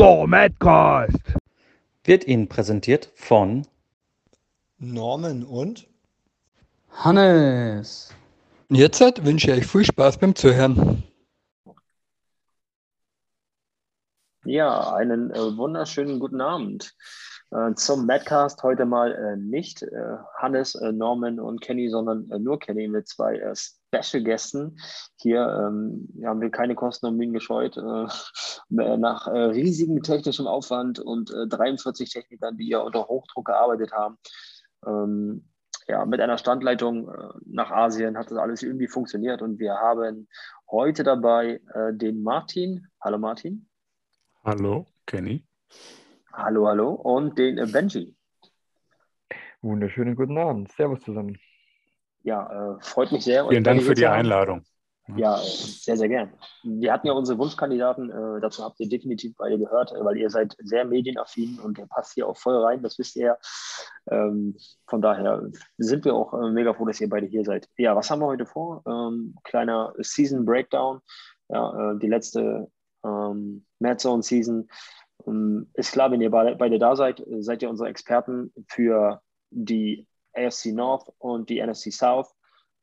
Der 0.00 0.26
Madcast 0.26 1.34
wird 2.04 2.26
Ihnen 2.26 2.48
präsentiert 2.48 3.10
von 3.16 3.66
Norman 4.78 5.44
und 5.44 5.86
Hannes. 6.90 8.08
Jetzt 8.70 9.26
wünsche 9.26 9.50
ich 9.50 9.58
euch 9.58 9.66
viel 9.66 9.84
Spaß 9.84 10.16
beim 10.16 10.34
Zuhören. 10.34 11.02
Ja, 14.46 14.94
einen 14.94 15.32
äh, 15.32 15.54
wunderschönen 15.58 16.18
guten 16.18 16.40
Abend. 16.40 16.96
Äh, 17.50 17.74
zum 17.74 18.06
Madcast 18.06 18.62
heute 18.62 18.86
mal 18.86 19.12
äh, 19.12 19.36
nicht 19.36 19.82
äh, 19.82 20.16
Hannes, 20.38 20.76
äh, 20.76 20.92
Norman 20.92 21.38
und 21.38 21.60
Kenny, 21.60 21.90
sondern 21.90 22.30
äh, 22.30 22.38
nur 22.38 22.58
Kenny 22.58 22.88
mit 22.88 23.06
zwei 23.06 23.36
Special-Gästen. 23.94 24.78
Hier 25.16 25.40
ähm, 25.40 26.08
haben 26.24 26.40
wir 26.40 26.50
keine 26.50 26.74
Kosten 26.74 27.06
und 27.06 27.16
Mühen 27.16 27.32
gescheut. 27.32 27.76
nach 28.68 29.26
riesigem 29.26 30.02
technischem 30.02 30.46
Aufwand 30.46 30.98
und 31.00 31.32
43 31.48 32.08
Technikern, 32.10 32.56
die 32.56 32.68
ja 32.68 32.78
unter 32.78 33.06
Hochdruck 33.08 33.46
gearbeitet 33.46 33.92
haben, 33.92 34.16
ähm, 34.86 35.44
ja, 35.88 36.04
mit 36.06 36.20
einer 36.20 36.38
Standleitung 36.38 37.10
nach 37.46 37.72
Asien 37.72 38.16
hat 38.16 38.30
das 38.30 38.38
alles 38.38 38.62
irgendwie 38.62 38.86
funktioniert 38.86 39.42
und 39.42 39.58
wir 39.58 39.74
haben 39.74 40.28
heute 40.70 41.02
dabei 41.02 41.60
den 41.90 42.22
Martin. 42.22 42.86
Hallo 43.00 43.18
Martin. 43.18 43.68
Hallo, 44.44 44.86
Kenny. 45.06 45.44
Hallo, 46.32 46.66
hallo. 46.66 46.92
Und 46.92 47.38
den 47.38 47.58
äh, 47.58 47.66
Benji. 47.66 48.16
Wunderschönen 49.60 50.16
guten 50.16 50.38
Abend. 50.38 50.72
Servus 50.72 51.00
zusammen. 51.00 51.36
Ja, 52.22 52.74
äh, 52.74 52.80
freut 52.80 53.12
mich 53.12 53.24
sehr. 53.24 53.48
Vielen 53.48 53.64
Dank 53.64 53.82
für 53.82 53.94
die 53.94 54.06
Einladung. 54.06 54.64
Ja, 55.16 55.36
sehr, 55.38 55.96
sehr 55.96 56.08
gern. 56.08 56.32
Wir 56.62 56.92
hatten 56.92 57.06
ja 57.06 57.12
unsere 57.12 57.38
Wunschkandidaten, 57.38 58.10
äh, 58.10 58.40
dazu 58.40 58.62
habt 58.64 58.78
ihr 58.80 58.88
definitiv 58.88 59.34
beide 59.36 59.58
gehört, 59.58 59.92
äh, 59.92 60.04
weil 60.04 60.16
ihr 60.16 60.30
seid 60.30 60.54
sehr 60.58 60.84
medienaffin 60.84 61.58
und 61.58 61.78
der 61.78 61.86
passt 61.86 62.14
hier 62.14 62.28
auch 62.28 62.36
voll 62.36 62.56
rein, 62.56 62.82
das 62.82 62.98
wisst 62.98 63.16
ihr 63.16 63.26
ja. 63.26 63.36
Ähm, 64.10 64.56
von 64.86 65.02
daher 65.02 65.42
sind 65.78 66.04
wir 66.04 66.14
auch 66.14 66.34
äh, 66.34 66.50
mega 66.50 66.74
froh, 66.74 66.86
dass 66.86 67.00
ihr 67.00 67.08
beide 67.08 67.26
hier 67.26 67.44
seid. 67.44 67.68
Ja, 67.76 67.96
was 67.96 68.10
haben 68.10 68.20
wir 68.20 68.26
heute 68.26 68.46
vor? 68.46 68.82
Ähm, 68.86 69.34
kleiner 69.44 69.94
Season 69.98 70.44
Breakdown. 70.44 71.00
Ja, 71.48 71.92
äh, 71.92 71.98
die 71.98 72.08
letzte 72.08 72.70
ähm, 73.04 73.66
Mad 73.78 73.98
Zone 73.98 74.22
Season. 74.22 74.68
Ähm, 75.26 75.70
ist 75.74 75.92
klar, 75.92 76.10
wenn 76.10 76.20
ihr 76.20 76.30
beide 76.30 76.78
da 76.78 76.96
seid, 76.96 77.22
seid 77.40 77.62
ihr 77.62 77.70
unsere 77.70 77.88
Experten 77.88 78.52
für 78.68 79.20
die 79.50 80.06
AFC 80.34 80.66
North 80.72 81.12
und 81.18 81.48
die 81.48 81.60
NFC 81.64 81.92
South. 81.92 82.34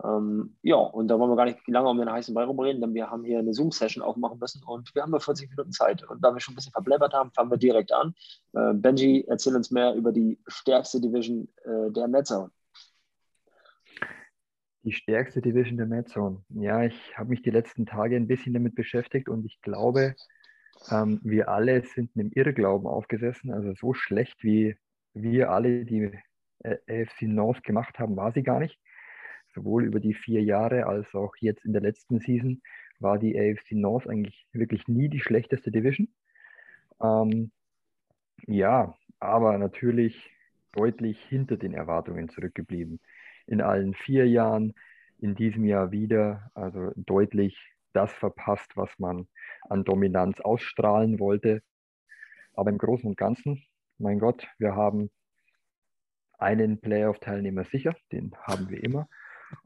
Ähm, 0.03 0.55
ja, 0.61 0.75
und 0.75 1.07
da 1.07 1.17
wollen 1.17 1.31
wir 1.31 1.35
gar 1.35 1.45
nicht 1.45 1.67
lange 1.67 1.89
um 1.89 1.97
den 1.97 2.11
heißen 2.11 2.33
Ball 2.33 2.45
rumreden, 2.45 2.81
denn 2.81 2.93
wir 2.93 3.09
haben 3.09 3.23
hier 3.23 3.39
eine 3.39 3.53
Zoom-Session 3.53 4.03
aufmachen 4.03 4.37
müssen 4.37 4.63
und 4.63 4.93
wir 4.93 5.01
haben 5.01 5.09
nur 5.09 5.19
40 5.19 5.49
Minuten 5.49 5.71
Zeit. 5.71 6.07
Und 6.07 6.23
da 6.23 6.33
wir 6.33 6.39
schon 6.39 6.53
ein 6.53 6.55
bisschen 6.55 6.71
verbläbbert 6.71 7.13
haben, 7.13 7.31
fangen 7.31 7.49
wir 7.49 7.57
direkt 7.57 7.91
an. 7.91 8.13
Äh, 8.53 8.73
Benji, 8.73 9.25
erzähl 9.27 9.55
uns 9.55 9.71
mehr 9.71 9.95
über 9.95 10.11
die 10.11 10.39
stärkste 10.47 11.01
Division 11.01 11.47
äh, 11.63 11.91
der 11.91 12.07
Medzone. 12.07 12.51
Die 14.83 14.93
stärkste 14.93 15.41
Division 15.41 15.77
der 15.77 15.87
Medzone. 15.87 16.43
Ja, 16.49 16.83
ich 16.83 17.17
habe 17.17 17.29
mich 17.29 17.41
die 17.41 17.49
letzten 17.49 17.85
Tage 17.85 18.15
ein 18.15 18.27
bisschen 18.27 18.53
damit 18.53 18.75
beschäftigt 18.75 19.27
und 19.29 19.45
ich 19.45 19.59
glaube, 19.61 20.15
ähm, 20.91 21.19
wir 21.23 21.49
alle 21.49 21.83
sind 21.83 22.11
einem 22.15 22.31
Irrglauben 22.33 22.87
aufgesessen. 22.87 23.51
Also 23.51 23.73
so 23.73 23.93
schlecht, 23.93 24.43
wie 24.43 24.77
wir 25.13 25.51
alle 25.51 25.85
die 25.85 26.11
äh, 26.59 26.77
AFC 26.87 27.23
North 27.23 27.63
gemacht 27.63 27.99
haben, 27.99 28.15
war 28.15 28.31
sie 28.31 28.43
gar 28.43 28.59
nicht. 28.59 28.79
Sowohl 29.53 29.85
über 29.85 29.99
die 29.99 30.13
vier 30.13 30.43
Jahre 30.43 30.85
als 30.85 31.13
auch 31.15 31.35
jetzt 31.39 31.65
in 31.65 31.73
der 31.73 31.81
letzten 31.81 32.19
Season 32.19 32.61
war 32.99 33.17
die 33.19 33.39
AFC 33.39 33.73
North 33.73 34.07
eigentlich 34.07 34.47
wirklich 34.51 34.87
nie 34.87 35.09
die 35.09 35.19
schlechteste 35.19 35.71
Division. 35.71 36.09
Ähm, 37.01 37.51
ja, 38.45 38.95
aber 39.19 39.57
natürlich 39.57 40.31
deutlich 40.71 41.19
hinter 41.25 41.57
den 41.57 41.73
Erwartungen 41.73 42.29
zurückgeblieben. 42.29 42.99
In 43.47 43.61
allen 43.61 43.93
vier 43.93 44.27
Jahren, 44.27 44.73
in 45.19 45.35
diesem 45.35 45.65
Jahr 45.65 45.91
wieder, 45.91 46.51
also 46.53 46.91
deutlich 46.95 47.57
das 47.93 48.13
verpasst, 48.13 48.75
was 48.75 48.91
man 48.99 49.27
an 49.69 49.83
Dominanz 49.83 50.39
ausstrahlen 50.39 51.19
wollte. 51.19 51.61
Aber 52.53 52.69
im 52.69 52.77
Großen 52.77 53.07
und 53.09 53.17
Ganzen, 53.17 53.63
mein 53.97 54.19
Gott, 54.19 54.47
wir 54.59 54.75
haben 54.75 55.09
einen 56.37 56.79
Playoff-Teilnehmer 56.79 57.65
sicher, 57.65 57.95
den 58.11 58.35
haben 58.43 58.69
wir 58.69 58.83
immer. 58.83 59.07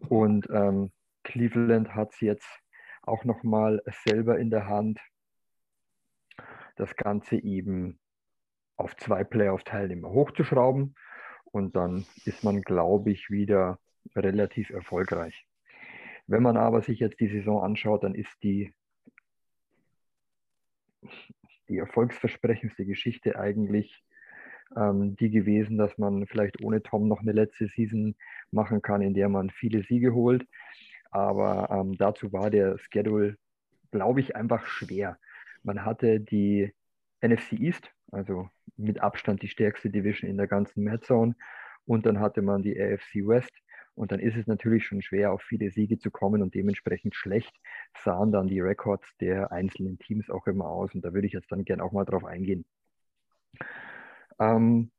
Und 0.09 0.48
ähm, 0.52 0.92
Cleveland 1.24 1.96
hat 1.96 2.14
es 2.14 2.22
jetzt 2.22 2.48
auch 3.04 3.26
nochmal 3.26 3.82
selber 4.06 4.40
in 4.40 4.50
der 4.50 4.68
Hand, 4.68 5.00
das 6.76 6.96
Ganze 6.96 7.38
eben 7.38 8.00
auf 8.78 8.96
zwei 8.98 9.24
Playoff-Teilnehmer 9.24 10.09
hochzuschrauben. 10.09 10.96
Und 11.46 11.76
dann 11.76 12.06
ist 12.26 12.44
man, 12.44 12.62
glaube 12.62 13.12
ich, 13.12 13.30
wieder 13.30 13.80
relativ 14.16 14.70
erfolgreich. 14.70 15.46
Wenn 16.28 16.44
man 16.44 16.58
aber 16.58 16.82
sich 16.82 17.00
jetzt 17.00 17.20
die 17.20 17.28
Saison 17.28 17.64
anschaut, 17.64 18.03
dann 18.03 18.16
ist 18.16 18.36
die, 18.42 18.74
die 21.68 21.78
erfolgsversprechendste 21.78 22.86
Geschichte 22.86 23.38
eigentlich 23.38 24.03
ähm, 24.76 25.16
die 25.18 25.30
gewesen, 25.30 25.78
dass 25.78 25.98
man 25.98 26.26
vielleicht 26.28 26.64
ohne 26.64 26.82
Tom 26.82 27.08
noch 27.08 27.22
eine 27.22 27.32
letzte 27.32 27.68
Season 27.68 28.16
machen 28.52 28.82
kann, 28.82 29.02
in 29.02 29.14
der 29.14 29.30
man 29.30 29.50
viele 29.50 29.84
Siege 29.84 30.14
holt. 30.14 30.48
Aber 31.12 31.70
ähm, 31.72 31.98
dazu 31.98 32.32
war 32.32 32.50
der 32.50 32.78
Schedule, 32.78 33.38
glaube 33.92 34.22
ich, 34.22 34.36
einfach 34.36 34.66
schwer. 34.66 35.18
Man 35.64 35.86
hatte 35.86 36.20
die 36.20 36.74
NFC 37.22 37.54
East, 37.54 37.92
also 38.12 38.50
mit 38.78 39.02
Abstand 39.02 39.42
die 39.42 39.50
stärkste 39.50 39.90
Division 39.90 40.30
in 40.30 40.38
der 40.38 40.48
ganzen 40.48 40.84
Mad 40.84 41.03
Zone. 41.06 41.36
Und 41.86 42.06
dann 42.06 42.20
hatte 42.20 42.42
man 42.42 42.64
die 42.64 42.80
AFC 42.80 43.28
West, 43.28 43.53
und 43.94 44.12
dann 44.12 44.20
ist 44.20 44.38
es 44.38 44.48
natürlich 44.48 44.86
schon 44.86 45.02
schwer, 45.02 45.32
auf 45.32 45.42
viele 45.42 45.70
Siege 45.70 46.00
zu 46.00 46.12
kommen 46.12 46.42
und 46.42 46.56
dementsprechend 46.56 47.16
schlecht 47.16 47.53
sahen 48.03 48.32
dann 48.32 48.48
die 48.48 48.62
Records 48.62 49.06
der 49.18 49.52
einzelnen 49.52 50.00
Teams 50.00 50.30
auch 50.30 50.48
immer 50.48 50.66
aus. 50.66 50.96
Und 50.96 51.03
da 51.03 51.14
würde 51.14 51.28
ich 51.28 51.34
jetzt 51.34 51.52
dann 51.52 51.66
gerne 51.66 51.84
auch 51.84 51.92
mal 51.92 52.06
drauf 52.06 52.26
eingehen. 52.26 52.66
Ähm, 54.41 54.91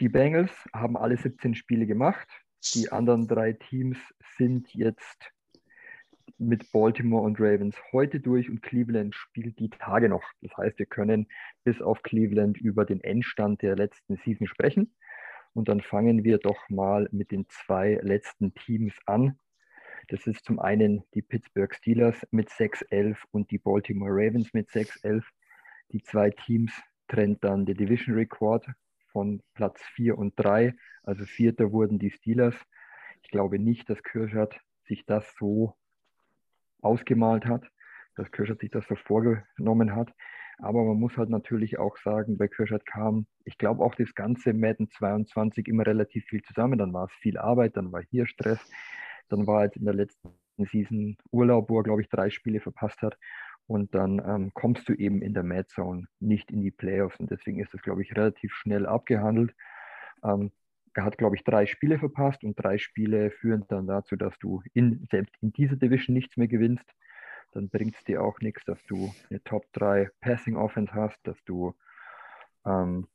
die 0.00 0.10
Bengals 0.10 0.52
haben 0.72 0.96
alle 0.96 1.16
17 1.16 1.54
Spiele 1.54 1.86
gemacht. 1.86 2.28
Die 2.74 2.92
anderen 2.92 3.26
drei 3.26 3.54
Teams 3.54 3.98
sind 4.36 4.72
jetzt 4.74 5.32
mit 6.36 6.70
Baltimore 6.72 7.22
und 7.22 7.40
Ravens 7.40 7.76
heute 7.92 8.20
durch 8.20 8.50
und 8.50 8.62
Cleveland 8.62 9.14
spielt 9.14 9.58
die 9.58 9.70
Tage 9.70 10.08
noch. 10.08 10.24
Das 10.42 10.56
heißt, 10.56 10.78
wir 10.78 10.86
können 10.86 11.28
bis 11.64 11.80
auf 11.80 12.02
Cleveland 12.02 12.58
über 12.58 12.84
den 12.84 13.00
Endstand 13.02 13.62
der 13.62 13.76
letzten 13.76 14.16
Season 14.16 14.46
sprechen. 14.46 14.94
Und 15.54 15.68
dann 15.68 15.80
fangen 15.80 16.24
wir 16.24 16.38
doch 16.38 16.68
mal 16.68 17.08
mit 17.12 17.30
den 17.30 17.46
zwei 17.48 17.98
letzten 18.02 18.54
Teams 18.54 18.94
an. 19.06 19.38
Das 20.08 20.26
ist 20.26 20.44
zum 20.44 20.58
einen 20.58 21.04
die 21.14 21.22
Pittsburgh 21.22 21.74
Steelers 21.74 22.26
mit 22.32 22.50
6-11 22.50 23.16
und 23.30 23.50
die 23.50 23.58
Baltimore 23.58 24.10
Ravens 24.12 24.52
mit 24.52 24.68
6-11. 24.68 25.22
Die 25.92 26.02
zwei 26.02 26.30
Teams 26.30 26.72
trennt 27.14 27.44
dann 27.44 27.64
der 27.64 27.76
Division 27.76 28.16
Record 28.16 28.66
von 29.12 29.40
Platz 29.54 29.80
4 29.94 30.18
und 30.18 30.34
3. 30.36 30.74
Also 31.04 31.24
vierter 31.24 31.70
wurden 31.70 32.00
die 32.00 32.10
Steelers. 32.10 32.56
Ich 33.22 33.30
glaube 33.30 33.60
nicht, 33.60 33.88
dass 33.88 34.02
Kirschert 34.02 34.58
sich 34.88 35.06
das 35.06 35.32
so 35.38 35.76
ausgemalt 36.82 37.46
hat, 37.46 37.70
dass 38.16 38.32
Kirschert 38.32 38.60
sich 38.60 38.70
das 38.70 38.86
so 38.88 38.96
vorgenommen 38.96 39.94
hat. 39.94 40.12
Aber 40.58 40.84
man 40.84 40.98
muss 40.98 41.16
halt 41.16 41.30
natürlich 41.30 41.78
auch 41.78 41.96
sagen, 41.98 42.36
bei 42.36 42.48
Kirschert 42.48 42.84
kam, 42.84 43.26
ich 43.44 43.58
glaube 43.58 43.84
auch 43.84 43.94
das 43.94 44.14
ganze 44.14 44.52
Madden 44.52 44.90
22 44.90 45.68
immer 45.68 45.86
relativ 45.86 46.24
viel 46.24 46.42
zusammen. 46.42 46.78
Dann 46.78 46.92
war 46.92 47.04
es 47.04 47.12
viel 47.12 47.38
Arbeit, 47.38 47.76
dann 47.76 47.92
war 47.92 48.02
hier 48.02 48.26
Stress, 48.26 48.60
dann 49.28 49.46
war 49.46 49.64
jetzt 49.64 49.76
in 49.76 49.84
der 49.84 49.94
letzten 49.94 50.30
Season 50.58 51.16
Urlaub, 51.30 51.70
wo 51.70 51.78
er, 51.78 51.84
glaube 51.84 52.02
ich, 52.02 52.08
drei 52.08 52.30
Spiele 52.30 52.60
verpasst 52.60 53.02
hat. 53.02 53.16
Und 53.66 53.94
dann 53.94 54.22
ähm, 54.26 54.52
kommst 54.54 54.88
du 54.88 54.92
eben 54.92 55.22
in 55.22 55.32
der 55.32 55.42
Mad 55.42 55.68
Zone 55.68 56.06
nicht 56.20 56.50
in 56.50 56.60
die 56.60 56.70
Playoffs. 56.70 57.18
Und 57.18 57.30
deswegen 57.30 57.60
ist 57.60 57.72
das, 57.72 57.82
glaube 57.82 58.02
ich, 58.02 58.14
relativ 58.14 58.52
schnell 58.54 58.86
abgehandelt. 58.86 59.54
Ähm, 60.22 60.52
er 60.94 61.04
hat, 61.04 61.18
glaube 61.18 61.36
ich, 61.36 61.44
drei 61.44 61.66
Spiele 61.66 61.98
verpasst 61.98 62.44
und 62.44 62.54
drei 62.56 62.78
Spiele 62.78 63.30
führen 63.30 63.64
dann 63.68 63.86
dazu, 63.86 64.16
dass 64.16 64.38
du 64.38 64.62
in, 64.74 65.06
selbst 65.10 65.34
in 65.40 65.52
dieser 65.52 65.76
Division 65.76 66.14
nichts 66.14 66.36
mehr 66.36 66.46
gewinnst 66.46 66.84
dann 67.54 67.68
bringt 67.68 67.94
es 67.94 68.04
dir 68.04 68.22
auch 68.22 68.40
nichts, 68.40 68.64
dass 68.64 68.84
du 68.86 69.14
eine 69.30 69.42
Top 69.44 69.72
3 69.72 70.10
Passing 70.20 70.56
Offense 70.56 70.92
hast, 70.92 71.18
dass 71.22 71.42
du 71.44 71.74
ähm, 72.66 73.06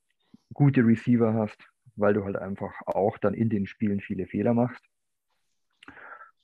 gute 0.53 0.85
Receiver 0.85 1.33
hast, 1.33 1.61
weil 1.95 2.13
du 2.13 2.23
halt 2.23 2.37
einfach 2.37 2.73
auch 2.85 3.17
dann 3.17 3.33
in 3.33 3.49
den 3.49 3.67
Spielen 3.67 3.99
viele 3.99 4.25
Fehler 4.25 4.53
machst. 4.53 4.83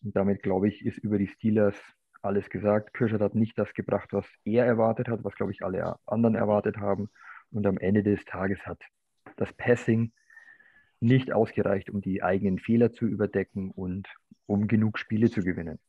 Und 0.03 0.15
damit, 0.15 0.43
glaube 0.43 0.67
ich, 0.67 0.85
ist 0.85 0.97
über 0.97 1.17
die 1.17 1.27
Steelers 1.27 1.75
alles 2.25 2.49
gesagt. 2.49 2.93
Kirschert 2.93 3.21
hat 3.21 3.35
nicht 3.35 3.57
das 3.57 3.73
gebracht, 3.73 4.09
was 4.11 4.25
er 4.43 4.65
erwartet 4.65 5.07
hat, 5.07 5.23
was, 5.23 5.35
glaube 5.35 5.51
ich, 5.51 5.63
alle 5.63 5.97
anderen 6.05 6.35
erwartet 6.35 6.77
haben. 6.77 7.09
Und 7.51 7.65
am 7.65 7.77
Ende 7.77 8.03
des 8.03 8.25
Tages 8.25 8.59
hat 8.65 8.81
das 9.37 9.51
Passing 9.53 10.11
nicht 10.99 11.31
ausgereicht, 11.31 11.89
um 11.89 12.01
die 12.01 12.23
eigenen 12.23 12.59
Fehler 12.59 12.91
zu 12.91 13.05
überdecken 13.05 13.71
und 13.71 14.07
um 14.45 14.67
genug 14.67 14.97
Spiele 14.97 15.29
zu 15.29 15.41
gewinnen. 15.41 15.79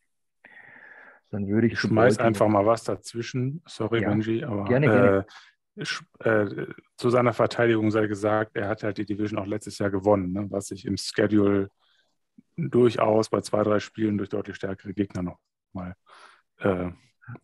Dann 1.31 1.49
würde 1.49 1.67
ich. 1.67 1.75
Ich 1.75 1.81
schmeiß 1.81 2.19
einfach 2.19 2.49
mal 2.49 2.67
was 2.67 2.85
dazwischen. 2.85 3.63
Sorry, 3.67 4.03
ja, 4.03 4.11
Benji, 4.11 4.45
aber 4.45 4.65
gerne, 4.65 4.87
gerne. 4.87 5.27
Äh, 6.21 6.31
äh, 6.31 6.67
zu 6.97 7.11
seiner 7.11 7.33
Verteidigung 7.33 7.91
sei 7.91 8.07
gesagt, 8.07 8.57
er 8.57 8.69
hat 8.69 8.83
halt 8.83 8.97
die 8.99 9.05
Division 9.05 9.39
auch 9.39 9.47
letztes 9.47 9.79
Jahr 9.79 9.91
gewonnen, 9.91 10.33
ne, 10.33 10.47
was 10.51 10.69
sich 10.69 10.87
im 10.87 10.97
Schedule 10.97 11.71
durchaus 12.57 13.29
bei 13.29 13.41
zwei, 13.43 13.63
drei 13.63 13.79
Spielen 13.81 14.17
durch 14.17 14.31
deutlich 14.31 14.57
stärkere 14.57 14.95
Gegner 14.95 15.23
noch 15.23 15.39
mal 15.77 15.95
äh, 16.59 16.91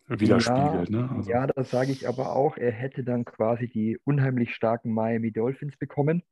widerspiegelt. 0.07 0.89
Ja, 0.89 1.01
ne? 1.01 1.09
also, 1.15 1.29
ja, 1.31 1.47
das 1.47 1.69
sage 1.69 1.91
ich 1.91 2.07
aber 2.07 2.35
auch. 2.35 2.57
Er 2.57 2.71
hätte 2.71 3.03
dann 3.03 3.25
quasi 3.25 3.67
die 3.67 3.97
unheimlich 4.03 4.53
starken 4.55 4.93
Miami 4.93 5.31
Dolphins 5.31 5.77
bekommen 5.77 6.23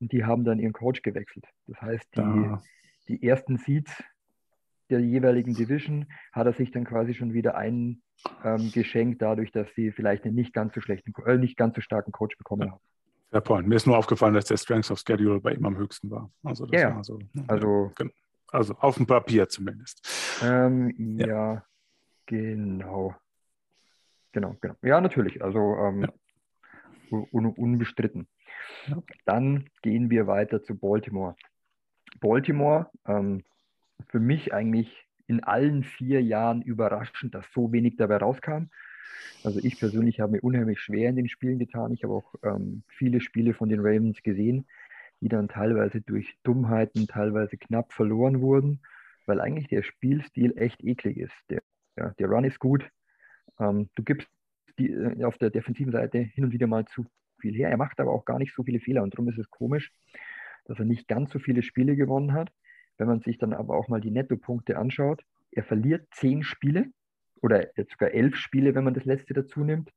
und 0.00 0.12
die 0.12 0.24
haben 0.24 0.44
dann 0.44 0.58
ihren 0.58 0.72
Coach 0.72 1.02
gewechselt. 1.02 1.46
Das 1.66 1.80
heißt, 1.80 2.06
die, 2.16 2.20
da, 2.20 2.62
die 3.08 3.26
ersten 3.26 3.58
Seeds 3.58 3.92
der 4.90 5.00
jeweiligen 5.00 5.54
Division 5.54 6.06
hat 6.32 6.46
er 6.46 6.52
sich 6.52 6.72
dann 6.72 6.84
quasi 6.84 7.14
schon 7.14 7.32
wieder 7.32 7.54
eingeschenkt, 7.56 9.22
dadurch, 9.22 9.52
dass 9.52 9.68
sie 9.76 9.92
vielleicht 9.92 10.24
einen 10.24 10.34
nicht 10.34 10.52
ganz 10.52 10.74
so 10.74 10.80
schlechten, 10.80 11.12
äh, 11.26 11.38
nicht 11.38 11.56
ganz 11.56 11.76
so 11.76 11.80
starken 11.80 12.12
Coach 12.12 12.36
bekommen 12.36 12.70
haben. 12.72 12.80
fair 13.30 13.40
point. 13.40 13.68
Mir 13.68 13.76
ist 13.76 13.86
nur 13.86 13.96
aufgefallen, 13.96 14.34
dass 14.34 14.46
der 14.46 14.56
Strength 14.56 14.90
of 14.90 14.98
Schedule 14.98 15.40
bei 15.40 15.52
ihm 15.52 15.64
am 15.64 15.76
höchsten 15.76 16.10
war. 16.10 16.30
Also, 16.42 16.66
das 16.66 16.80
Ja, 16.80 16.88
ja. 16.88 16.96
war 16.96 17.04
so, 17.04 17.18
ne, 17.32 17.44
Also 17.46 17.92
ja, 17.98 18.06
also 18.52 18.74
auf 18.74 18.96
dem 18.96 19.06
Papier 19.06 19.48
zumindest. 19.48 20.06
Ähm, 20.42 20.94
Ja. 21.18 21.26
ja. 21.26 21.66
genau. 22.26 23.14
Genau, 24.32 24.56
genau. 24.60 24.76
Ja, 24.82 25.00
natürlich. 25.00 25.42
Also 25.42 25.58
ähm, 25.76 26.06
un 27.10 27.46
unbestritten. 27.46 28.28
Ja. 28.86 29.02
Dann 29.24 29.68
gehen 29.82 30.10
wir 30.10 30.26
weiter 30.26 30.62
zu 30.62 30.76
Baltimore. 30.76 31.34
Baltimore, 32.20 32.90
ähm, 33.06 33.42
für 34.08 34.20
mich 34.20 34.52
eigentlich 34.54 35.06
in 35.26 35.42
allen 35.44 35.84
vier 35.84 36.22
Jahren 36.22 36.62
überraschend, 36.62 37.34
dass 37.34 37.46
so 37.52 37.72
wenig 37.72 37.96
dabei 37.96 38.16
rauskam. 38.16 38.64
Also 39.44 39.60
ich 39.62 39.78
persönlich 39.78 40.20
habe 40.20 40.32
mir 40.32 40.40
unheimlich 40.40 40.80
schwer 40.80 41.08
in 41.08 41.16
den 41.16 41.28
Spielen 41.28 41.58
getan. 41.58 41.92
Ich 41.92 42.02
habe 42.04 42.14
auch 42.14 42.34
ähm, 42.42 42.82
viele 42.88 43.20
Spiele 43.20 43.54
von 43.54 43.68
den 43.68 43.80
Ravens 43.80 44.22
gesehen, 44.22 44.66
die 45.20 45.28
dann 45.28 45.48
teilweise 45.48 46.00
durch 46.00 46.36
Dummheiten, 46.42 47.06
teilweise 47.06 47.56
knapp 47.56 47.92
verloren 47.92 48.40
wurden, 48.40 48.80
weil 49.26 49.40
eigentlich 49.40 49.68
der 49.68 49.82
Spielstil 49.82 50.56
echt 50.56 50.82
eklig 50.82 51.18
ist. 51.18 51.34
Der, 51.50 51.62
ja, 51.96 52.10
der 52.18 52.28
Run 52.28 52.44
ist 52.44 52.58
gut. 52.58 52.88
Ähm, 53.58 53.90
du 53.94 54.02
gibst 54.02 54.28
die, 54.78 54.90
äh, 54.90 55.24
auf 55.24 55.38
der 55.38 55.50
defensiven 55.50 55.92
Seite 55.92 56.18
hin 56.18 56.44
und 56.44 56.52
wieder 56.52 56.66
mal 56.66 56.84
zu 56.86 57.06
viel 57.40 57.54
her. 57.54 57.70
Er 57.70 57.76
macht 57.76 58.00
aber 58.00 58.12
auch 58.12 58.24
gar 58.24 58.38
nicht 58.38 58.54
so 58.54 58.62
viele 58.62 58.80
Fehler 58.80 59.02
und 59.02 59.14
darum 59.14 59.28
ist 59.28 59.38
es 59.38 59.50
komisch, 59.50 59.92
dass 60.64 60.78
er 60.78 60.84
nicht 60.84 61.08
ganz 61.08 61.30
so 61.30 61.38
viele 61.38 61.62
Spiele 61.62 61.96
gewonnen 61.96 62.32
hat. 62.32 62.50
Wenn 62.98 63.08
man 63.08 63.20
sich 63.20 63.38
dann 63.38 63.52
aber 63.52 63.74
auch 63.76 63.88
mal 63.88 64.00
die 64.00 64.10
Nettopunkte 64.10 64.78
anschaut, 64.78 65.24
er 65.52 65.64
verliert 65.64 66.06
zehn 66.12 66.42
Spiele 66.42 66.86
oder 67.42 67.76
jetzt 67.76 67.92
sogar 67.92 68.10
elf 68.10 68.36
Spiele, 68.36 68.74
wenn 68.74 68.84
man 68.84 68.94
das 68.94 69.04
letzte 69.04 69.34
dazu 69.34 69.64
nimmt, 69.64 69.90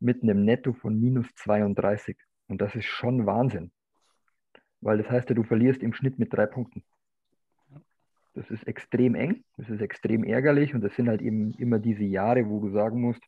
mit 0.00 0.22
einem 0.22 0.44
Netto 0.44 0.72
von 0.72 0.98
minus 0.98 1.26
32. 1.34 2.16
Und 2.48 2.60
das 2.60 2.74
ist 2.74 2.86
schon 2.86 3.26
Wahnsinn. 3.26 3.72
Weil 4.86 4.98
das 4.98 5.10
heißt 5.10 5.28
ja, 5.28 5.34
du 5.34 5.42
verlierst 5.42 5.82
im 5.82 5.92
Schnitt 5.92 6.20
mit 6.20 6.32
drei 6.32 6.46
Punkten. 6.46 6.84
Das 8.34 8.48
ist 8.52 8.68
extrem 8.68 9.16
eng, 9.16 9.42
das 9.56 9.68
ist 9.68 9.80
extrem 9.80 10.22
ärgerlich 10.22 10.76
und 10.76 10.80
das 10.80 10.94
sind 10.94 11.08
halt 11.08 11.22
eben 11.22 11.54
immer 11.54 11.80
diese 11.80 12.04
Jahre, 12.04 12.48
wo 12.48 12.60
du 12.60 12.70
sagen 12.70 13.00
musst, 13.00 13.22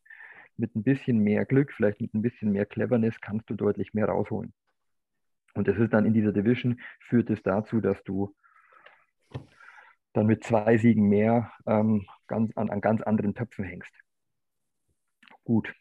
mit 0.57 0.77
ein 0.77 0.85
bisschen 0.85 1.19
mehr 1.19 1.45
Glück, 1.47 1.73
vielleicht 1.73 2.01
mit 2.01 2.15
ein 2.15 2.23
bisschen 2.23 2.53
mehr 2.53 2.65
Cleverness 2.65 3.21
kannst 3.21 3.51
du 3.51 3.55
deutlich 3.55 3.93
mehr 3.93 4.07
rausholen. 4.07 4.53
Und 5.55 5.67
das 5.67 5.77
ist 5.79 5.93
dann 5.93 6.07
in 6.07 6.15
dieser 6.15 6.31
Division, 6.31 6.81
führt 7.01 7.29
es 7.29 7.43
dazu, 7.43 7.81
dass 7.81 8.01
du 8.05 8.33
dann 10.13 10.27
mit 10.27 10.45
zwei 10.45 10.79
Siegen 10.79 11.09
mehr 11.09 11.51
ähm, 11.67 12.07
ganz, 12.29 12.57
an, 12.57 12.71
an 12.71 12.81
ganz 12.81 13.03
anderen 13.03 13.35
Töpfen 13.35 13.65
hängst. 13.65 13.93
Gut, 15.43 15.75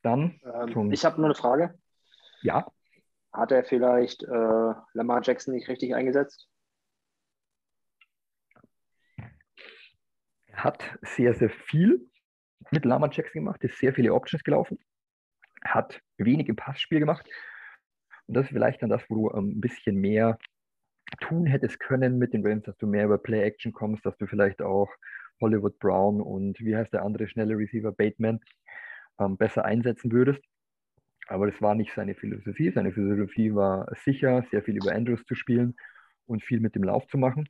dann 0.00 0.40
Ähm, 0.42 0.90
ich 0.90 1.04
habe 1.04 1.16
nur 1.16 1.26
eine 1.26 1.34
Frage. 1.34 1.78
ja, 2.40 2.66
Hat 3.38 3.52
er 3.52 3.62
vielleicht 3.62 4.24
äh, 4.24 4.74
Lamar 4.94 5.20
Jackson 5.22 5.54
nicht 5.54 5.68
richtig 5.68 5.94
eingesetzt? 5.94 6.48
Hat 10.52 10.98
sehr, 11.02 11.34
sehr 11.34 11.48
viel 11.48 12.10
mit 12.72 12.84
Lama 12.84 13.08
Jackson 13.12 13.44
gemacht, 13.44 13.62
ist 13.62 13.78
sehr 13.78 13.94
viele 13.94 14.12
Options 14.12 14.42
gelaufen, 14.42 14.80
hat 15.64 16.00
wenig 16.16 16.48
im 16.48 16.56
Passspiel 16.56 16.98
gemacht. 16.98 17.30
Und 18.26 18.34
das 18.34 18.46
ist 18.46 18.52
vielleicht 18.52 18.82
dann 18.82 18.90
das, 18.90 19.08
wo 19.08 19.14
du 19.14 19.38
ähm, 19.38 19.50
ein 19.50 19.60
bisschen 19.60 19.94
mehr 19.94 20.36
tun 21.20 21.46
hättest 21.46 21.78
können 21.78 22.18
mit 22.18 22.34
den 22.34 22.44
Rams, 22.44 22.64
dass 22.64 22.76
du 22.78 22.88
mehr 22.88 23.04
über 23.04 23.18
Play-Action 23.18 23.72
kommst, 23.72 24.04
dass 24.04 24.18
du 24.18 24.26
vielleicht 24.26 24.60
auch 24.62 24.90
Hollywood 25.40 25.78
Brown 25.78 26.20
und 26.20 26.58
wie 26.58 26.74
heißt 26.74 26.92
der 26.92 27.04
andere 27.04 27.28
schnelle 27.28 27.56
Receiver, 27.56 27.92
Bateman, 27.92 28.40
ähm, 29.20 29.36
besser 29.36 29.64
einsetzen 29.64 30.10
würdest. 30.10 30.42
Aber 31.28 31.50
das 31.50 31.60
war 31.60 31.74
nicht 31.74 31.92
seine 31.94 32.14
Philosophie. 32.14 32.70
Seine 32.70 32.92
Philosophie 32.92 33.54
war 33.54 33.86
sicher, 34.04 34.44
sehr 34.50 34.62
viel 34.62 34.76
über 34.76 34.92
Andrews 34.92 35.24
zu 35.26 35.34
spielen 35.34 35.76
und 36.26 36.42
viel 36.42 36.60
mit 36.60 36.74
dem 36.74 36.84
Lauf 36.84 37.06
zu 37.06 37.18
machen. 37.18 37.48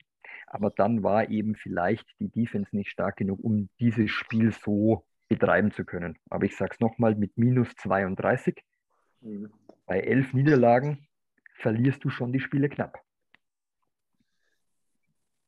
Aber 0.49 0.71
dann 0.71 1.03
war 1.03 1.31
eben 1.31 1.55
vielleicht 1.55 2.07
die 2.19 2.29
Defense 2.29 2.75
nicht 2.75 2.91
stark 2.91 3.17
genug, 3.17 3.39
um 3.43 3.69
dieses 3.79 4.11
Spiel 4.11 4.53
so 4.53 5.05
betreiben 5.29 5.71
zu 5.71 5.85
können. 5.85 6.19
Aber 6.31 6.45
ich 6.45 6.57
sage 6.57 6.73
es 6.75 6.81
nochmal, 6.81 7.15
mit 7.15 7.37
minus 7.37 7.75
32 7.77 8.63
Mhm. 9.21 9.53
bei 9.87 10.01
elf 10.01 10.33
Niederlagen 10.33 11.09
verlierst 11.55 12.05
du 12.05 12.09
schon 12.09 12.33
die 12.33 12.41
Spiele 12.41 12.69
knapp. 12.69 13.03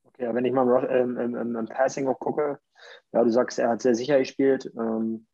Okay, 0.04 0.34
wenn 0.34 0.44
ich 0.44 0.52
mal 0.52 0.66
im, 0.84 0.90
ähm, 0.90 1.16
im, 1.18 1.36
im, 1.36 1.56
im 1.56 1.66
Passing 1.66 2.08
auch 2.08 2.18
gucke, 2.18 2.58
ja, 3.12 3.22
du 3.22 3.30
sagst, 3.30 3.58
er 3.58 3.70
hat 3.70 3.82
sehr 3.82 3.94
sicher 3.94 4.18
gespielt. 4.18 4.70
Ähm, 4.76 5.26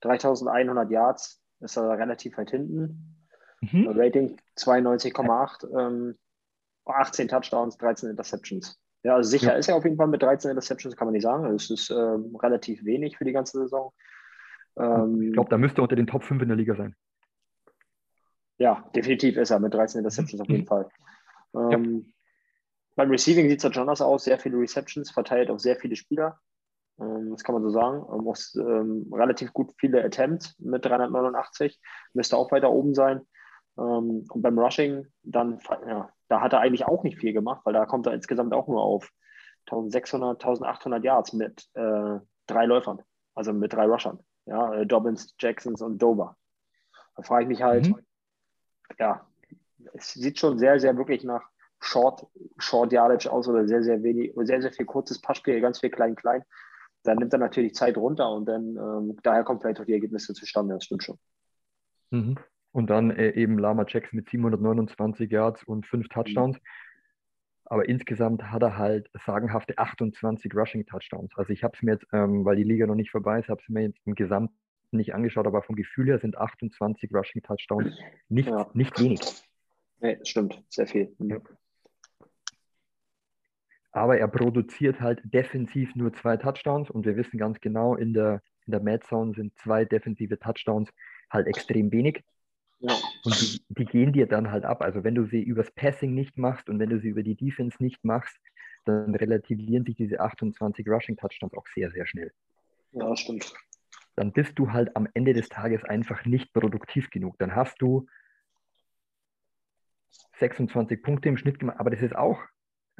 3100 0.00 0.90
Yards 0.90 1.39
ist 1.60 1.76
er 1.76 1.98
relativ 1.98 2.36
weit 2.38 2.50
hinten. 2.50 3.16
Mhm. 3.60 3.88
Rating 3.88 4.40
92,8, 4.56 5.66
ähm, 5.78 6.18
18 6.86 7.28
Touchdowns, 7.28 7.76
13 7.76 8.10
Interceptions. 8.10 8.80
Ja, 9.02 9.14
also 9.16 9.30
sicher 9.30 9.52
Ja. 9.52 9.58
ist 9.58 9.68
er 9.68 9.76
auf 9.76 9.84
jeden 9.84 9.96
Fall 9.96 10.08
mit 10.08 10.22
13 10.22 10.50
Interceptions, 10.50 10.96
kann 10.96 11.06
man 11.06 11.12
nicht 11.12 11.22
sagen. 11.22 11.44
Das 11.52 11.70
ist 11.70 11.90
ähm, 11.90 12.36
relativ 12.36 12.84
wenig 12.84 13.16
für 13.16 13.24
die 13.24 13.32
ganze 13.32 13.58
Saison. 13.58 13.92
Ähm, 14.76 15.22
Ich 15.22 15.32
glaube, 15.32 15.50
da 15.50 15.58
müsste 15.58 15.80
er 15.80 15.84
unter 15.84 15.96
den 15.96 16.06
Top 16.06 16.24
5 16.24 16.42
in 16.42 16.48
der 16.48 16.56
Liga 16.56 16.74
sein. 16.74 16.94
Ja, 18.58 18.84
definitiv 18.94 19.36
ist 19.36 19.50
er 19.50 19.58
mit 19.58 19.72
13 19.72 20.00
Interceptions 20.00 20.40
auf 20.40 20.48
jeden 20.48 20.66
Fall. 20.66 20.88
Ähm, 21.54 22.12
Beim 22.96 23.10
Receiving 23.10 23.48
sieht 23.48 23.58
es 23.58 23.64
halt 23.64 23.74
schon 23.74 23.82
anders 23.82 24.02
aus. 24.02 24.24
Sehr 24.24 24.38
viele 24.38 24.58
Receptions, 24.58 25.10
verteilt 25.10 25.50
auf 25.50 25.60
sehr 25.60 25.76
viele 25.76 25.96
Spieler. 25.96 26.38
Ähm, 27.00 27.30
das 27.30 27.44
kann 27.44 27.54
man 27.54 27.62
so 27.62 27.70
sagen. 27.70 27.98
Ähm, 28.12 28.28
auch, 28.28 28.36
ähm, 28.56 29.10
relativ 29.12 29.52
gut 29.52 29.72
viele 29.78 30.04
Attempts 30.04 30.58
mit 30.58 30.84
389. 30.84 31.80
Müsste 32.12 32.36
auch 32.36 32.52
weiter 32.52 32.70
oben 32.70 32.94
sein. 32.94 33.20
Ähm, 33.78 34.26
und 34.28 34.42
beim 34.42 34.58
Rushing, 34.58 35.06
dann, 35.22 35.60
ja, 35.86 36.10
da 36.28 36.40
hat 36.40 36.52
er 36.52 36.60
eigentlich 36.60 36.86
auch 36.86 37.02
nicht 37.02 37.18
viel 37.18 37.32
gemacht, 37.32 37.62
weil 37.64 37.72
da 37.72 37.86
kommt 37.86 38.06
er 38.06 38.14
insgesamt 38.14 38.52
auch 38.52 38.68
nur 38.68 38.82
auf 38.82 39.10
1600, 39.66 40.44
1800 40.44 41.04
Yards 41.04 41.32
mit 41.32 41.68
äh, 41.74 42.18
drei 42.46 42.66
Läufern, 42.66 43.02
also 43.34 43.52
mit 43.52 43.72
drei 43.72 43.86
Rushern. 43.86 44.18
Ja, 44.46 44.74
äh, 44.74 44.86
Dobbins, 44.86 45.34
Jacksons 45.38 45.82
und 45.82 45.98
Dover. 45.98 46.36
Da 47.16 47.22
frage 47.22 47.44
ich 47.44 47.48
mich 47.48 47.62
halt, 47.62 47.88
Mhm. 47.88 47.98
ja, 48.98 49.26
es 49.94 50.12
sieht 50.12 50.38
schon 50.38 50.58
sehr, 50.58 50.80
sehr 50.80 50.96
wirklich 50.96 51.24
nach 51.24 51.42
Short, 51.80 52.26
Short 52.58 52.92
Yardage 52.92 53.30
aus 53.30 53.48
oder 53.48 53.66
sehr, 53.66 53.82
sehr 53.82 54.02
wenig, 54.02 54.32
sehr, 54.36 54.60
sehr 54.60 54.72
viel 54.72 54.86
kurzes 54.86 55.20
Passspiel, 55.20 55.60
ganz 55.60 55.80
viel 55.80 55.90
klein, 55.90 56.14
klein. 56.14 56.44
Dann 57.02 57.18
nimmt 57.18 57.32
er 57.32 57.38
natürlich 57.38 57.74
Zeit 57.74 57.96
runter 57.96 58.30
und 58.30 58.46
dann 58.46 58.76
ähm, 58.76 59.16
daher 59.22 59.44
kommen 59.44 59.60
vielleicht 59.60 59.80
auch 59.80 59.86
die 59.86 59.94
Ergebnisse 59.94 60.34
zustande, 60.34 60.74
das 60.74 60.84
stimmt 60.84 61.02
schon. 61.04 61.18
Mhm. 62.10 62.36
Und 62.72 62.90
dann 62.90 63.10
äh, 63.10 63.30
eben 63.32 63.58
Lama 63.58 63.84
Jackson 63.88 64.18
mit 64.18 64.28
729 64.28 65.30
Yards 65.30 65.64
und 65.64 65.86
5 65.86 66.08
Touchdowns. 66.08 66.58
Aber 67.64 67.88
insgesamt 67.88 68.42
hat 68.42 68.62
er 68.62 68.76
halt 68.76 69.08
sagenhafte 69.24 69.78
28 69.78 70.54
Rushing 70.54 70.86
Touchdowns. 70.86 71.32
Also 71.36 71.52
ich 71.52 71.62
habe 71.62 71.76
es 71.76 71.82
mir 71.82 71.92
jetzt, 71.92 72.06
ähm, 72.12 72.44
weil 72.44 72.56
die 72.56 72.64
Liga 72.64 72.86
noch 72.86 72.96
nicht 72.96 73.10
vorbei 73.10 73.38
ist, 73.38 73.48
habe 73.48 73.60
es 73.62 73.68
mir 73.68 73.82
jetzt 73.82 74.00
im 74.04 74.14
Gesamten 74.14 74.54
nicht 74.90 75.14
angeschaut, 75.14 75.46
aber 75.46 75.62
vom 75.62 75.76
Gefühl 75.76 76.08
her 76.08 76.18
sind 76.18 76.36
28 76.36 77.14
Rushing 77.14 77.42
Touchdowns 77.42 77.96
nicht, 78.28 78.48
Ja. 78.48 78.68
nicht 78.74 78.98
wenig. 78.98 79.20
Nee, 80.00 80.16
das 80.16 80.28
stimmt, 80.28 80.62
sehr 80.68 80.86
viel. 80.86 81.14
Mhm. 81.18 81.30
Ja. 81.30 81.38
Aber 83.92 84.18
er 84.18 84.28
produziert 84.28 85.00
halt 85.00 85.20
defensiv 85.24 85.94
nur 85.96 86.12
zwei 86.12 86.36
Touchdowns 86.36 86.90
und 86.90 87.04
wir 87.04 87.16
wissen 87.16 87.38
ganz 87.38 87.60
genau, 87.60 87.96
in 87.96 88.12
der, 88.12 88.42
in 88.66 88.72
der 88.72 88.82
Mad 88.82 89.04
Zone 89.06 89.34
sind 89.34 89.56
zwei 89.58 89.84
defensive 89.84 90.38
Touchdowns 90.38 90.90
halt 91.30 91.46
extrem 91.46 91.90
wenig. 91.90 92.22
Ja. 92.80 92.96
Und 93.24 93.40
die, 93.40 93.62
die 93.68 93.84
gehen 93.84 94.12
dir 94.12 94.26
dann 94.26 94.50
halt 94.50 94.64
ab. 94.64 94.80
Also 94.82 95.04
wenn 95.04 95.14
du 95.14 95.26
sie 95.26 95.42
übers 95.42 95.70
Passing 95.72 96.14
nicht 96.14 96.38
machst 96.38 96.68
und 96.68 96.78
wenn 96.78 96.88
du 96.88 97.00
sie 97.00 97.08
über 97.08 97.22
die 97.22 97.34
Defense 97.34 97.82
nicht 97.82 98.04
machst, 98.04 98.38
dann 98.84 99.14
relativieren 99.14 99.84
sich 99.84 99.96
diese 99.96 100.20
28 100.20 100.88
Rushing 100.88 101.16
Touchdowns 101.16 101.54
auch 101.54 101.66
sehr, 101.74 101.90
sehr 101.90 102.06
schnell. 102.06 102.32
ja, 102.92 103.14
stimmt. 103.16 103.52
Dann 104.16 104.32
bist 104.32 104.58
du 104.58 104.72
halt 104.72 104.96
am 104.96 105.08
Ende 105.14 105.32
des 105.32 105.48
Tages 105.48 105.84
einfach 105.84 106.24
nicht 106.24 106.52
produktiv 106.52 107.10
genug. 107.10 107.38
Dann 107.38 107.54
hast 107.54 107.80
du 107.80 108.06
26 110.38 111.02
Punkte 111.02 111.28
im 111.28 111.36
Schnitt 111.36 111.58
gemacht, 111.58 111.78
aber 111.78 111.90
das 111.90 112.02
ist 112.02 112.16
auch 112.16 112.40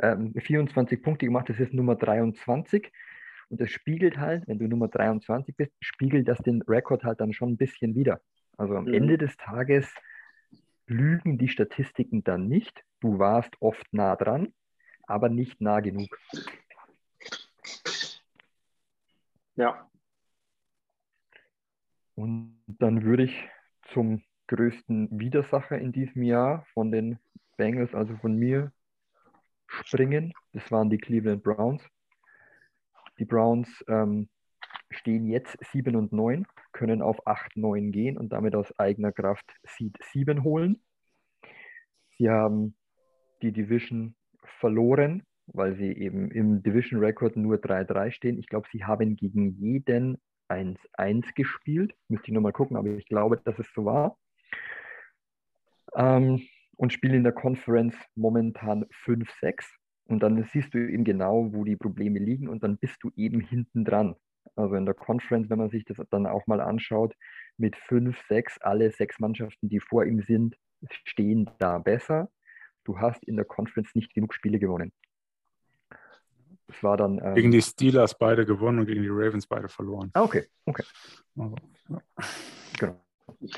ähm, 0.03 0.35
24 0.35 1.03
Punkte 1.03 1.27
gemacht, 1.27 1.49
das 1.49 1.61
ist 1.61 1.73
Nummer 1.73 1.97
23. 1.97 2.91
Und 3.49 3.61
das 3.61 3.71
spiegelt 3.71 4.19
halt, 4.19 4.47
wenn 4.47 4.59
du 4.59 4.69
Nummer 4.69 4.89
23 4.89 5.57
bist, 5.57 5.73
spiegelt 5.81 6.29
das 6.29 6.39
den 6.39 6.63
Rekord 6.63 7.05
halt 7.05 7.21
dann 7.21 7.33
schon 7.33 7.51
ein 7.51 7.57
bisschen 7.57 7.95
wieder. 7.95 8.21
Also 8.57 8.77
am 8.77 8.85
Mhm. 8.85 8.95
Ende 8.95 9.19
des 9.19 9.37
Tages 9.37 9.93
lügen 10.87 11.39
die 11.39 11.49
Statistiken 11.49 12.23
dann 12.25 12.49
nicht. 12.49 12.85
Du 13.01 13.19
warst 13.19 13.55
oft 13.61 13.87
nah 13.93 14.17
dran, 14.17 14.53
aber 15.07 15.29
nicht 15.29 15.61
nah 15.61 15.81
genug. 15.81 16.17
Ja. 19.57 19.91
Und 22.15 22.63
dann 22.67 23.03
würde 23.03 23.25
ich 23.25 23.49
zum 23.93 24.23
größten 24.49 25.19
Widersacher 25.19 25.79
in 25.79 25.93
diesem 25.93 26.23
Jahr 26.23 26.67
von 26.75 26.91
den 26.93 27.19
Bengals, 27.57 27.95
also 27.95 28.17
von 28.17 28.35
mir, 28.37 28.73
springen. 29.71 30.33
Das 30.53 30.71
waren 30.71 30.91
die 30.91 30.99
Cleveland 30.99 31.43
Browns. 31.43 31.83
Die 33.19 33.25
Browns 33.25 33.85
ähm, 33.89 34.29
stehen 34.91 35.27
jetzt 35.27 35.57
7 35.73 35.95
und 35.97 36.13
9, 36.13 36.47
können 36.73 37.03
auf 37.03 37.27
8, 37.27 37.57
9 37.57 37.93
gehen 37.93 38.19
und 38.19 38.31
damit 38.33 38.55
aus 38.55 38.77
eigener 38.79 39.13
Kraft 39.13 39.45
Seed 39.65 39.97
7 40.13 40.43
holen. 40.43 40.83
Sie 42.19 42.29
haben 42.29 42.75
die 43.43 43.53
Division 43.53 44.15
verloren, 44.59 45.23
weil 45.47 45.77
sie 45.77 45.93
eben 45.93 46.31
im 46.31 46.63
Division 46.63 47.01
Record 47.01 47.37
nur 47.37 47.57
3-3 47.57 48.11
stehen. 48.11 48.39
Ich 48.39 48.47
glaube, 48.47 48.69
sie 48.73 48.85
haben 48.85 49.17
gegen 49.17 49.57
jeden 49.59 50.21
1-1 50.49 51.35
gespielt. 51.35 51.95
Müsste 52.09 52.29
ich 52.29 52.35
nochmal 52.35 52.53
gucken, 52.53 52.77
aber 52.77 52.89
ich 52.89 53.07
glaube, 53.07 53.41
dass 53.45 53.59
es 53.59 53.73
so 53.75 53.85
war. 53.85 54.19
Ähm, 55.95 56.43
und 56.81 56.95
spielen 56.95 57.13
in 57.13 57.25
der 57.25 57.35
Conference 57.35 57.95
momentan 58.15 58.87
5-6. 59.05 59.67
Und 60.05 60.23
dann 60.23 60.43
siehst 60.51 60.73
du 60.73 60.79
eben 60.79 61.05
genau, 61.05 61.53
wo 61.53 61.63
die 61.63 61.77
Probleme 61.77 62.19
liegen 62.19 62.49
und 62.49 62.63
dann 62.63 62.79
bist 62.79 62.97
du 63.03 63.11
eben 63.17 63.41
hinten 63.41 63.85
dran. 63.85 64.17
Also 64.57 64.75
in 64.77 64.87
der 64.87 64.95
Conference, 64.95 65.51
wenn 65.51 65.59
man 65.59 65.69
sich 65.69 65.85
das 65.85 65.99
dann 66.11 66.27
auch 66.27 66.47
mal 66.47 66.59
anschaut, 66.63 67.15
mit 67.59 67.77
5, 67.77 68.19
6, 68.29 68.63
alle 68.63 68.91
sechs 68.93 69.21
Mannschaften, 69.21 69.69
die 69.69 69.79
vor 69.79 70.07
ihm 70.07 70.23
sind, 70.23 70.57
stehen 71.05 71.51
da 71.59 71.79
besser. 71.79 72.31
Du 72.85 72.99
hast 72.99 73.23
in 73.25 73.37
der 73.37 73.45
Conference 73.45 73.95
nicht 73.95 74.15
genug 74.15 74.33
Spiele 74.33 74.59
gewonnen. 74.59 74.91
Das 76.67 76.83
war 76.83 76.97
dann. 76.97 77.21
Ähm, 77.23 77.35
Gegen 77.35 77.51
die 77.51 77.61
Steelers 77.61 78.17
beide 78.17 78.47
gewonnen 78.47 78.79
und 78.79 78.87
gegen 78.87 79.03
die 79.03 79.11
Ravens 79.11 79.47
beide 79.47 79.69
verloren. 79.69 80.11
ah, 80.15 80.23
okay, 80.23 80.47
okay, 80.65 80.85
Also, 81.37 81.57
ja. 81.91 82.01
genau. 82.79 83.05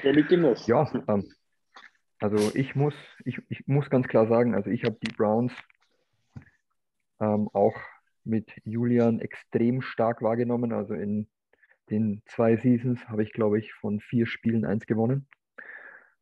Liegt 0.02 0.32
im 0.32 0.40
Nuss. 0.42 0.66
Ja, 0.66 0.90
ähm, 1.06 1.24
also 2.22 2.54
ich 2.54 2.76
muss, 2.76 2.94
ich, 3.24 3.40
ich 3.48 3.66
muss 3.66 3.90
ganz 3.90 4.06
klar 4.06 4.28
sagen, 4.28 4.54
also 4.54 4.70
ich 4.70 4.84
habe 4.84 4.96
die 5.02 5.12
Browns 5.12 5.52
ähm, 7.20 7.48
auch 7.52 7.74
mit 8.24 8.52
Julian 8.64 9.18
extrem 9.18 9.82
stark 9.82 10.22
wahrgenommen. 10.22 10.72
Also 10.72 10.94
in 10.94 11.28
den 11.90 12.22
zwei 12.26 12.56
Seasons 12.56 13.08
habe 13.08 13.24
ich, 13.24 13.32
glaube 13.32 13.58
ich, 13.58 13.72
von 13.72 13.98
vier 13.98 14.26
Spielen 14.26 14.64
eins 14.64 14.86
gewonnen. 14.86 15.26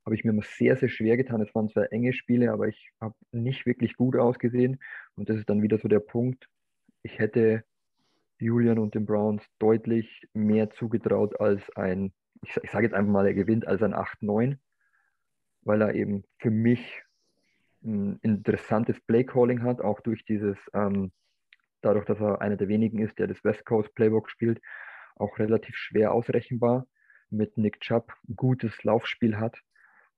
Habe 0.06 0.14
ich 0.14 0.24
mir 0.24 0.30
immer 0.30 0.42
sehr, 0.42 0.76
sehr 0.76 0.88
schwer 0.88 1.18
getan. 1.18 1.42
Es 1.42 1.54
waren 1.54 1.68
zwar 1.68 1.92
enge 1.92 2.14
Spiele, 2.14 2.50
aber 2.50 2.68
ich 2.68 2.92
habe 2.98 3.14
nicht 3.32 3.66
wirklich 3.66 3.94
gut 3.94 4.16
ausgesehen. 4.16 4.80
Und 5.16 5.28
das 5.28 5.36
ist 5.36 5.50
dann 5.50 5.60
wieder 5.60 5.76
so 5.76 5.88
der 5.88 6.00
Punkt. 6.00 6.48
Ich 7.02 7.18
hätte 7.18 7.62
Julian 8.38 8.78
und 8.78 8.94
den 8.94 9.04
Browns 9.04 9.44
deutlich 9.58 10.26
mehr 10.32 10.70
zugetraut 10.70 11.38
als 11.38 11.68
ein, 11.76 12.14
ich, 12.42 12.56
ich 12.62 12.70
sage 12.70 12.86
jetzt 12.86 12.94
einfach 12.94 13.12
mal, 13.12 13.26
er 13.26 13.34
gewinnt 13.34 13.66
als 13.66 13.82
ein 13.82 13.94
8-9, 13.94 14.56
weil 15.62 15.82
er 15.82 15.94
eben 15.94 16.24
für 16.38 16.50
mich 16.50 17.02
ein 17.82 18.18
interessantes 18.22 19.00
Play-Calling 19.00 19.62
hat, 19.62 19.80
auch 19.80 20.00
durch 20.00 20.24
dieses, 20.24 20.58
ähm, 20.74 21.12
dadurch, 21.80 22.04
dass 22.04 22.20
er 22.20 22.40
einer 22.40 22.56
der 22.56 22.68
wenigen 22.68 22.98
ist, 22.98 23.18
der 23.18 23.26
das 23.26 23.42
West 23.44 23.64
Coast 23.64 23.94
Playbook 23.94 24.30
spielt, 24.30 24.60
auch 25.16 25.38
relativ 25.38 25.76
schwer 25.76 26.12
ausrechenbar. 26.12 26.86
Mit 27.30 27.56
Nick 27.56 27.80
Chubb 27.80 28.12
gutes 28.34 28.82
Laufspiel 28.82 29.38
hat, 29.38 29.56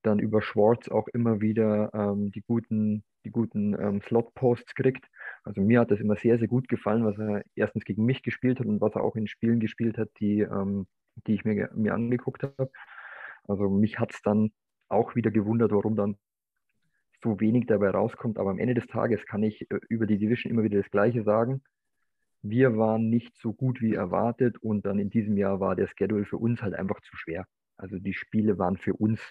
dann 0.01 0.19
über 0.19 0.41
Schwartz 0.41 0.89
auch 0.89 1.07
immer 1.09 1.41
wieder 1.41 1.91
ähm, 1.93 2.31
die 2.31 2.41
guten, 2.41 3.03
die 3.23 3.29
guten 3.29 3.79
ähm, 3.79 4.01
Slot-Posts 4.01 4.73
kriegt. 4.75 5.05
Also 5.43 5.61
mir 5.61 5.81
hat 5.81 5.91
das 5.91 5.99
immer 5.99 6.15
sehr, 6.15 6.39
sehr 6.39 6.47
gut 6.47 6.67
gefallen, 6.67 7.05
was 7.05 7.17
er 7.19 7.43
erstens 7.55 7.85
gegen 7.85 8.03
mich 8.03 8.23
gespielt 8.23 8.59
hat 8.59 8.65
und 8.65 8.81
was 8.81 8.95
er 8.95 9.03
auch 9.03 9.15
in 9.15 9.27
Spielen 9.27 9.59
gespielt 9.59 9.97
hat, 9.97 10.09
die, 10.19 10.41
ähm, 10.41 10.87
die 11.27 11.35
ich 11.35 11.45
mir, 11.45 11.69
mir 11.75 11.93
angeguckt 11.93 12.43
habe. 12.43 12.71
Also 13.47 13.69
mich 13.69 13.99
hat 13.99 14.13
es 14.13 14.21
dann 14.21 14.51
auch 14.93 15.15
wieder 15.15 15.31
gewundert, 15.31 15.71
warum 15.71 15.95
dann 15.95 16.17
so 17.21 17.39
wenig 17.39 17.67
dabei 17.67 17.89
rauskommt. 17.89 18.37
Aber 18.37 18.51
am 18.51 18.59
Ende 18.59 18.73
des 18.73 18.87
Tages 18.87 19.25
kann 19.25 19.43
ich 19.43 19.69
äh, 19.71 19.79
über 19.89 20.05
die 20.05 20.17
Division 20.17 20.51
immer 20.51 20.63
wieder 20.63 20.81
das 20.81 20.91
Gleiche 20.91 21.23
sagen. 21.23 21.61
Wir 22.41 22.77
waren 22.77 23.09
nicht 23.09 23.37
so 23.37 23.53
gut 23.53 23.81
wie 23.81 23.93
erwartet 23.93 24.57
und 24.57 24.85
dann 24.85 24.99
in 24.99 25.09
diesem 25.09 25.37
Jahr 25.37 25.59
war 25.59 25.75
der 25.75 25.87
Schedule 25.87 26.25
für 26.25 26.37
uns 26.37 26.61
halt 26.61 26.73
einfach 26.73 26.99
zu 27.01 27.15
schwer. 27.15 27.47
Also 27.77 27.99
die 27.99 28.13
Spiele 28.13 28.57
waren 28.57 28.77
für 28.77 28.93
uns 28.93 29.21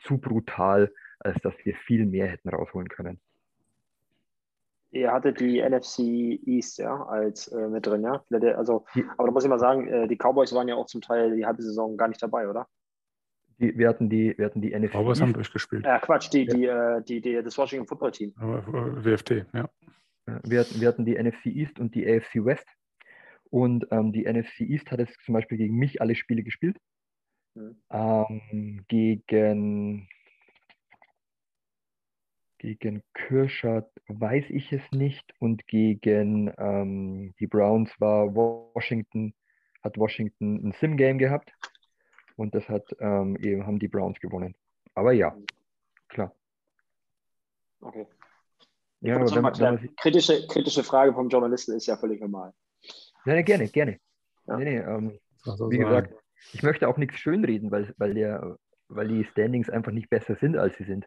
zu 0.00 0.18
brutal, 0.18 0.92
als 1.20 1.40
dass 1.42 1.54
wir 1.64 1.74
viel 1.74 2.06
mehr 2.06 2.26
hätten 2.26 2.48
rausholen 2.48 2.88
können. 2.88 3.20
Ihr 4.90 5.12
hattet 5.12 5.40
die 5.40 5.60
NFC 5.60 5.98
East 6.46 6.78
ja, 6.78 7.04
als 7.04 7.48
äh, 7.48 7.68
mit 7.68 7.86
drin, 7.86 8.02
ja? 8.02 8.24
Also, 8.56 8.86
aber 9.16 9.28
da 9.28 9.32
muss 9.32 9.44
ich 9.44 9.50
mal 9.50 9.58
sagen, 9.58 9.88
äh, 9.88 10.08
die 10.08 10.16
Cowboys 10.16 10.54
waren 10.54 10.68
ja 10.68 10.74
auch 10.74 10.86
zum 10.86 11.02
Teil 11.02 11.36
die 11.36 11.44
halbe 11.44 11.62
Saison 11.62 11.96
gar 11.96 12.08
nicht 12.08 12.22
dabei, 12.22 12.48
oder? 12.48 12.66
Die, 13.58 13.76
wir, 13.78 13.88
hatten 13.88 14.10
die, 14.10 14.36
wir 14.36 14.46
hatten 14.46 14.60
die 14.60 14.78
NFC 14.78 14.92
Cowboys 14.92 15.20
haben 15.20 15.28
East, 15.28 15.36
durchgespielt. 15.36 15.84
Ja, 15.86 15.98
Quatsch, 15.98 16.30
die, 16.30 16.46
die, 16.46 16.66
äh, 16.66 17.02
die, 17.02 17.20
die, 17.20 17.42
das 17.42 17.56
Washington 17.56 17.86
Football 17.86 18.12
Team. 18.12 18.34
Äh, 18.38 18.42
WFT, 18.42 19.46
ja. 19.54 19.70
wir, 20.44 20.60
hatten, 20.60 20.80
wir 20.80 20.88
hatten 20.88 21.06
die 21.06 21.14
NFC 21.14 21.46
East 21.46 21.78
und 21.78 21.94
die 21.94 22.06
AFC 22.06 22.44
West. 22.44 22.66
Und 23.50 23.86
ähm, 23.90 24.12
die 24.12 24.24
NFC 24.30 24.60
East 24.60 24.90
hat 24.90 24.98
jetzt 24.98 25.18
zum 25.24 25.34
Beispiel 25.34 25.56
gegen 25.56 25.76
mich 25.76 26.02
alle 26.02 26.14
Spiele 26.14 26.42
gespielt. 26.42 26.76
Hm. 27.54 27.80
Ähm, 27.90 28.84
gegen, 28.88 30.08
gegen 32.58 33.02
Kirschat 33.14 33.88
weiß 34.08 34.44
ich 34.50 34.72
es 34.72 34.82
nicht. 34.90 35.32
Und 35.38 35.66
gegen 35.66 36.52
ähm, 36.58 37.34
die 37.40 37.46
Browns 37.46 37.90
war 37.98 38.34
Washington, 38.34 39.32
hat 39.82 39.96
Washington 39.96 40.68
ein 40.68 40.72
Sim-Game 40.72 41.16
gehabt. 41.16 41.52
Und 42.36 42.54
das 42.54 42.68
hat 42.68 42.84
ähm, 43.00 43.36
eben 43.36 43.66
haben 43.66 43.78
die 43.78 43.88
Browns 43.88 44.20
gewonnen. 44.20 44.54
Aber 44.94 45.12
ja, 45.12 45.36
klar. 46.08 46.34
Okay. 47.80 48.06
Ja, 49.00 49.08
Ja, 49.08 49.16
aber 49.16 49.30
wenn, 49.30 49.44
wenn 49.44 49.74
man 49.74 49.78
sich, 49.78 49.96
kritische, 49.96 50.46
kritische 50.46 50.82
Frage 50.84 51.12
vom 51.12 51.28
Journalisten 51.28 51.72
ist 51.74 51.86
ja 51.86 51.96
völlig 51.96 52.20
normal. 52.20 52.52
ja, 53.24 53.42
gerne, 53.42 53.68
gerne. 53.68 54.00
Ja. 54.46 54.56
Nee, 54.58 54.64
nee, 54.64 54.78
ähm, 54.78 55.18
Also 55.44 55.70
Wie 55.70 55.76
sagen. 55.76 55.88
gesagt, 55.88 56.14
ich 56.52 56.62
möchte 56.62 56.88
auch 56.88 56.96
nichts 56.96 57.18
schönreden, 57.18 57.70
weil, 57.70 57.94
weil, 57.98 58.14
der, 58.14 58.58
weil 58.88 59.08
die 59.08 59.24
Standings 59.24 59.70
einfach 59.70 59.92
nicht 59.92 60.10
besser 60.10 60.36
sind, 60.36 60.56
als 60.56 60.76
sie 60.76 60.84
sind. 60.84 61.06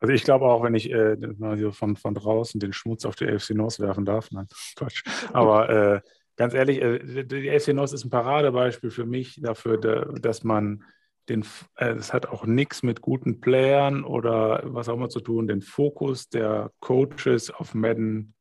Also 0.00 0.12
ich 0.12 0.24
glaube 0.24 0.44
auch, 0.46 0.62
wenn 0.62 0.74
ich 0.74 0.90
äh, 0.92 1.16
mal 1.38 1.56
so 1.58 1.72
von, 1.72 1.96
von 1.96 2.14
draußen 2.14 2.60
den 2.60 2.74
Schmutz 2.74 3.06
auf 3.06 3.16
die 3.16 3.26
AFC 3.26 3.50
North 3.50 3.80
werfen 3.80 4.04
darf, 4.04 4.30
nein, 4.32 4.46
Quatsch. 4.76 5.02
Aber 5.32 5.70
äh, 5.70 6.00
ganz 6.36 6.54
ehrlich, 6.54 6.80
äh, 6.80 7.24
die 7.24 7.50
AFC 7.50 7.68
North 7.74 7.92
ist 7.92 8.04
ein 8.04 8.10
Paradebeispiel 8.10 8.90
für 8.90 9.06
mich 9.06 9.40
dafür, 9.40 9.78
da, 9.78 10.04
dass 10.20 10.44
man 10.44 10.84
den, 11.28 11.44
äh, 11.76 11.90
es 11.90 12.12
hat 12.12 12.26
auch 12.26 12.46
nichts 12.46 12.82
mit 12.82 13.00
guten 13.00 13.40
Playern 13.40 14.04
oder 14.04 14.62
was 14.64 14.88
auch 14.88 14.94
immer 14.94 15.08
zu 15.08 15.20
tun, 15.20 15.46
den 15.46 15.62
Fokus 15.62 16.28
der 16.28 16.70
Coaches 16.80 17.50
auf 17.50 17.74
Madden 17.74 18.34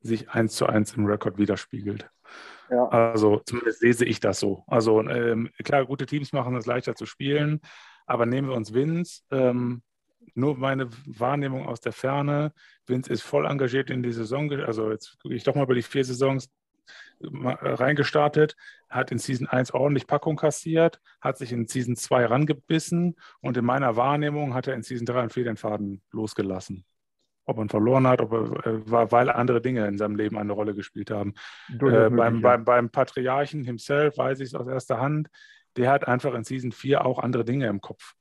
sich 0.00 0.30
eins 0.30 0.54
zu 0.54 0.66
eins 0.66 0.94
im 0.94 1.06
Rekord 1.06 1.38
widerspiegelt. 1.38 2.08
Ja. 2.70 2.88
Also 2.88 3.40
zumindest 3.44 3.82
lese 3.82 4.04
ich 4.04 4.20
das 4.20 4.40
so. 4.40 4.64
Also 4.66 5.00
ähm, 5.02 5.50
klar, 5.64 5.84
gute 5.86 6.06
Teams 6.06 6.32
machen 6.32 6.56
es 6.56 6.66
leichter 6.66 6.94
zu 6.94 7.06
spielen, 7.06 7.60
aber 8.06 8.26
nehmen 8.26 8.48
wir 8.48 8.56
uns 8.56 8.74
Vince. 8.74 9.22
Ähm, 9.30 9.82
nur 10.34 10.56
meine 10.56 10.90
Wahrnehmung 11.06 11.66
aus 11.66 11.80
der 11.80 11.92
Ferne. 11.92 12.52
Vince 12.86 13.12
ist 13.12 13.22
voll 13.22 13.46
engagiert 13.46 13.90
in 13.90 14.02
die 14.02 14.12
Saison. 14.12 14.50
Also 14.52 14.90
jetzt 14.90 15.18
gucke 15.20 15.34
ich 15.34 15.44
doch 15.44 15.54
mal 15.54 15.62
über 15.62 15.74
die 15.74 15.82
vier 15.82 16.04
Saisons 16.04 16.48
reingestartet, 17.20 18.56
hat 18.88 19.10
in 19.10 19.18
Season 19.18 19.46
1 19.46 19.72
ordentlich 19.72 20.06
Packung 20.06 20.36
kassiert, 20.36 21.00
hat 21.20 21.38
sich 21.38 21.52
in 21.52 21.66
Season 21.66 21.96
2 21.96 22.26
rangebissen 22.26 23.16
und 23.40 23.56
in 23.56 23.64
meiner 23.64 23.96
Wahrnehmung 23.96 24.54
hat 24.54 24.66
er 24.66 24.74
in 24.74 24.82
Season 24.82 25.06
3 25.06 25.20
einen 25.20 25.30
Federnfaden 25.30 26.02
losgelassen. 26.12 26.84
Ob 27.46 27.58
er 27.58 27.68
verloren 27.68 28.06
hat, 28.06 28.20
ob 28.20 28.32
er, 28.32 28.66
äh, 28.66 28.90
war, 28.90 29.12
weil 29.12 29.30
andere 29.30 29.60
Dinge 29.60 29.86
in 29.86 29.98
seinem 29.98 30.16
Leben 30.16 30.36
eine 30.36 30.52
Rolle 30.52 30.74
gespielt 30.74 31.10
haben. 31.10 31.34
Äh, 31.70 32.10
beim, 32.10 32.42
beim, 32.42 32.64
beim 32.64 32.90
Patriarchen 32.90 33.64
himself 33.64 34.18
weiß 34.18 34.40
ich 34.40 34.48
es 34.48 34.54
aus 34.54 34.66
erster 34.66 35.00
Hand, 35.00 35.28
der 35.76 35.90
hat 35.90 36.08
einfach 36.08 36.34
in 36.34 36.44
Season 36.44 36.72
4 36.72 37.04
auch 37.04 37.18
andere 37.18 37.44
Dinge 37.44 37.66
im 37.66 37.80
Kopf. 37.80 38.14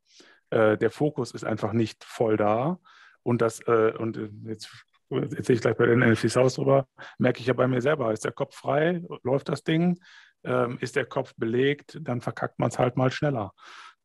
Äh, 0.52 0.78
der 0.78 0.92
Fokus 0.92 1.32
ist 1.32 1.44
einfach 1.44 1.74
nicht 1.74 2.04
voll 2.04 2.38
da. 2.38 2.80
Und 3.24 3.42
das, 3.42 3.60
äh, 3.62 3.94
und 3.98 4.18
äh, 4.18 4.30
jetzt 4.46 4.86
erzähle 5.10 5.56
ich 5.56 5.62
gleich 5.62 5.78
bei 5.78 5.86
den 5.86 6.00
NFC 6.00 6.30
South 6.30 6.56
drüber, 6.56 6.88
merke 7.18 7.40
ich 7.40 7.48
ja 7.48 7.54
bei 7.54 7.68
mir 7.68 7.82
selber, 7.82 8.12
ist 8.12 8.26
der 8.26 8.32
Kopf 8.32 8.56
frei, 8.56 9.02
läuft 9.24 9.50
das 9.50 9.64
Ding, 9.64 10.00
ähm, 10.44 10.78
ist 10.82 10.96
der 10.96 11.06
Kopf 11.06 11.34
belegt, 11.38 11.98
dann 12.02 12.22
verkackt 12.22 12.60
man 12.60 12.70
es 12.70 12.80
halt 12.80 12.98
mal 12.98 13.12
schneller. 13.12 13.54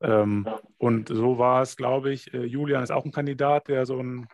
Ähm, 0.01 0.49
und 0.79 1.09
so 1.09 1.39
war 1.39 1.63
es, 1.63 1.77
glaube 1.77 2.13
ich, 2.13 2.33
äh, 2.33 2.45
Julian 2.45 2.83
ist 2.83 2.91
auch 2.91 3.05
ein 3.05 3.13
Kandidat, 3.13 3.69
der 3.69 3.87
so 3.87 4.03
ein, 4.03 4.29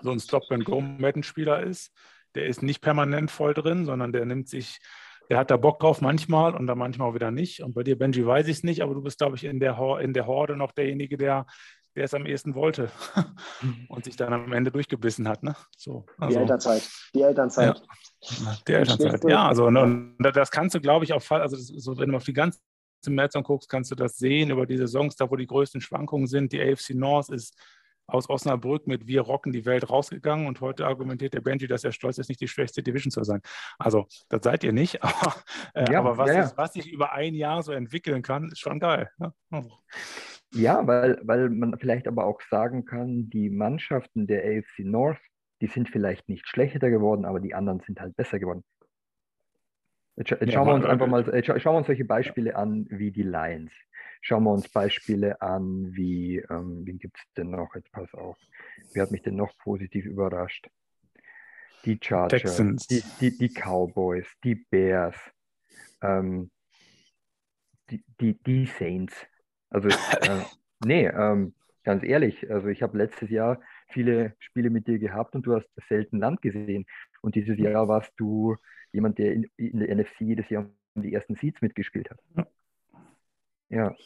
so 0.00 0.10
ein 0.10 0.20
Stop-and-Go-Madden-Spieler 0.20 1.62
ist. 1.62 1.92
Der 2.34 2.46
ist 2.46 2.62
nicht 2.62 2.80
permanent 2.80 3.30
voll 3.30 3.54
drin, 3.54 3.84
sondern 3.84 4.12
der 4.12 4.24
nimmt 4.24 4.48
sich 4.48 4.80
er 5.28 5.38
hat 5.38 5.50
da 5.50 5.56
Bock 5.56 5.80
drauf 5.80 6.00
manchmal 6.00 6.54
und 6.54 6.66
dann 6.66 6.78
manchmal 6.78 7.08
auch 7.08 7.14
wieder 7.14 7.30
nicht. 7.30 7.62
Und 7.62 7.74
bei 7.74 7.82
dir, 7.82 7.96
Benji, 7.96 8.26
weiß 8.26 8.46
ich 8.46 8.58
es 8.58 8.62
nicht, 8.62 8.82
aber 8.82 8.94
du 8.94 9.02
bist, 9.02 9.18
glaube 9.18 9.36
ich, 9.36 9.44
in 9.44 9.58
der, 9.60 9.78
in 10.00 10.12
der 10.12 10.26
Horde 10.26 10.56
noch 10.56 10.72
derjenige, 10.72 11.16
der, 11.16 11.46
der 11.94 12.04
es 12.04 12.14
am 12.14 12.26
ehesten 12.26 12.54
wollte 12.54 12.90
und 13.88 14.04
sich 14.04 14.16
dann 14.16 14.32
am 14.32 14.52
Ende 14.52 14.70
durchgebissen 14.70 15.28
hat. 15.28 15.42
Ne? 15.42 15.54
So, 15.76 16.04
Die 16.18 16.22
also, 16.22 16.38
Elternzeit. 16.40 16.90
Die 17.14 17.22
Elternzeit. 17.22 17.82
die 18.66 18.72
Elternzeit. 18.72 19.24
Ja, 19.28 19.48
also 19.48 19.66
und 19.66 20.16
das 20.18 20.50
kannst 20.50 20.74
du, 20.74 20.80
glaube 20.80 21.04
ich, 21.04 21.12
auf 21.12 21.24
Fall, 21.24 21.40
also 21.40 21.56
so, 21.56 21.96
wenn 21.98 22.10
du 22.10 22.16
auf 22.16 22.24
die 22.24 22.32
ganze 22.32 22.60
März 23.06 23.34
guckst, 23.42 23.68
kannst 23.68 23.90
du 23.90 23.94
das 23.94 24.16
sehen 24.16 24.50
über 24.50 24.66
die 24.66 24.76
Saisons, 24.76 25.16
da 25.16 25.30
wo 25.30 25.36
die 25.36 25.46
größten 25.46 25.80
Schwankungen 25.80 26.26
sind. 26.26 26.52
Die 26.52 26.60
AFC 26.60 26.94
North 26.94 27.30
ist 27.30 27.56
aus 28.06 28.28
Osnabrück 28.28 28.86
mit 28.86 29.06
Wir 29.06 29.22
rocken 29.22 29.52
die 29.52 29.64
Welt 29.64 29.88
rausgegangen 29.88 30.46
und 30.46 30.60
heute 30.60 30.86
argumentiert 30.86 31.34
der 31.34 31.40
Benji, 31.40 31.66
dass 31.66 31.84
er 31.84 31.92
stolz 31.92 32.18
ist, 32.18 32.28
nicht 32.28 32.40
die 32.40 32.48
schwächste 32.48 32.82
Division 32.82 33.10
zu 33.10 33.24
sein. 33.24 33.40
Also, 33.78 34.06
das 34.28 34.42
seid 34.42 34.64
ihr 34.64 34.72
nicht, 34.72 35.02
aber, 35.02 35.34
äh, 35.74 35.90
Ja, 35.90 36.00
aber 36.00 36.18
was, 36.18 36.28
ja, 36.28 36.34
ja. 36.34 36.42
Ist, 36.44 36.56
was 36.56 36.72
sich 36.74 36.90
über 36.90 37.12
ein 37.12 37.34
Jahr 37.34 37.62
so 37.62 37.72
entwickeln 37.72 38.22
kann, 38.22 38.50
ist 38.50 38.60
schon 38.60 38.78
geil. 38.78 39.10
Ne? 39.18 39.32
Also, 39.50 39.70
Ja, 40.54 40.86
weil, 40.86 41.18
weil 41.22 41.50
man 41.50 41.78
vielleicht 41.78 42.06
aber 42.06 42.24
auch 42.24 42.40
sagen 42.42 42.84
kann, 42.84 43.28
die 43.28 43.50
Mannschaften 43.50 44.26
der 44.26 44.44
AFC 44.44 44.80
North, 44.80 45.20
die 45.60 45.66
sind 45.66 45.88
vielleicht 45.88 46.28
nicht 46.28 46.48
schlechter 46.48 46.90
geworden, 46.90 47.24
aber 47.24 47.40
die 47.40 47.54
anderen 47.54 47.80
sind 47.80 48.00
halt 48.00 48.16
besser 48.16 48.38
geworden. 48.38 48.62
Jetzt, 50.16 50.30
jetzt 50.30 50.46
Ja, 50.46 50.52
schauen 50.52 50.68
wir 50.68 50.74
uns 50.74 50.84
einfach 50.84 51.08
mal, 51.08 51.24
schauen 51.24 51.74
wir 51.74 51.78
uns 51.78 51.86
solche 51.86 52.04
Beispiele 52.04 52.54
an 52.54 52.86
wie 52.88 53.10
die 53.10 53.22
Lions. 53.22 53.72
Schauen 54.20 54.44
wir 54.44 54.52
uns 54.52 54.68
Beispiele 54.68 55.40
an 55.42 55.94
wie, 55.94 56.38
ähm, 56.50 56.82
wen 56.86 56.98
gibt 56.98 57.18
es 57.18 57.24
denn 57.36 57.50
noch? 57.50 57.74
Jetzt 57.74 57.90
pass 57.90 58.12
auf. 58.14 58.38
Wer 58.92 59.02
hat 59.02 59.10
mich 59.10 59.22
denn 59.22 59.36
noch 59.36 59.56
positiv 59.58 60.06
überrascht? 60.06 60.68
Die 61.84 61.98
Chargers, 62.00 62.42
Texans. 62.42 62.86
die, 62.86 63.02
die, 63.20 63.36
die 63.36 63.48
Cowboys, 63.48 64.26
die 64.42 64.54
Bears, 64.54 65.16
ähm, 66.00 66.50
die, 67.90 68.02
die, 68.20 68.38
die 68.42 68.66
Saints. 68.66 69.14
Also, 69.74 69.88
äh, 69.88 70.44
nee, 70.84 71.06
ähm, 71.08 71.52
ganz 71.82 72.04
ehrlich, 72.04 72.48
also 72.48 72.68
ich 72.68 72.80
habe 72.80 72.96
letztes 72.96 73.28
Jahr 73.28 73.60
viele 73.88 74.36
Spiele 74.38 74.70
mit 74.70 74.86
dir 74.86 75.00
gehabt 75.00 75.34
und 75.34 75.44
du 75.46 75.56
hast 75.56 75.68
selten 75.88 76.18
Land 76.18 76.42
gesehen. 76.42 76.86
Und 77.22 77.34
dieses 77.34 77.58
Jahr 77.58 77.88
warst 77.88 78.12
du 78.16 78.56
jemand, 78.92 79.18
der 79.18 79.32
in, 79.32 79.50
in 79.56 79.80
der 79.80 79.94
NFC 79.96 80.20
jedes 80.20 80.48
Jahr 80.48 80.70
um 80.94 81.02
die 81.02 81.12
ersten 81.12 81.34
Seeds 81.34 81.60
mitgespielt 81.60 82.08
hat. 82.08 82.20
Ja. 82.36 82.46
Ja, 83.70 83.96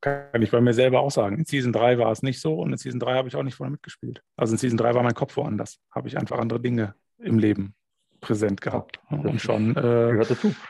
kann 0.00 0.40
ich 0.40 0.50
bei 0.50 0.62
mir 0.62 0.72
selber 0.72 1.00
auch 1.00 1.10
sagen. 1.10 1.36
In 1.36 1.44
Season 1.44 1.74
3 1.74 1.98
war 1.98 2.10
es 2.10 2.22
nicht 2.22 2.40
so 2.40 2.54
und 2.54 2.72
in 2.72 2.78
Season 2.78 3.00
3 3.00 3.14
habe 3.14 3.28
ich 3.28 3.36
auch 3.36 3.42
nicht 3.42 3.56
vorne 3.56 3.72
mitgespielt. 3.72 4.22
Also 4.36 4.54
in 4.54 4.58
Season 4.58 4.78
3 4.78 4.94
war 4.94 5.02
mein 5.02 5.14
Kopf 5.14 5.36
woanders. 5.36 5.78
Habe 5.94 6.08
ich 6.08 6.16
einfach 6.16 6.38
andere 6.38 6.60
Dinge 6.60 6.94
im 7.18 7.38
Leben 7.38 7.74
präsent 8.20 8.60
gehabt. 8.60 9.00
das 9.10 9.24
und 9.24 9.40
schon 9.40 9.76
äh, 9.76 10.24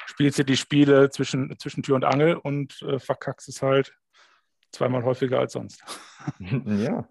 spielst 0.06 0.38
du 0.38 0.44
die 0.44 0.56
Spiele 0.56 1.10
zwischen, 1.10 1.56
zwischen 1.58 1.82
Tür 1.82 1.96
und 1.96 2.04
Angel 2.04 2.36
und 2.36 2.80
äh, 2.82 2.98
verkackst 2.98 3.48
es 3.48 3.62
halt 3.62 3.92
zweimal 4.72 5.04
häufiger 5.04 5.38
als 5.40 5.52
sonst. 5.52 5.82
ja, 6.38 7.08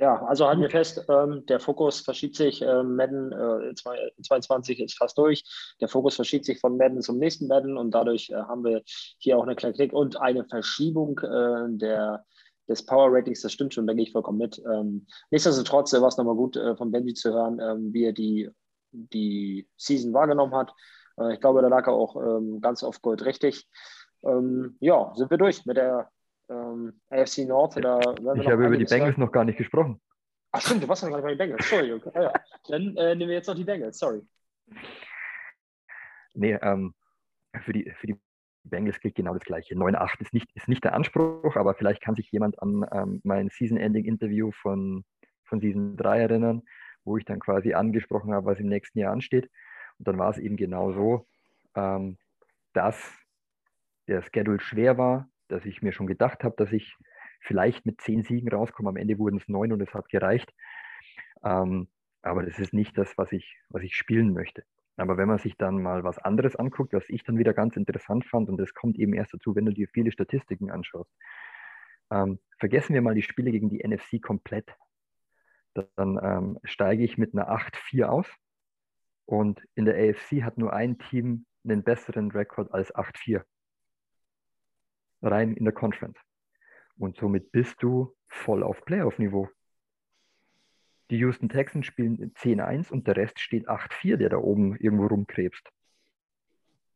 Ja, 0.00 0.24
also 0.26 0.46
halten 0.46 0.62
wir 0.62 0.70
fest, 0.70 1.04
ähm, 1.08 1.44
der 1.46 1.58
Fokus 1.58 2.00
verschiebt 2.00 2.36
sich. 2.36 2.62
Ähm, 2.62 2.94
Madden 2.94 3.32
äh, 3.32 3.74
zwei- 3.74 4.12
22 4.22 4.78
ist 4.78 4.96
fast 4.96 5.18
durch. 5.18 5.42
Der 5.80 5.88
Fokus 5.88 6.14
verschiebt 6.14 6.44
sich 6.44 6.60
von 6.60 6.76
Madden 6.76 7.02
zum 7.02 7.18
nächsten 7.18 7.48
Madden 7.48 7.76
und 7.76 7.90
dadurch 7.90 8.30
äh, 8.30 8.34
haben 8.34 8.62
wir 8.62 8.82
hier 8.84 9.36
auch 9.36 9.42
eine 9.42 9.56
kleine 9.56 9.74
Klick 9.74 9.92
und 9.92 10.20
eine 10.20 10.44
Verschiebung 10.44 11.18
äh, 11.18 11.66
der, 11.78 12.24
des 12.68 12.84
Power 12.84 13.12
Ratings. 13.12 13.42
Das 13.42 13.52
stimmt 13.52 13.74
schon, 13.74 13.86
da 13.86 13.94
gehe 13.94 14.04
ich 14.04 14.12
vollkommen 14.12 14.38
mit. 14.38 14.62
Ähm, 14.72 15.06
nichtsdestotrotz 15.30 15.92
äh, 15.92 16.00
war 16.00 16.08
es 16.08 16.16
nochmal 16.16 16.34
gut 16.34 16.56
äh, 16.56 16.76
von 16.76 16.90
Benji 16.90 17.14
zu 17.14 17.32
hören, 17.32 17.60
ähm, 17.60 17.92
wie 17.92 18.04
er 18.04 18.12
die, 18.12 18.50
die 18.92 19.68
Season 19.76 20.12
wahrgenommen 20.12 20.54
hat. 20.54 20.74
Äh, 21.18 21.34
ich 21.34 21.40
glaube, 21.40 21.62
da 21.62 21.68
lag 21.68 21.86
er 21.86 21.94
auch 21.94 22.16
ähm, 22.16 22.60
ganz 22.60 22.82
auf 22.82 23.02
Gold 23.02 23.24
richtig. 23.24 23.68
Ähm, 24.24 24.76
ja, 24.80 25.12
sind 25.14 25.30
wir 25.30 25.38
durch 25.38 25.64
mit 25.64 25.76
der 25.76 26.10
ähm, 26.48 27.00
AFC 27.10 27.46
North. 27.46 27.76
Da 27.76 28.00
ich 28.00 28.20
noch 28.20 28.46
habe 28.46 28.66
über 28.66 28.76
die. 28.76 28.84
Bengals 28.84 29.16
noch 29.16 29.32
gar 29.32 29.44
nicht 29.44 29.58
gesprochen. 29.58 30.00
Ach 30.52 30.60
stimmt, 30.60 30.82
du 30.82 30.88
warst 30.88 31.02
ja 31.02 31.08
gar 31.08 31.16
nicht 31.16 31.24
bei 31.24 31.34
den 31.34 31.38
Bengals. 31.38 31.68
Sorry, 31.68 31.92
okay. 31.92 32.10
Ja, 32.14 32.22
ja. 32.22 32.32
Dann 32.68 32.96
äh, 32.96 33.14
nehmen 33.14 33.28
wir 33.28 33.36
jetzt 33.36 33.46
noch 33.46 33.54
die 33.54 33.64
Bengals, 33.64 33.98
sorry. 33.98 34.22
Nee, 36.34 36.58
ähm, 36.62 36.94
für 37.64 37.72
die, 37.72 37.92
für 38.00 38.06
die 38.06 38.16
Bengals 38.68 39.00
gilt 39.00 39.14
genau 39.14 39.34
das 39.34 39.42
Gleiche. 39.42 39.74
9-8 39.74 40.20
ist 40.20 40.32
nicht, 40.32 40.50
ist 40.54 40.68
nicht 40.68 40.84
der 40.84 40.94
Anspruch, 40.94 41.56
aber 41.56 41.74
vielleicht 41.74 42.02
kann 42.02 42.14
sich 42.14 42.30
jemand 42.30 42.60
an 42.62 42.86
ähm, 42.92 43.20
mein 43.24 43.48
Season-Ending-Interview 43.48 44.50
von, 44.52 45.04
von 45.44 45.60
Season 45.60 45.96
3 45.96 46.20
erinnern, 46.20 46.62
wo 47.04 47.16
ich 47.16 47.24
dann 47.24 47.40
quasi 47.40 47.74
angesprochen 47.74 48.32
habe, 48.32 48.46
was 48.46 48.60
im 48.60 48.68
nächsten 48.68 48.98
Jahr 48.98 49.12
ansteht. 49.12 49.50
Und 49.98 50.08
dann 50.08 50.18
war 50.18 50.30
es 50.30 50.38
eben 50.38 50.56
genau 50.56 50.92
so, 50.92 51.26
ähm, 51.74 52.18
dass 52.72 52.96
der 54.06 54.22
Schedule 54.22 54.60
schwer 54.60 54.98
war, 54.98 55.28
dass 55.48 55.64
ich 55.64 55.82
mir 55.82 55.92
schon 55.92 56.06
gedacht 56.06 56.44
habe, 56.44 56.54
dass 56.56 56.72
ich 56.72 56.96
vielleicht 57.40 57.86
mit 57.86 58.00
zehn 58.00 58.22
Siegen 58.22 58.48
rauskomme. 58.48 58.90
Am 58.90 58.96
Ende 58.96 59.18
wurden 59.18 59.38
es 59.38 59.48
neun 59.48 59.72
und 59.72 59.80
es 59.80 59.94
hat 59.94 60.08
gereicht. 60.08 60.52
Ähm, 61.44 61.88
aber 62.22 62.42
das 62.42 62.58
ist 62.58 62.72
nicht 62.72 62.98
das, 62.98 63.16
was 63.16 63.32
ich, 63.32 63.56
was 63.68 63.82
ich 63.82 63.94
spielen 63.94 64.32
möchte. 64.32 64.64
Aber 64.98 65.16
wenn 65.16 65.28
man 65.28 65.38
sich 65.38 65.56
dann 65.56 65.80
mal 65.80 66.02
was 66.02 66.18
anderes 66.18 66.56
anguckt, 66.56 66.92
was 66.92 67.08
ich 67.08 67.22
dann 67.22 67.38
wieder 67.38 67.54
ganz 67.54 67.76
interessant 67.76 68.24
fand, 68.24 68.48
und 68.48 68.56
das 68.56 68.74
kommt 68.74 68.98
eben 68.98 69.14
erst 69.14 69.32
dazu, 69.32 69.54
wenn 69.54 69.64
du 69.64 69.72
dir 69.72 69.88
viele 69.88 70.10
Statistiken 70.10 70.70
anschaust, 70.70 71.10
ähm, 72.10 72.40
vergessen 72.58 72.94
wir 72.94 73.02
mal 73.02 73.14
die 73.14 73.22
Spiele 73.22 73.52
gegen 73.52 73.70
die 73.70 73.86
NFC 73.86 74.20
komplett. 74.20 74.74
Dann 75.74 76.18
ähm, 76.20 76.58
steige 76.64 77.04
ich 77.04 77.16
mit 77.16 77.32
einer 77.32 77.48
8-4 77.48 78.06
aus 78.06 78.26
und 79.26 79.62
in 79.76 79.84
der 79.84 79.94
AFC 79.94 80.42
hat 80.42 80.58
nur 80.58 80.72
ein 80.72 80.98
Team 80.98 81.46
einen 81.62 81.84
besseren 81.84 82.32
Rekord 82.32 82.72
als 82.72 82.92
8-4. 82.92 83.44
Rein 85.22 85.54
in 85.54 85.64
der 85.64 85.74
Conference. 85.74 86.18
Und 86.96 87.16
somit 87.18 87.52
bist 87.52 87.80
du 87.82 88.16
voll 88.26 88.64
auf 88.64 88.84
Playoff-Niveau. 88.84 89.48
Die 91.10 91.18
Houston 91.18 91.48
Texans 91.48 91.86
spielen 91.86 92.32
10-1 92.34 92.90
und 92.90 93.06
der 93.06 93.16
Rest 93.16 93.40
steht 93.40 93.68
8-4, 93.68 94.16
der 94.16 94.28
da 94.28 94.36
oben 94.36 94.76
irgendwo 94.76 95.06
rumkrebst. 95.06 95.66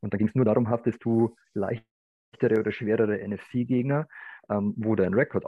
Und 0.00 0.12
da 0.12 0.18
ging 0.18 0.28
es 0.28 0.34
nur 0.34 0.44
darum, 0.44 0.68
hattest 0.68 1.04
du 1.04 1.34
leichtere 1.54 2.58
oder 2.58 2.72
schwerere 2.72 3.26
NFC-Gegner, 3.26 4.08
ähm, 4.50 4.74
wo 4.76 4.94
dein 4.96 5.14
Rekord 5.14 5.46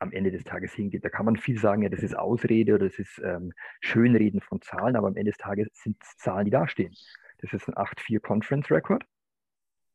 am 0.00 0.12
Ende 0.12 0.30
des 0.30 0.44
Tages 0.44 0.72
hingeht. 0.72 1.04
Da 1.04 1.08
kann 1.08 1.26
man 1.26 1.36
viel 1.36 1.58
sagen, 1.58 1.82
ja, 1.82 1.88
das 1.88 2.02
ist 2.02 2.16
Ausrede 2.16 2.74
oder 2.74 2.86
das 2.86 2.98
ist 2.98 3.20
ähm, 3.24 3.52
Schönreden 3.80 4.40
von 4.40 4.60
Zahlen, 4.60 4.96
aber 4.96 5.08
am 5.08 5.16
Ende 5.16 5.30
des 5.30 5.38
Tages 5.38 5.68
sind 5.72 5.96
es 6.02 6.16
Zahlen, 6.16 6.46
die 6.46 6.50
dastehen. 6.50 6.94
Das 7.38 7.52
ist 7.52 7.68
ein 7.68 7.74
8-4 7.74 8.20
Conference 8.20 8.70
Record 8.70 9.04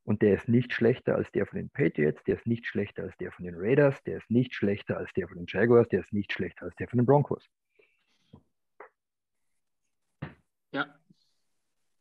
und 0.05 0.21
der 0.21 0.35
ist 0.35 0.47
nicht 0.47 0.73
schlechter 0.73 1.15
als 1.15 1.31
der 1.31 1.45
von 1.45 1.57
den 1.57 1.69
Patriots, 1.69 2.23
der 2.23 2.35
ist 2.35 2.45
nicht 2.47 2.65
schlechter 2.65 3.03
als 3.03 3.17
der 3.17 3.31
von 3.31 3.45
den 3.45 3.55
Raiders, 3.57 4.01
der 4.03 4.17
ist 4.17 4.29
nicht 4.29 4.53
schlechter 4.53 4.97
als 4.97 5.11
der 5.13 5.27
von 5.27 5.37
den 5.37 5.45
Jaguars, 5.47 5.87
der 5.87 6.01
ist 6.01 6.13
nicht 6.13 6.31
schlechter 6.31 6.65
als 6.65 6.75
der 6.75 6.87
von 6.87 6.99
den 6.99 7.05
Broncos. 7.05 7.49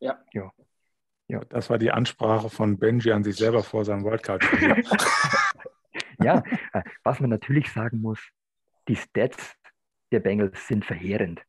Ja. 0.02 0.18
Ja. 1.28 1.44
Das 1.48 1.70
war 1.70 1.78
die 1.78 1.90
Ansprache 1.90 2.50
von 2.50 2.78
Benji 2.78 3.10
an 3.12 3.24
sich 3.24 3.36
selber 3.36 3.62
vor 3.62 3.84
seinem 3.84 4.04
Wildcard-Spiel. 4.04 4.84
Ja, 6.22 6.44
äh, 6.72 6.82
was 7.02 7.18
man 7.18 7.30
natürlich 7.30 7.70
sagen 7.72 8.00
muss, 8.00 8.20
die 8.86 8.94
Stats 8.94 9.56
der 10.12 10.20
Bengals 10.20 10.68
sind 10.68 10.84
verheerend. 10.84 11.42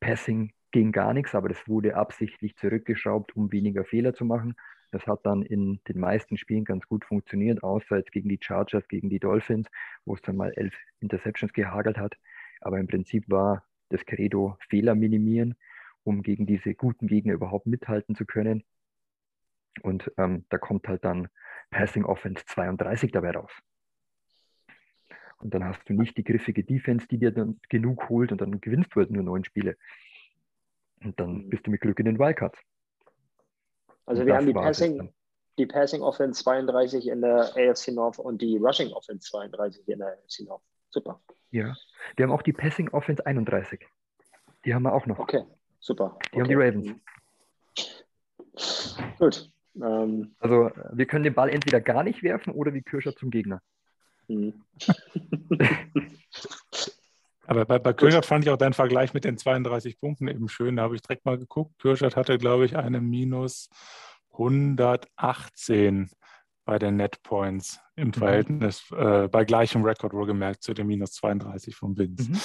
Passing 0.00 0.52
ging 0.70 0.92
gar 0.92 1.12
nichts, 1.12 1.34
aber 1.34 1.48
das 1.48 1.66
wurde 1.66 1.96
absichtlich 1.96 2.56
zurückgeschraubt, 2.56 3.34
um 3.34 3.50
weniger 3.50 3.84
Fehler 3.84 4.14
zu 4.14 4.24
machen. 4.24 4.54
Das 4.92 5.06
hat 5.06 5.26
dann 5.26 5.42
in 5.42 5.80
den 5.88 5.98
meisten 5.98 6.36
Spielen 6.36 6.64
ganz 6.64 6.86
gut 6.86 7.04
funktioniert, 7.04 7.64
außer 7.64 7.96
jetzt 7.96 8.12
gegen 8.12 8.28
die 8.28 8.38
Chargers, 8.40 8.86
gegen 8.86 9.10
die 9.10 9.18
Dolphins, 9.18 9.66
wo 10.04 10.14
es 10.14 10.22
dann 10.22 10.36
mal 10.36 10.52
elf 10.54 10.74
Interceptions 11.00 11.52
gehagelt 11.52 11.98
hat. 11.98 12.14
Aber 12.60 12.78
im 12.78 12.86
Prinzip 12.86 13.28
war 13.28 13.64
das 13.88 14.06
Credo 14.06 14.56
Fehler 14.68 14.94
minimieren, 14.94 15.56
um 16.04 16.22
gegen 16.22 16.46
diese 16.46 16.74
guten 16.74 17.06
Gegner 17.06 17.34
überhaupt 17.34 17.66
mithalten 17.66 18.14
zu 18.14 18.24
können. 18.24 18.64
Und 19.82 20.12
ähm, 20.18 20.44
da 20.50 20.58
kommt 20.58 20.86
halt 20.86 21.04
dann 21.04 21.28
Passing 21.70 22.04
Offense 22.04 22.44
32 22.46 23.10
dabei 23.10 23.32
raus. 23.32 23.50
Und 25.38 25.52
dann 25.52 25.64
hast 25.64 25.80
du 25.88 25.94
nicht 25.94 26.16
die 26.16 26.24
griffige 26.24 26.62
Defense, 26.62 27.06
die 27.08 27.18
dir 27.18 27.32
dann 27.32 27.60
genug 27.68 28.08
holt 28.08 28.32
und 28.32 28.40
dann 28.40 28.60
gewinnst 28.60 28.94
du 28.94 29.00
halt 29.00 29.10
nur 29.10 29.22
neun 29.22 29.44
Spiele. 29.44 29.76
Und 31.02 31.18
dann 31.18 31.50
bist 31.50 31.66
du 31.66 31.70
mit 31.70 31.80
Glück 31.80 31.98
in 31.98 32.06
den 32.06 32.18
Wildcards. 32.18 32.58
Also 34.06 34.22
Und 34.22 34.26
wir 34.26 34.36
haben 34.36 34.46
die 34.46 34.54
Passing, 34.54 35.12
die 35.58 35.66
Passing 35.66 36.02
Offense 36.02 36.42
32 36.42 37.08
in 37.08 37.20
der 37.20 37.54
AFC 37.56 37.88
North 37.88 38.18
und 38.18 38.40
die 38.40 38.56
Rushing 38.56 38.92
Offense 38.92 39.28
32 39.30 39.88
in 39.88 39.98
der 39.98 40.08
AFC 40.08 40.46
North. 40.46 40.62
Super. 40.90 41.20
Ja. 41.50 41.74
Wir 42.16 42.24
haben 42.24 42.32
auch 42.32 42.42
die 42.42 42.52
Passing 42.52 42.88
Offense 42.90 43.24
31. 43.26 43.86
Die 44.64 44.74
haben 44.74 44.84
wir 44.84 44.92
auch 44.92 45.06
noch. 45.06 45.18
Okay, 45.18 45.44
super. 45.84 46.18
Die 46.32 46.40
haben 46.40 46.46
okay. 46.46 46.48
die 46.48 46.54
Ravens. 46.54 46.88
Gut. 49.18 49.50
Ähm, 49.76 50.34
Also 50.38 50.70
wir 50.92 51.06
können 51.06 51.24
den 51.24 51.34
Ball 51.34 51.50
entweder 51.50 51.80
gar 51.80 52.02
nicht 52.04 52.22
werfen 52.22 52.52
oder 52.52 52.72
wie 52.74 52.82
Kirscher 52.82 53.14
zum 53.14 53.30
Gegner. 53.30 53.60
hm. 54.28 54.64
Aber 57.46 57.66
bei, 57.66 57.78
bei 57.78 57.92
Kirschert 57.92 58.24
fand 58.24 58.44
ich 58.44 58.50
auch 58.50 58.56
deinen 58.56 58.72
Vergleich 58.72 59.12
mit 59.12 59.24
den 59.24 59.36
32 59.36 60.00
Punkten 60.00 60.28
eben 60.28 60.48
schön. 60.48 60.76
Da 60.76 60.82
habe 60.84 60.94
ich 60.94 61.02
direkt 61.02 61.26
mal 61.26 61.36
geguckt. 61.36 61.78
Kirschert 61.78 62.16
hatte, 62.16 62.38
glaube 62.38 62.64
ich, 62.64 62.74
eine 62.74 63.02
minus 63.02 63.68
118 64.32 66.08
bei 66.64 66.78
den 66.78 66.96
Net 66.96 67.22
Points 67.22 67.80
im 67.96 68.08
mhm. 68.08 68.12
Verhältnis, 68.14 68.90
äh, 68.92 69.28
bei 69.28 69.44
gleichem 69.44 69.84
Rekord 69.84 70.14
wohlgemerkt, 70.14 70.62
zu 70.62 70.72
den 70.72 70.86
minus 70.86 71.12
32 71.12 71.76
von 71.76 71.98
Vince. 71.98 72.30
Mhm. 72.30 72.40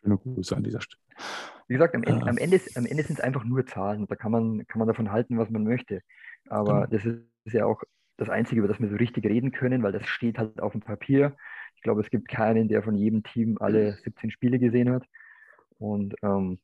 Schöne 0.00 0.16
Grüße 0.16 0.56
an 0.56 0.64
dieser 0.64 0.80
Stelle. 0.80 1.02
Wie 1.68 1.74
gesagt, 1.74 1.94
am 1.94 2.02
Ende, 2.02 2.26
äh, 2.26 2.28
am 2.28 2.36
Ende, 2.38 2.60
am 2.74 2.86
Ende 2.86 3.02
sind 3.02 3.18
es 3.18 3.24
einfach 3.24 3.44
nur 3.44 3.66
Zahlen. 3.66 4.06
Da 4.06 4.16
kann 4.16 4.32
man, 4.32 4.66
kann 4.66 4.78
man 4.78 4.88
davon 4.88 5.12
halten, 5.12 5.38
was 5.38 5.50
man 5.50 5.64
möchte. 5.64 6.02
Aber 6.48 6.86
genau. 6.86 6.86
das 6.86 7.04
ist 7.04 7.54
ja 7.54 7.66
auch 7.66 7.82
das 8.16 8.28
Einzige, 8.28 8.60
über 8.60 8.68
das 8.68 8.80
wir 8.80 8.88
so 8.88 8.96
richtig 8.96 9.24
reden 9.24 9.52
können, 9.52 9.82
weil 9.82 9.92
das 9.92 10.06
steht 10.06 10.38
halt 10.38 10.60
auf 10.60 10.72
dem 10.72 10.80
Papier. 10.80 11.36
Ich 11.76 11.82
glaube, 11.82 12.00
es 12.00 12.10
gibt 12.10 12.28
keinen, 12.28 12.68
der 12.68 12.82
von 12.82 12.94
jedem 12.94 13.22
Team 13.22 13.58
alle 13.60 13.94
17 13.94 14.30
Spiele 14.30 14.58
gesehen 14.58 14.90
hat. 14.90 15.04
Und 15.78 16.14
ähm, 16.22 16.60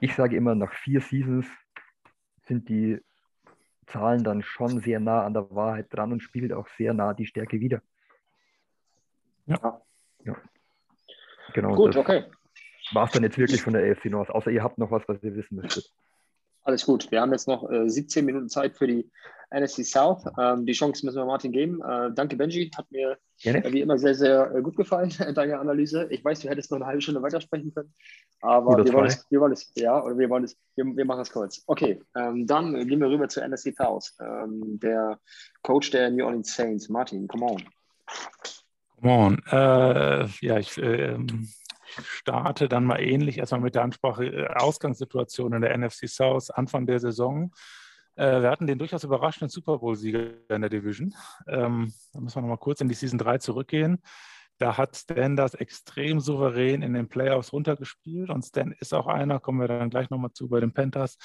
ich 0.00 0.14
sage 0.14 0.36
immer, 0.36 0.54
nach 0.54 0.72
vier 0.72 1.00
Seasons 1.00 1.46
sind 2.46 2.68
die 2.68 3.00
Zahlen 3.86 4.22
dann 4.22 4.42
schon 4.42 4.80
sehr 4.80 5.00
nah 5.00 5.24
an 5.24 5.34
der 5.34 5.50
Wahrheit 5.50 5.86
dran 5.90 6.12
und 6.12 6.22
spielt 6.22 6.52
auch 6.52 6.68
sehr 6.76 6.92
nah 6.92 7.14
die 7.14 7.26
Stärke 7.26 7.60
wieder. 7.60 7.80
Ja. 9.46 9.80
ja. 10.24 10.36
Genau. 11.54 11.74
Gut, 11.74 11.96
okay. 11.96 12.24
War 12.92 13.06
es 13.06 13.12
dann 13.12 13.22
jetzt 13.22 13.38
wirklich 13.38 13.62
von 13.62 13.72
der 13.72 13.90
AFC 13.90 14.06
North, 14.06 14.30
außer 14.30 14.50
ihr 14.50 14.62
habt 14.62 14.78
noch 14.78 14.90
was, 14.90 15.02
was 15.06 15.22
ihr 15.22 15.34
wissen 15.34 15.56
möchtet. 15.56 15.90
Alles 16.62 16.84
gut. 16.84 17.10
Wir 17.10 17.20
haben 17.20 17.32
jetzt 17.32 17.48
noch 17.48 17.70
äh, 17.70 17.88
17 17.88 18.24
Minuten 18.24 18.48
Zeit 18.48 18.76
für 18.76 18.86
die 18.86 19.10
NSC 19.50 19.84
South. 19.84 20.24
Ähm, 20.38 20.66
die 20.66 20.72
Chance 20.72 21.04
müssen 21.06 21.16
wir 21.16 21.24
Martin 21.24 21.52
geben. 21.52 21.80
Äh, 21.82 22.10
danke, 22.12 22.36
Benji. 22.36 22.70
Hat 22.76 22.90
mir 22.90 23.16
äh, 23.42 23.72
wie 23.72 23.80
immer 23.80 23.98
sehr, 23.98 24.14
sehr 24.14 24.54
äh, 24.54 24.60
gut 24.60 24.76
gefallen, 24.76 25.10
deine 25.34 25.58
Analyse. 25.58 26.06
Ich 26.10 26.24
weiß, 26.24 26.40
du 26.40 26.48
hättest 26.48 26.70
noch 26.70 26.76
eine 26.76 26.86
halbe 26.86 27.00
Stunde 27.00 27.22
weitersprechen 27.22 27.72
können. 27.72 27.92
Aber 28.40 28.84
wir 28.84 28.92
wollen, 28.92 29.06
es, 29.06 29.26
wir 29.30 29.40
wollen 29.40 29.52
es, 29.52 29.72
ja, 29.74 30.00
oder 30.02 30.16
wir 30.16 30.28
wollen 30.28 30.44
es, 30.44 30.56
wir, 30.76 30.84
wir 30.84 31.04
machen 31.04 31.22
es 31.22 31.30
kurz. 31.30 31.62
Okay, 31.66 32.00
ähm, 32.14 32.46
dann 32.46 32.86
gehen 32.86 33.00
wir 33.00 33.08
rüber 33.08 33.28
zu 33.28 33.40
NSC 33.40 33.72
South. 33.72 34.14
Ähm, 34.20 34.78
der 34.80 35.18
Coach 35.62 35.90
der 35.90 36.10
New 36.10 36.24
Orleans 36.24 36.54
Saints, 36.54 36.88
Martin, 36.88 37.26
come 37.26 37.46
on. 37.46 37.62
Come 39.00 39.12
on. 39.12 39.42
Äh, 39.50 40.28
ja, 40.40 40.58
ich 40.58 40.76
ähm, 40.78 41.48
starte 42.02 42.68
dann 42.68 42.84
mal 42.84 43.00
ähnlich 43.00 43.38
erstmal 43.38 43.60
mit 43.60 43.74
der 43.74 43.82
Ansprache 43.82 44.26
äh, 44.26 44.46
Ausgangssituation 44.48 45.52
in 45.52 45.62
der 45.62 45.76
NFC 45.76 46.08
South 46.08 46.50
Anfang 46.50 46.86
der 46.86 47.00
Saison. 47.00 47.52
Äh, 48.16 48.42
wir 48.42 48.50
hatten 48.50 48.66
den 48.66 48.78
durchaus 48.78 49.04
überraschenden 49.04 49.48
Super 49.48 49.78
Bowl-Sieger 49.78 50.30
in 50.48 50.60
der 50.60 50.70
Division. 50.70 51.14
Ähm, 51.46 51.92
da 52.12 52.20
müssen 52.20 52.36
wir 52.36 52.42
nochmal 52.42 52.58
kurz 52.58 52.80
in 52.80 52.88
die 52.88 52.94
Season 52.94 53.18
3 53.18 53.38
zurückgehen. 53.38 54.02
Da 54.58 54.76
hat 54.76 54.96
Stan 54.96 55.36
das 55.36 55.54
extrem 55.54 56.18
souverän 56.18 56.82
in 56.82 56.92
den 56.92 57.08
Playoffs 57.08 57.52
runtergespielt. 57.52 58.28
Und 58.28 58.44
Stan 58.44 58.72
ist 58.72 58.92
auch 58.92 59.06
einer, 59.06 59.38
kommen 59.38 59.60
wir 59.60 59.68
dann 59.68 59.88
gleich 59.88 60.10
nochmal 60.10 60.32
zu 60.32 60.48
bei 60.48 60.58
den 60.58 60.72
Panthers, 60.72 61.16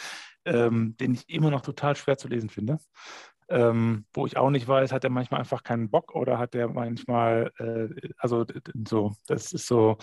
ähm, 0.46 0.96
den 0.98 1.16
ich 1.16 1.28
immer 1.30 1.50
noch 1.50 1.62
total 1.62 1.96
schwer 1.96 2.18
zu 2.18 2.28
lesen 2.28 2.50
finde. 2.50 2.78
Ähm, 3.50 4.06
wo 4.14 4.26
ich 4.26 4.38
auch 4.38 4.52
nicht 4.52 4.68
weiß, 4.68 4.92
hat 4.92 5.04
er 5.04 5.10
manchmal 5.10 5.40
einfach 5.40 5.64
keinen 5.64 5.90
Bock 5.90 6.16
oder 6.16 6.38
hat 6.38 6.56
er 6.56 6.70
manchmal, 6.70 7.52
äh, 7.58 8.10
also 8.18 8.46
so, 8.88 9.16
das 9.28 9.52
ist 9.52 9.68
so, 9.68 9.98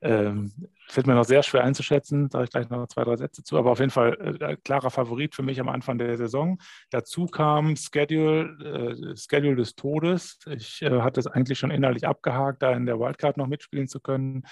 ähm, 0.00 0.52
fällt 0.88 1.06
mir 1.06 1.14
noch 1.14 1.24
sehr 1.24 1.42
schwer 1.42 1.64
einzuschätzen, 1.64 2.30
sage 2.30 2.44
ich 2.44 2.50
gleich 2.50 2.70
noch 2.70 2.86
zwei, 2.86 3.04
drei 3.04 3.16
Sätze 3.16 3.42
zu, 3.42 3.58
aber 3.58 3.72
auf 3.72 3.80
jeden 3.80 3.90
Fall 3.90 4.38
äh, 4.40 4.56
klarer 4.56 4.90
Favorit 4.90 5.34
für 5.34 5.42
mich 5.42 5.60
am 5.60 5.68
Anfang 5.68 5.98
der 5.98 6.16
Saison. 6.16 6.58
Dazu 6.90 7.26
kam 7.26 7.74
Schedule, 7.76 8.94
äh, 9.12 9.16
Schedule 9.16 9.56
des 9.56 9.74
Todes. 9.74 10.38
Ich 10.46 10.82
äh, 10.82 11.00
hatte 11.00 11.20
es 11.20 11.26
eigentlich 11.26 11.58
schon 11.58 11.70
innerlich 11.70 12.06
abgehakt, 12.06 12.62
da 12.62 12.72
in 12.72 12.86
der 12.86 13.00
Wildcard 13.00 13.36
noch 13.36 13.48
mitspielen 13.48 13.88
zu 13.88 14.00
können, 14.00 14.44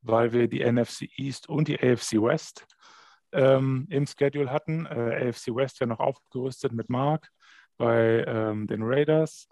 weil 0.00 0.32
wir 0.32 0.48
die 0.48 0.64
NFC 0.64 1.08
East 1.16 1.48
und 1.48 1.68
die 1.68 1.78
AFC 1.78 2.14
West 2.14 2.66
ähm, 3.32 3.86
im 3.90 4.06
Schedule 4.06 4.50
hatten. 4.50 4.86
Äh, 4.86 5.28
AFC 5.28 5.54
West 5.54 5.80
ja 5.80 5.86
noch 5.86 6.00
aufgerüstet 6.00 6.72
mit 6.72 6.88
Mark 6.88 7.28
bei 7.76 8.24
ähm, 8.26 8.66
den 8.66 8.82
Raiders. 8.82 9.48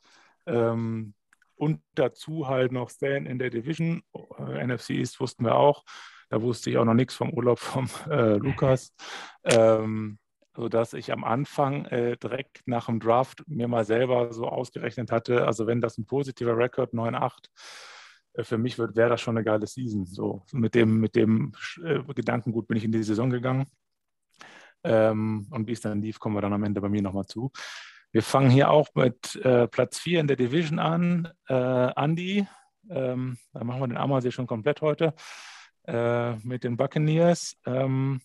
Ähm, 0.47 1.15
und 1.57 1.81
dazu 1.95 2.49
halt 2.49 2.73
noch 2.73 2.91
Stan 2.91 3.27
in 3.27 3.39
der 3.39 3.51
Division. 3.51 4.03
Äh, 4.39 4.67
NFC 4.67 4.91
East 4.91 5.21
wussten 5.21 5.45
wir 5.45 5.55
auch. 5.55 5.85
Da 6.31 6.43
wusste 6.43 6.71
ich 6.71 6.79
auch 6.79 6.85
noch 6.85 6.95
nichts 6.95 7.15
vom 7.15 7.33
Urlaub 7.33 7.59
vom 7.59 7.89
äh, 8.11 8.37
Lukas. 8.37 8.95
Ähm, 9.45 10.19
sodass 10.57 10.93
ich 10.93 11.13
am 11.13 11.25
Anfang 11.25 11.85
äh, 11.87 12.17
direkt 12.17 12.63
nach 12.67 12.87
dem 12.87 13.01
Draft 13.01 13.43
mir 13.49 13.69
mal 13.69 13.85
selber 13.85 14.33
so 14.33 14.47
ausgerechnet 14.47 15.11
hatte, 15.11 15.47
also 15.47 15.67
wenn 15.67 15.81
das 15.81 15.99
ein 15.99 16.07
positiver 16.07 16.57
Rekord 16.57 16.93
9-8 16.93 17.33
äh, 18.35 18.45
für 18.45 18.59
mich 18.59 18.79
wird, 18.79 18.97
wäre 18.97 19.11
das 19.11 19.21
schon 19.21 19.37
eine 19.37 19.45
geile 19.45 19.67
Season. 19.67 20.07
So 20.07 20.45
mit 20.53 20.75
dem, 20.75 21.01
mit 21.01 21.17
dem 21.17 21.53
äh, 21.83 22.01
Gedankengut 22.15 22.69
bin 22.69 22.77
ich 22.77 22.85
in 22.85 22.93
die 22.93 23.03
Saison 23.03 23.31
gegangen. 23.31 23.67
Ähm, 24.85 25.47
und 25.51 25.67
wie 25.67 25.73
es 25.73 25.81
dann 25.81 26.03
lief, 26.03 26.19
kommen 26.19 26.37
wir 26.37 26.43
dann 26.43 26.53
am 26.53 26.65
Ende 26.65 26.81
bei 26.81 26.89
mir 26.89 27.03
nochmal 27.03 27.27
zu. 27.27 27.51
Wir 28.15 28.23
fangen 28.23 28.49
hier 28.49 28.71
auch 28.71 28.87
mit 28.95 29.35
äh, 29.45 29.67
Platz 29.67 29.99
4 29.99 30.21
in 30.21 30.29
der 30.29 30.37
Division 30.37 30.79
an. 30.79 31.33
Äh, 31.49 31.91
Andy, 32.01 32.47
ähm, 32.89 33.39
da 33.53 33.65
machen 33.65 33.81
wir 33.81 33.89
den 33.89 33.97
Ammersee 33.97 34.31
schon 34.31 34.47
komplett 34.47 34.83
heute, 34.83 35.15
äh, 35.89 36.37
mit 36.37 36.63
den 36.63 36.77
Buccaneers. 36.77 37.57
Ähm, 37.67 38.21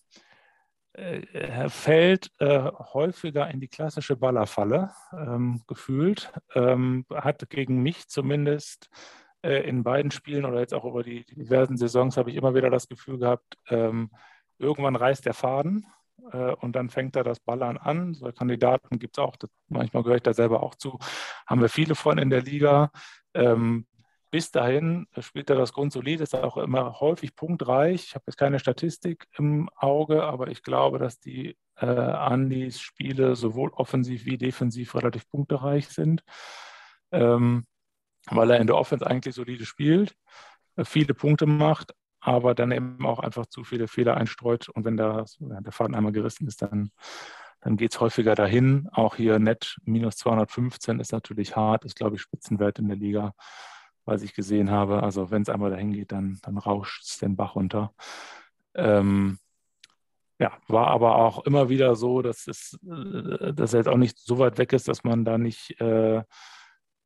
äh, 0.94 1.70
fällt 1.70 2.30
äh, 2.38 2.70
häufiger 2.94 3.50
in 3.50 3.60
die 3.60 3.68
klassische 3.68 4.16
Ballerfalle, 4.16 4.92
ähm, 5.12 5.64
gefühlt. 5.66 6.32
Ähm, 6.54 7.08
hat 7.12 7.50
gegen 7.50 7.82
mich 7.82 8.10
zumindest 8.10 8.92
äh, 9.42 9.68
in 9.68 9.82
beiden 9.82 10.12
Spielen 10.12 10.46
oder 10.46 10.60
jetzt 10.60 10.76
auch 10.76 10.86
über 10.86 11.02
die 11.02 11.26
diversen 11.26 11.78
Saisons 11.78 12.16
habe 12.16 12.30
ich 12.30 12.36
immer 12.36 12.54
wieder 12.54 12.70
das 12.70 12.88
Gefühl 12.90 13.18
gehabt, 13.18 13.58
ähm, 13.70 14.12
irgendwann 14.60 14.96
reißt 14.96 15.26
der 15.26 15.34
Faden 15.34 15.88
äh, 16.32 16.54
und 16.54 16.76
dann 16.76 16.90
fängt 16.90 17.16
er 17.16 17.24
das 17.24 17.40
Ballern 17.40 17.78
an. 17.78 18.14
So 18.14 18.32
Kandidaten 18.32 19.00
gibt 19.00 19.18
es 19.18 19.24
auch, 19.24 19.36
das, 19.36 19.50
manchmal 19.68 20.04
gehöre 20.04 20.18
ich 20.18 20.24
da 20.24 20.34
selber 20.34 20.64
auch 20.64 20.76
zu, 20.76 21.00
haben 21.48 21.62
wir 21.62 21.70
viele 21.70 21.96
von 21.96 22.18
in 22.18 22.30
der 22.30 22.42
Liga. 22.42 22.92
Ähm, 23.34 23.86
bis 24.32 24.52
dahin 24.52 25.08
spielt 25.20 25.50
er 25.50 25.56
das 25.56 25.74
grundsolid, 25.74 26.22
ist 26.22 26.36
auch 26.36 26.58
immer 26.58 27.00
häufig 27.00 27.36
punktreich. 27.36 28.06
Ich 28.06 28.16
habe 28.16 28.26
jetzt 28.28 28.38
keine 28.38 28.60
Statistik 28.60 29.28
im 29.38 29.70
Auge, 29.76 30.24
aber 30.24 30.50
ich 30.50 30.62
glaube, 30.62 31.00
dass 31.00 31.20
die 31.20 31.58
äh, 31.78 31.86
Andys 31.86 32.80
Spiele 32.80 33.36
sowohl 33.36 33.70
offensiv 33.72 34.26
wie 34.26 34.38
defensiv 34.38 34.94
relativ 34.96 35.28
punktereich 35.30 35.88
sind, 35.90 36.24
ähm, 37.12 37.66
weil 38.30 38.52
er 38.52 38.60
in 38.60 38.68
der 38.68 38.78
Offense 38.78 39.06
eigentlich 39.06 39.34
solide 39.34 39.66
spielt, 39.66 40.16
äh, 40.76 40.86
viele 40.86 41.16
Punkte 41.16 41.48
macht, 41.48 41.96
aber 42.20 42.54
dann 42.56 42.72
eben 42.72 43.06
auch 43.06 43.20
einfach 43.20 43.46
zu 43.46 43.64
viele 43.64 43.88
Fehler 43.88 44.18
einstreut. 44.18 44.70
Und 44.70 44.86
wenn 44.86 44.98
da 44.98 45.26
der 45.40 45.72
Faden 45.72 45.96
einmal 45.96 46.12
gerissen 46.12 46.48
ist, 46.48 46.62
dann, 46.62 46.92
dann 47.62 47.78
geht 47.78 47.94
es 47.94 48.00
häufiger 48.00 48.36
dahin. 48.36 48.90
Auch 48.92 49.16
hier 49.16 49.40
net 49.40 49.78
minus 49.84 50.18
215 50.18 51.00
ist 51.00 51.12
natürlich 51.12 51.56
hart, 51.56 51.86
ist, 51.86 51.96
glaube 51.96 52.16
ich, 52.16 52.22
Spitzenwert 52.22 52.80
in 52.80 52.88
der 52.88 52.98
Liga, 52.98 53.34
was 54.06 54.22
ich 54.22 54.34
gesehen 54.34 54.70
habe. 54.70 55.04
Also 55.04 55.32
wenn 55.32 55.44
es 55.44 55.50
einmal 55.50 55.72
dahin 55.72 55.94
geht, 55.94 56.12
dann, 56.12 56.40
dann 56.44 56.58
rauscht 56.58 57.04
es 57.04 57.18
den 57.20 57.36
Bach 57.36 57.56
runter. 57.56 57.94
Ähm, 58.76 59.40
ja, 60.40 60.54
war 60.68 60.88
aber 60.88 61.18
auch 61.18 61.46
immer 61.46 61.68
wieder 61.70 61.96
so, 61.96 62.22
dass, 62.22 62.48
es, 62.48 62.80
äh, 62.84 63.54
dass 63.54 63.74
er 63.74 63.80
jetzt 63.80 63.90
auch 63.90 63.98
nicht 63.98 64.18
so 64.18 64.40
weit 64.40 64.58
weg 64.58 64.74
ist, 64.74 64.88
dass 64.88 65.04
man 65.04 65.26
da 65.26 65.38
nicht 65.38 65.80
äh, 65.82 66.24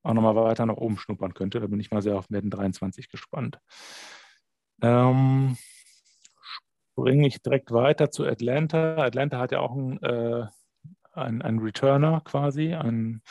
auch 0.03 0.13
nochmal 0.13 0.35
weiter 0.35 0.65
nach 0.65 0.77
oben 0.77 0.97
schnuppern 0.97 1.33
könnte. 1.33 1.59
Da 1.59 1.67
bin 1.67 1.79
ich 1.79 1.91
mal 1.91 2.01
sehr 2.01 2.17
auf 2.17 2.29
Madden 2.29 2.51
23 2.51 3.09
gespannt. 3.09 3.59
Ähm, 4.83 5.57
springe 6.91 7.27
ich 7.27 7.41
direkt 7.41 7.71
weiter 7.71 8.11
zu 8.11 8.25
Atlanta. 8.25 8.97
Atlanta 8.97 9.39
hat 9.39 9.53
ja 9.53 9.59
auch 9.59 9.71
einen, 9.71 10.01
äh, 10.03 10.45
einen, 11.13 11.59
Returner 11.59 12.21
quasi, 12.25 12.73
einen 12.73 13.21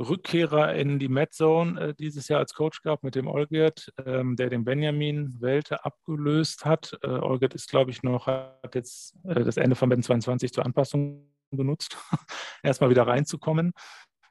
Rückkehrer 0.00 0.74
in 0.74 0.98
die 0.98 1.08
Mad 1.08 1.30
äh, 1.40 1.94
dieses 1.94 2.26
Jahr 2.26 2.40
als 2.40 2.54
Coach 2.54 2.82
gehabt 2.82 3.04
mit 3.04 3.14
dem 3.14 3.28
Olgert, 3.28 3.92
ähm, 4.04 4.34
der 4.34 4.50
den 4.50 4.64
Benjamin 4.64 5.40
Welte 5.40 5.84
abgelöst 5.84 6.64
hat. 6.64 6.98
Äh, 7.02 7.08
Olgert 7.08 7.54
ist, 7.54 7.70
glaube 7.70 7.92
ich, 7.92 8.02
noch, 8.02 8.26
hat 8.26 8.74
jetzt 8.74 9.14
äh, 9.24 9.44
das 9.44 9.58
Ende 9.58 9.76
von 9.76 9.88
Ben 9.88 10.02
22 10.02 10.52
zur 10.52 10.66
Anpassung 10.66 11.30
benutzt, 11.50 11.96
erstmal 12.64 12.90
wieder 12.90 13.06
reinzukommen. 13.06 13.72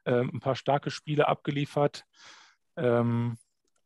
Ähm, 0.05 0.31
ein 0.33 0.39
paar 0.41 0.55
starke 0.55 0.91
Spiele 0.91 1.29
abgeliefert. 1.29 2.03
Ähm, 2.75 3.37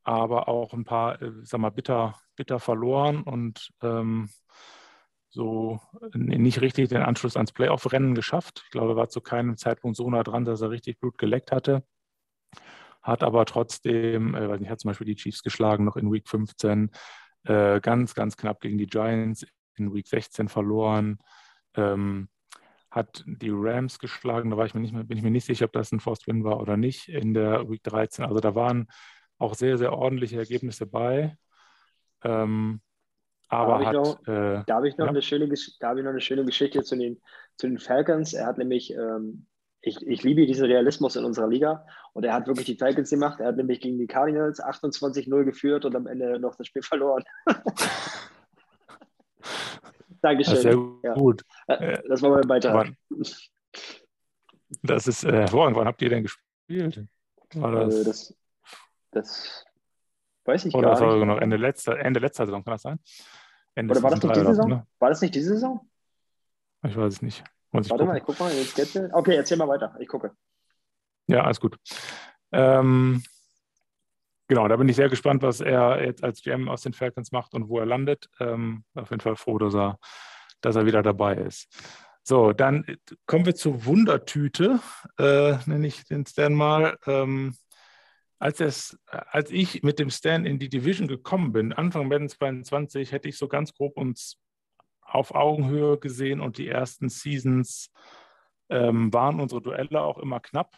aber 0.05 0.47
auch 0.47 0.73
ein 0.73 0.85
paar, 0.85 1.21
äh, 1.21 1.31
sag 1.41 1.59
mal, 1.59 1.71
bitter, 1.71 2.15
bitter 2.35 2.59
verloren 2.59 3.23
und 3.23 3.71
ähm, 3.81 4.29
so 5.29 5.81
nicht 6.13 6.61
richtig 6.61 6.89
den 6.89 7.01
Anschluss 7.01 7.35
ans 7.35 7.51
Playoff-Rennen 7.51 8.15
geschafft. 8.15 8.61
Ich 8.65 8.71
glaube, 8.71 8.93
er 8.93 8.95
war 8.95 9.09
zu 9.09 9.19
keinem 9.19 9.57
Zeitpunkt 9.57 9.97
so 9.97 10.09
nah 10.09 10.23
dran, 10.23 10.45
dass 10.45 10.61
er 10.61 10.69
richtig 10.69 10.99
Blut 10.99 11.17
geleckt 11.17 11.51
hatte. 11.51 11.83
Hat 13.01 13.23
aber 13.23 13.45
trotzdem, 13.45 14.35
äh, 14.35 14.55
ich 14.57 14.69
hat 14.69 14.79
zum 14.79 14.89
Beispiel 14.89 15.07
die 15.07 15.15
Chiefs 15.15 15.43
geschlagen, 15.43 15.83
noch 15.83 15.97
in 15.97 16.11
Week 16.11 16.27
15, 16.27 16.91
äh, 17.43 17.81
ganz, 17.81 18.13
ganz 18.13 18.37
knapp 18.37 18.61
gegen 18.61 18.77
die 18.77 18.87
Giants, 18.87 19.45
in 19.75 19.93
Week 19.93 20.07
16 20.07 20.47
verloren. 20.47 21.19
Ähm, 21.73 22.29
hat 22.91 23.23
die 23.27 23.51
Rams 23.51 23.99
geschlagen, 23.99 24.51
da 24.51 24.57
war 24.57 24.65
ich 24.65 24.73
mir 24.73 24.79
nicht 24.79 24.93
mehr, 24.93 25.03
bin 25.03 25.17
ich 25.17 25.23
mir 25.23 25.31
nicht 25.31 25.45
sicher, 25.45 25.65
ob 25.65 25.73
das 25.73 25.91
ein 25.91 25.99
Forced 25.99 26.27
Win 26.27 26.45
war 26.45 26.61
oder 26.61 26.77
nicht, 26.77 27.09
in 27.09 27.33
der 27.33 27.69
Week 27.69 27.83
13. 27.83 28.23
Also 28.23 28.39
da 28.39 28.55
waren 28.55 28.87
auch 29.37 29.53
sehr, 29.55 29.77
sehr 29.77 29.93
ordentliche 29.93 30.37
Ergebnisse 30.37 30.85
bei. 30.85 31.37
Ähm, 32.23 32.81
Da 33.49 33.57
aber 33.57 33.85
habe 33.85 34.01
ich 34.01 34.27
äh, 34.27 34.63
Da 34.65 34.75
habe 34.75 34.87
ich, 34.89 34.97
noch 34.97 35.05
Ja. 35.05 35.11
eine 35.11 35.21
schöne 35.21 35.47
da 35.79 35.89
habe 35.89 35.99
ich 35.99 36.03
noch 36.03 36.11
eine 36.11 36.21
schöne 36.21 36.45
Geschichte 36.45 36.83
zu 36.83 36.95
den, 36.97 37.21
zu 37.57 37.67
den 37.67 37.77
Falcons. 37.79 38.33
Er 38.33 38.45
hat 38.47 38.57
nämlich, 38.57 38.91
ähm, 38.93 39.45
ich, 39.81 40.01
ich 40.07 40.23
liebe 40.23 40.45
diesen 40.47 40.65
Realismus 40.65 41.15
in 41.15 41.25
unserer 41.25 41.47
Liga 41.47 41.85
und 42.13 42.23
er 42.23 42.33
hat 42.33 42.47
wirklich 42.47 42.65
die 42.65 42.77
Falcons 42.77 43.09
gemacht. 43.11 43.39
Er 43.39 43.47
hat 43.47 43.57
nämlich 43.57 43.81
gegen 43.81 43.99
die 43.99 44.07
Cardinals 44.07 44.59
28-0 44.63 45.43
geführt 45.43 45.85
und 45.85 45.95
am 45.95 46.07
Ende 46.07 46.39
noch 46.39 46.55
das 46.55 46.65
Spiel 46.67 46.81
verloren. 46.81 47.23
das 47.45 47.55
ist 50.47 50.61
sehr 50.61 50.71
Dankeschön. 50.75 50.99
Ja. 51.03 51.13
gut. 51.13 51.43
Äh, 51.67 52.01
Das 52.07 52.21
war 52.21 52.31
mein 52.31 52.47
Beitrag. 52.47 52.73
Wann, 52.73 52.97
das 54.81 55.07
ist 55.07 55.23
äh, 55.23 55.31
hervorragend. 55.31 55.77
Wann 55.77 55.87
habt 55.87 56.01
ihr 56.01 56.09
denn 56.09 56.23
gespielt? 56.23 57.05
War 57.53 57.71
das, 57.71 57.83
Also 57.83 58.03
das, 58.03 58.35
das 59.15 59.65
weiß 60.45 60.65
ich 60.65 60.75
oder 60.75 60.89
gar 60.91 60.99
nicht. 60.99 61.11
sogar 61.11 61.25
noch 61.25 61.39
Ende 61.39 61.57
letzter, 61.57 61.97
Ende 61.97 62.19
letzter 62.19 62.45
Saison, 62.45 62.63
kann 62.63 62.73
das 62.73 62.81
sein? 62.83 62.99
Ende 63.73 63.91
Oder 63.93 64.03
war 64.03 64.11
das 64.11 64.21
nicht 64.23 64.35
diese 64.35 64.41
oder 64.45 64.55
so, 64.55 64.61
Saison? 64.61 64.69
ne? 64.69 64.87
War 64.99 65.09
das 65.09 65.21
nicht 65.21 65.35
diese 65.35 65.53
Saison? 65.55 65.89
Ich 66.83 66.95
weiß 66.95 67.13
es 67.13 67.21
nicht. 67.21 67.43
Muss 67.71 67.87
ich 67.87 67.91
Warte 67.91 68.03
gucken. 68.03 68.07
mal, 68.07 68.17
ich 68.17 68.23
guck 68.23 68.39
mal 68.39 68.51
ins 68.51 68.71
Schedule. 68.71 69.09
Okay, 69.11 69.35
erzähl 69.35 69.57
mal 69.57 69.67
weiter. 69.67 69.95
Ich 69.99 70.07
gucke. 70.07 70.31
Ja, 71.27 71.43
alles 71.43 71.59
gut. 71.59 71.77
Ähm, 72.51 73.23
genau, 74.47 74.67
da 74.67 74.75
bin 74.77 74.87
ich 74.87 74.95
sehr 74.95 75.09
gespannt, 75.09 75.41
was 75.41 75.59
er 75.61 76.05
jetzt 76.05 76.23
als 76.23 76.41
GM 76.41 76.69
aus 76.69 76.83
den 76.83 76.93
Falcons 76.93 77.31
macht 77.31 77.53
und 77.53 77.67
wo 77.67 77.79
er 77.79 77.85
landet. 77.85 78.29
Ähm, 78.39 78.83
auf 78.93 79.09
jeden 79.09 79.21
Fall 79.21 79.35
froh, 79.35 79.57
dass 79.57 79.73
er, 79.73 79.97
dass 80.61 80.75
er 80.75 80.85
wieder 80.85 81.01
dabei 81.01 81.35
ist. 81.35 81.67
So, 82.23 82.53
dann 82.53 82.85
kommen 83.25 83.45
wir 83.45 83.55
zur 83.55 83.85
Wundertüte, 83.85 84.79
äh, 85.19 85.57
nenne 85.65 85.87
ich 85.87 86.05
den 86.05 86.25
Stan 86.25 86.53
mal. 86.53 86.97
Ähm, 87.05 87.55
als, 88.45 88.59
es, 88.59 88.99
als 89.07 89.49
ich 89.49 89.81
mit 89.81 89.97
dem 89.97 90.11
Stan 90.11 90.45
in 90.45 90.59
die 90.59 90.69
Division 90.69 91.07
gekommen 91.07 91.51
bin, 91.51 91.73
Anfang 91.73 92.07
Madden 92.07 92.29
22, 92.29 93.11
hätte 93.11 93.27
ich 93.27 93.39
so 93.39 93.47
ganz 93.47 93.73
grob 93.73 93.97
uns 93.97 94.37
auf 95.01 95.33
Augenhöhe 95.33 95.97
gesehen 95.97 96.41
und 96.41 96.59
die 96.59 96.67
ersten 96.67 97.09
Seasons 97.09 97.91
ähm, 98.69 99.11
waren 99.11 99.39
unsere 99.39 99.63
Duelle 99.63 99.99
auch 99.99 100.19
immer 100.19 100.39
knapp. 100.41 100.77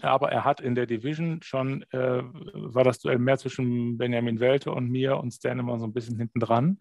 Aber 0.00 0.30
er 0.30 0.44
hat 0.44 0.60
in 0.60 0.76
der 0.76 0.86
Division 0.86 1.42
schon, 1.42 1.82
äh, 1.90 2.22
war 2.22 2.84
das 2.84 3.00
Duell 3.00 3.18
mehr 3.18 3.38
zwischen 3.38 3.98
Benjamin 3.98 4.38
Welte 4.38 4.70
und 4.70 4.88
mir 4.88 5.16
und 5.16 5.32
Stan 5.32 5.58
immer 5.58 5.80
so 5.80 5.86
ein 5.86 5.92
bisschen 5.92 6.16
hinten 6.16 6.38
dran. 6.38 6.78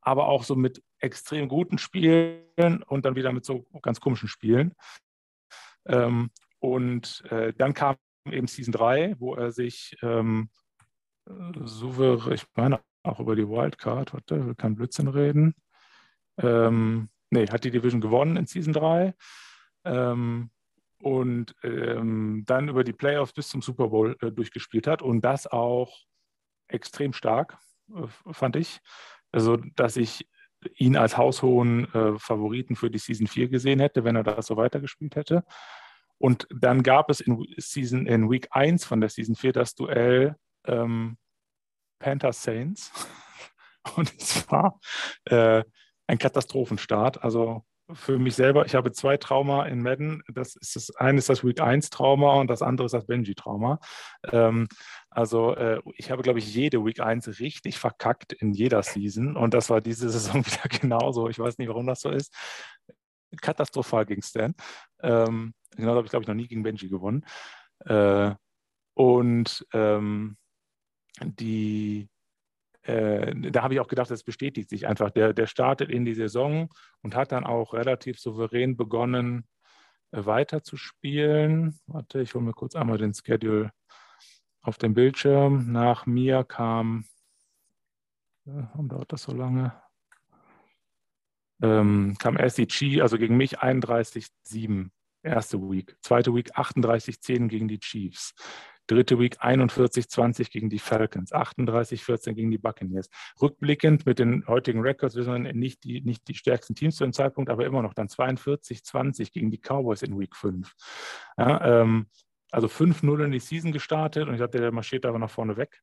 Aber 0.00 0.28
auch 0.28 0.44
so 0.44 0.54
mit 0.54 0.80
extrem 1.00 1.48
guten 1.48 1.78
Spielen 1.78 2.84
und 2.84 3.04
dann 3.04 3.16
wieder 3.16 3.32
mit 3.32 3.44
so 3.44 3.66
ganz 3.82 3.98
komischen 3.98 4.28
Spielen. 4.28 4.76
Ähm, 5.86 6.30
und 6.60 7.24
äh, 7.30 7.52
dann 7.52 7.74
kam 7.74 7.96
eben 8.32 8.46
Season 8.46 8.72
3, 8.72 9.16
wo 9.18 9.34
er 9.34 9.50
sich 9.50 9.96
ähm, 10.02 10.50
souverän, 11.64 12.34
ich 12.34 12.46
meine 12.54 12.80
auch 13.02 13.20
über 13.20 13.36
die 13.36 13.48
Wildcard, 13.48 14.12
warte, 14.12 14.46
will 14.46 14.54
kein 14.54 14.74
Blödsinn 14.74 15.08
reden. 15.08 15.54
Ähm, 16.38 17.08
nee, 17.30 17.46
hat 17.46 17.64
die 17.64 17.70
Division 17.70 18.00
gewonnen 18.00 18.36
in 18.36 18.46
Season 18.46 18.72
3. 18.72 19.14
Ähm, 19.84 20.50
und 21.00 21.54
ähm, 21.62 22.42
dann 22.46 22.68
über 22.68 22.82
die 22.82 22.92
Playoffs 22.92 23.32
bis 23.32 23.48
zum 23.48 23.62
Super 23.62 23.88
Bowl 23.88 24.16
äh, 24.20 24.32
durchgespielt 24.32 24.86
hat 24.86 25.00
und 25.00 25.24
das 25.24 25.46
auch 25.46 25.96
extrem 26.66 27.12
stark, 27.12 27.56
äh, 27.94 28.32
fand 28.32 28.56
ich. 28.56 28.80
Also, 29.30 29.56
dass 29.56 29.96
ich 29.96 30.28
ihn 30.74 30.96
als 30.96 31.16
haushohen 31.16 31.92
äh, 31.94 32.18
Favoriten 32.18 32.74
für 32.74 32.90
die 32.90 32.98
Season 32.98 33.26
4 33.26 33.48
gesehen 33.48 33.78
hätte, 33.78 34.04
wenn 34.04 34.16
er 34.16 34.24
das 34.24 34.46
so 34.46 34.56
weitergespielt 34.56 35.14
hätte. 35.14 35.44
Und 36.18 36.46
dann 36.50 36.82
gab 36.82 37.10
es 37.10 37.20
in, 37.20 37.46
Season, 37.56 38.06
in 38.06 38.30
Week 38.30 38.48
1 38.50 38.84
von 38.84 39.00
der 39.00 39.08
Season 39.08 39.34
4 39.34 39.52
das 39.52 39.74
Duell 39.74 40.36
ähm, 40.66 41.16
Panthers 41.98 42.42
Saints. 42.42 42.92
Und 43.96 44.12
es 44.18 44.50
war 44.50 44.78
äh, 45.26 45.62
ein 46.06 46.18
Katastrophenstart. 46.18 47.22
Also 47.22 47.64
für 47.92 48.18
mich 48.18 48.34
selber, 48.34 48.66
ich 48.66 48.74
habe 48.74 48.92
zwei 48.92 49.16
Trauma 49.16 49.66
in 49.66 49.82
Madden. 49.82 50.22
Das 50.28 50.56
ist 50.56 50.76
das 50.76 50.94
eine 50.96 51.18
ist 51.18 51.28
das 51.28 51.42
Week 51.44 51.60
1 51.60 51.90
Trauma 51.90 52.34
und 52.34 52.48
das 52.50 52.60
andere 52.60 52.86
ist 52.86 52.92
das 52.92 53.06
Benji 53.06 53.34
Trauma. 53.34 53.78
Ähm, 54.30 54.68
also 55.10 55.54
äh, 55.54 55.80
ich 55.96 56.10
habe, 56.10 56.22
glaube 56.22 56.38
ich, 56.38 56.54
jede 56.54 56.84
Week 56.84 57.00
1 57.00 57.40
richtig 57.40 57.78
verkackt 57.78 58.32
in 58.34 58.52
jeder 58.52 58.82
Season 58.82 59.36
und 59.36 59.54
das 59.54 59.70
war 59.70 59.80
diese 59.80 60.10
Saison 60.10 60.44
wieder 60.44 60.68
genauso. 60.68 61.28
Ich 61.28 61.38
weiß 61.38 61.58
nicht, 61.58 61.68
warum 61.68 61.86
das 61.86 62.00
so 62.00 62.10
ist. 62.10 62.34
Katastrophal 63.40 64.06
gegen 64.06 64.22
Stan. 64.22 64.54
Ähm, 65.00 65.54
genau 65.76 65.94
habe 65.94 66.04
ich, 66.04 66.10
glaube 66.10 66.24
ich, 66.24 66.28
noch 66.28 66.34
nie 66.34 66.48
gegen 66.48 66.62
Benji 66.62 66.88
gewonnen. 66.88 67.24
Äh, 67.84 68.34
und 68.94 69.66
ähm, 69.72 70.36
die 71.20 72.08
äh, 72.88 73.34
da 73.50 73.62
habe 73.62 73.74
ich 73.74 73.80
auch 73.80 73.88
gedacht, 73.88 74.10
das 74.10 74.24
bestätigt 74.24 74.70
sich 74.70 74.86
einfach. 74.86 75.10
Der, 75.10 75.34
der 75.34 75.46
startet 75.46 75.90
in 75.90 76.04
die 76.04 76.14
Saison 76.14 76.70
und 77.02 77.14
hat 77.14 77.32
dann 77.32 77.44
auch 77.44 77.74
relativ 77.74 78.18
souverän 78.18 78.76
begonnen, 78.76 79.46
äh, 80.10 80.24
weiterzuspielen. 80.24 81.78
Warte, 81.86 82.22
ich 82.22 82.34
hole 82.34 82.44
mir 82.44 82.54
kurz 82.54 82.74
einmal 82.76 82.96
den 82.96 83.12
Schedule 83.12 83.72
auf 84.62 84.78
dem 84.78 84.94
Bildschirm. 84.94 85.70
Nach 85.70 86.06
mir 86.06 86.44
kam, 86.44 87.04
äh, 88.46 88.52
warum 88.72 88.88
dauert 88.88 89.12
das 89.12 89.24
so 89.24 89.34
lange? 89.34 89.72
Ähm, 91.62 92.16
kam 92.18 92.36
Chi, 92.36 93.00
also 93.00 93.18
gegen 93.18 93.36
mich 93.36 93.60
31-7, 93.60 94.90
erste 95.22 95.58
Week. 95.58 95.96
Zweite 96.02 96.34
Week 96.34 96.56
38-10 96.56 97.48
gegen 97.48 97.68
die 97.68 97.80
Chiefs. 97.80 98.34
Dritte 98.86 99.18
Week 99.18 99.38
41-20 99.38 100.50
gegen 100.50 100.70
die 100.70 100.78
Falcons, 100.78 101.32
38-14 101.32 102.32
gegen 102.32 102.50
die 102.50 102.56
Buccaneers. 102.56 103.10
Rückblickend 103.40 104.06
mit 104.06 104.18
den 104.18 104.46
heutigen 104.46 104.80
Records, 104.80 105.14
wir 105.14 105.24
sind 105.24 105.42
nicht 105.54 105.84
die, 105.84 106.00
nicht 106.00 106.26
die 106.26 106.34
stärksten 106.34 106.74
Teams 106.74 106.96
zu 106.96 107.04
dem 107.04 107.12
Zeitpunkt, 107.12 107.50
aber 107.50 107.66
immer 107.66 107.82
noch 107.82 107.92
dann 107.92 108.08
42-20 108.08 109.30
gegen 109.30 109.50
die 109.50 109.58
Cowboys 109.58 110.02
in 110.02 110.18
Week 110.18 110.34
5. 110.34 110.72
Ja, 111.36 111.82
ähm, 111.82 112.06
also 112.50 112.66
5-0 112.66 113.24
in 113.24 113.30
die 113.30 113.40
Season 113.40 113.72
gestartet 113.72 114.26
und 114.26 114.32
ich 114.32 114.40
dachte, 114.40 114.58
der 114.58 114.72
marschiert 114.72 115.04
aber 115.04 115.18
nach 115.18 115.30
vorne 115.30 115.58
weg. 115.58 115.82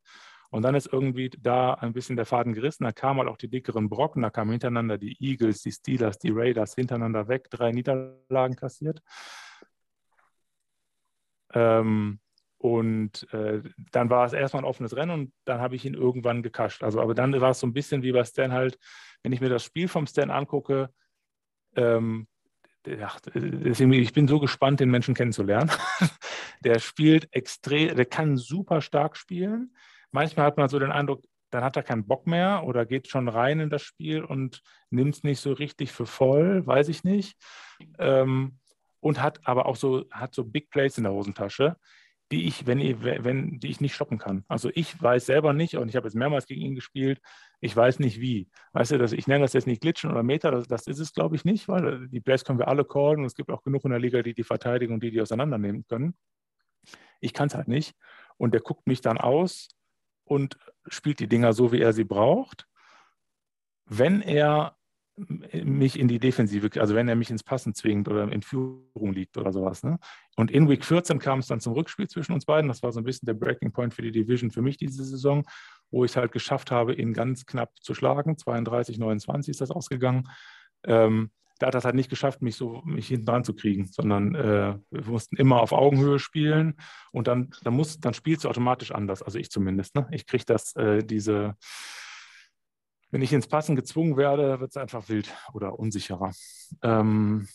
Und 0.50 0.62
dann 0.64 0.76
ist 0.76 0.92
irgendwie 0.92 1.30
da 1.30 1.74
ein 1.74 1.94
bisschen 1.94 2.16
der 2.16 2.26
Faden 2.26 2.54
gerissen. 2.54 2.84
Da 2.84 2.92
kamen 2.92 3.20
halt 3.20 3.30
auch 3.30 3.38
die 3.38 3.50
dickeren 3.50 3.90
Brocken, 3.90 4.22
da 4.22 4.30
kamen 4.30 4.52
hintereinander 4.52 4.98
die 4.98 5.18
Eagles, 5.20 5.62
die 5.62 5.72
Steelers, 5.72 6.20
die 6.20 6.32
Raiders 6.32 6.76
hintereinander 6.76 7.28
weg, 7.28 7.50
drei 7.50 7.72
Niederlagen 7.72 8.56
kassiert. 8.56 9.02
Ähm, 11.54 12.20
und 12.58 13.32
äh, 13.34 13.62
dann 13.92 14.10
war 14.10 14.26
es 14.26 14.34
erstmal 14.34 14.64
ein 14.64 14.68
offenes 14.68 14.96
Rennen 14.96 15.12
und 15.12 15.34
dann 15.46 15.60
habe 15.60 15.76
ich 15.76 15.86
ihn 15.86 15.94
irgendwann 15.94 16.42
gekascht. 16.42 16.84
Also, 16.84 17.02
aber 17.02 17.14
dann 17.14 17.40
war 17.40 17.52
es 17.52 17.60
so 17.60 17.68
ein 17.68 17.74
bisschen 17.74 18.02
wie 18.02 18.12
bei 18.12 18.24
Stan 18.24 18.54
halt, 18.54 18.80
wenn 19.24 19.32
ich 19.32 19.42
mir 19.42 19.50
das 19.50 19.64
Spiel 19.64 19.88
vom 19.88 20.08
Stan 20.08 20.32
angucke, 20.32 20.90
ähm, 21.76 22.28
ach, 23.02 23.20
deswegen, 23.34 23.94
ich 23.94 24.14
bin 24.14 24.28
so 24.28 24.40
gespannt, 24.40 24.80
den 24.80 24.90
Menschen 24.90 25.14
kennenzulernen. 25.16 25.72
der 26.64 26.80
spielt 26.80 27.28
extrem, 27.34 27.96
der 27.96 28.06
kann 28.06 28.38
super 28.38 28.82
stark 28.82 29.18
spielen. 29.18 29.76
Manchmal 30.16 30.46
hat 30.46 30.56
man 30.56 30.70
so 30.70 30.80
den 30.80 30.94
Eindruck, 30.94 31.26
dann 31.50 31.66
hat 31.66 31.76
er 31.76 31.84
keinen 31.84 32.08
Bock 32.08 32.26
mehr 32.26 32.64
oder 32.64 32.86
geht 32.86 33.10
schon 33.10 33.28
rein 33.28 33.60
in 33.60 33.70
das 33.70 33.82
Spiel 33.82 34.24
und 34.24 34.62
nimmt 34.90 35.16
es 35.16 35.24
nicht 35.24 35.42
so 35.42 35.52
richtig 35.52 35.92
für 35.92 36.06
voll, 36.06 36.66
weiß 36.66 36.88
ich 36.88 37.04
nicht. 37.04 37.38
Ähm, 38.00 38.58
und 39.02 39.22
hat 39.22 39.46
aber 39.46 39.66
auch 39.66 39.76
so, 39.76 40.06
hat 40.12 40.34
so 40.34 40.46
Big 40.46 40.70
Plays 40.70 40.98
in 40.98 41.04
der 41.04 41.12
Hosentasche, 41.12 41.76
die 42.32 42.48
ich, 42.48 42.66
wenn, 42.66 42.80
wenn, 43.04 43.60
die 43.60 43.68
ich 43.68 43.82
nicht 43.82 43.94
stoppen 43.94 44.18
kann. 44.18 44.46
Also 44.48 44.72
ich 44.74 45.02
weiß 45.02 45.26
selber 45.26 45.52
nicht, 45.52 45.76
und 45.76 45.90
ich 45.90 45.98
habe 45.98 46.08
jetzt 46.08 46.16
mehrmals 46.16 46.46
gegen 46.46 46.62
ihn 46.62 46.76
gespielt, 46.76 47.20
ich 47.60 47.76
weiß 47.76 48.00
nicht 48.00 48.22
wie. 48.22 48.48
Weißt 48.72 48.92
du, 48.92 48.98
dass 48.98 49.12
ich 49.12 49.28
nenne 49.28 49.44
das 49.44 49.52
jetzt 49.52 49.68
nicht 49.68 49.82
Glitchen 49.82 50.12
oder 50.12 50.24
Meter, 50.24 50.50
das, 50.50 50.68
das 50.70 50.88
ist 50.88 51.00
es, 51.00 51.14
glaube 51.14 51.36
ich, 51.36 51.44
nicht, 51.44 51.68
weil 51.68 52.08
die 52.08 52.22
Plays 52.22 52.46
können 52.46 52.58
wir 52.58 52.70
alle 52.70 52.86
callen 52.86 53.20
und 53.20 53.26
es 53.26 53.36
gibt 53.36 53.52
auch 53.52 53.64
genug 53.64 53.84
in 53.84 53.92
der 53.92 54.00
Liga, 54.00 54.22
die 54.22 54.34
die 54.34 54.46
verteidigen 54.46 54.94
und 54.94 55.04
die 55.04 55.12
die 55.12 55.22
auseinandernehmen 55.22 55.86
können. 55.86 56.16
Ich 57.20 57.34
kann 57.34 57.48
es 57.48 57.56
halt 57.56 57.68
nicht. 57.68 57.94
Und 58.38 58.54
der 58.54 58.62
guckt 58.62 58.88
mich 58.88 59.02
dann 59.02 59.18
aus 59.18 59.76
und 60.26 60.58
spielt 60.88 61.20
die 61.20 61.28
Dinger 61.28 61.54
so, 61.54 61.72
wie 61.72 61.82
er 61.82 61.94
sie 61.94 62.04
braucht. 62.04 62.68
Wenn 63.86 64.22
er 64.22 64.76
mich 65.18 65.98
in 65.98 66.10
die 66.10 66.20
Defensive, 66.20 66.70
also 66.82 66.94
wenn 66.94 67.08
er 67.08 67.16
mich 67.16 67.30
ins 67.30 67.44
Passen 67.44 67.74
zwingt 67.74 68.10
oder 68.10 68.30
in 68.30 68.42
Führung 68.42 69.14
liegt 69.14 69.38
oder 69.38 69.54
sowas. 69.54 69.82
Ne? 69.84 69.98
Und 70.36 70.52
in 70.52 70.68
Week 70.68 70.84
14 70.84 71.20
kam 71.20 71.40
es 71.40 71.48
dann 71.48 71.62
zum 71.62 71.72
Rückspiel 71.74 72.10
zwischen 72.10 72.34
uns 72.34 72.46
beiden. 72.46 72.68
Das 72.68 72.84
war 72.84 72.92
so 72.92 73.00
ein 73.00 73.06
bisschen 73.06 73.26
der 73.26 73.34
Breaking 73.34 73.72
Point 73.72 73.94
für 73.94 74.02
die 74.02 74.12
Division 74.12 74.52
für 74.52 74.62
mich 74.62 74.76
diese 74.76 75.06
Saison, 75.06 75.46
wo 75.90 76.04
ich 76.04 76.12
es 76.12 76.18
halt 76.18 76.34
geschafft 76.34 76.70
habe, 76.70 76.94
ihn 76.94 77.14
ganz 77.14 77.46
knapp 77.46 77.72
zu 77.80 77.94
schlagen. 77.94 78.38
32, 78.38 78.98
29 78.98 79.52
ist 79.52 79.62
das 79.62 79.72
ausgegangen. 79.72 80.28
Ähm, 80.84 81.32
da 81.60 81.68
hat 81.68 81.76
es 81.76 81.86
halt 81.86 81.96
nicht 81.96 82.10
geschafft, 82.10 82.42
mich 82.42 82.56
so 82.56 82.82
mich 82.86 83.08
hinten 83.08 83.26
dran 83.26 83.44
zu 83.44 83.54
kriegen, 83.54 83.88
sondern 83.88 84.36
äh, 84.36 84.78
wir 84.92 85.06
mussten 85.06 85.38
immer 85.38 85.62
auf 85.62 85.72
Augenhöhe 85.72 86.20
spielen 86.20 86.76
und 87.12 87.28
dann, 87.28 87.52
dann, 87.64 87.74
muss, 87.74 88.00
dann 88.00 88.14
spielst 88.14 88.44
du 88.44 88.50
automatisch 88.50 88.92
anders, 88.92 89.22
also 89.22 89.40
ich 89.40 89.50
zumindest. 89.50 89.96
Ne? 89.96 90.08
Ich 90.12 90.26
kriege 90.26 90.46
das, 90.46 90.76
äh, 90.76 91.04
diese 91.04 91.56
wenn 93.12 93.22
ich 93.22 93.32
ins 93.32 93.48
Passen 93.48 93.78
gezwungen 93.78 94.18
werde, 94.18 94.60
wird 94.60 94.72
es 94.72 94.78
einfach 94.78 95.08
wild 95.08 95.34
oder 95.54 95.80
unsicherer. 95.80 96.34
Ähm, 96.82 97.48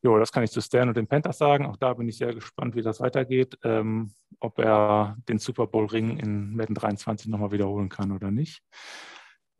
Jo, 0.00 0.16
das 0.16 0.30
kann 0.30 0.44
ich 0.44 0.52
zu 0.52 0.60
Stan 0.60 0.88
und 0.88 0.96
den 0.96 1.08
Panthers 1.08 1.38
sagen. 1.38 1.66
Auch 1.66 1.76
da 1.76 1.92
bin 1.92 2.08
ich 2.08 2.18
sehr 2.18 2.32
gespannt, 2.32 2.76
wie 2.76 2.82
das 2.82 3.00
weitergeht. 3.00 3.58
Ähm, 3.64 4.14
ob 4.38 4.60
er 4.60 5.16
den 5.28 5.38
Super 5.38 5.66
Bowl-Ring 5.66 6.18
in 6.18 6.54
Madden 6.54 6.74
23 6.74 7.28
nochmal 7.28 7.50
wiederholen 7.50 7.88
kann 7.88 8.12
oder 8.12 8.30
nicht. 8.30 8.62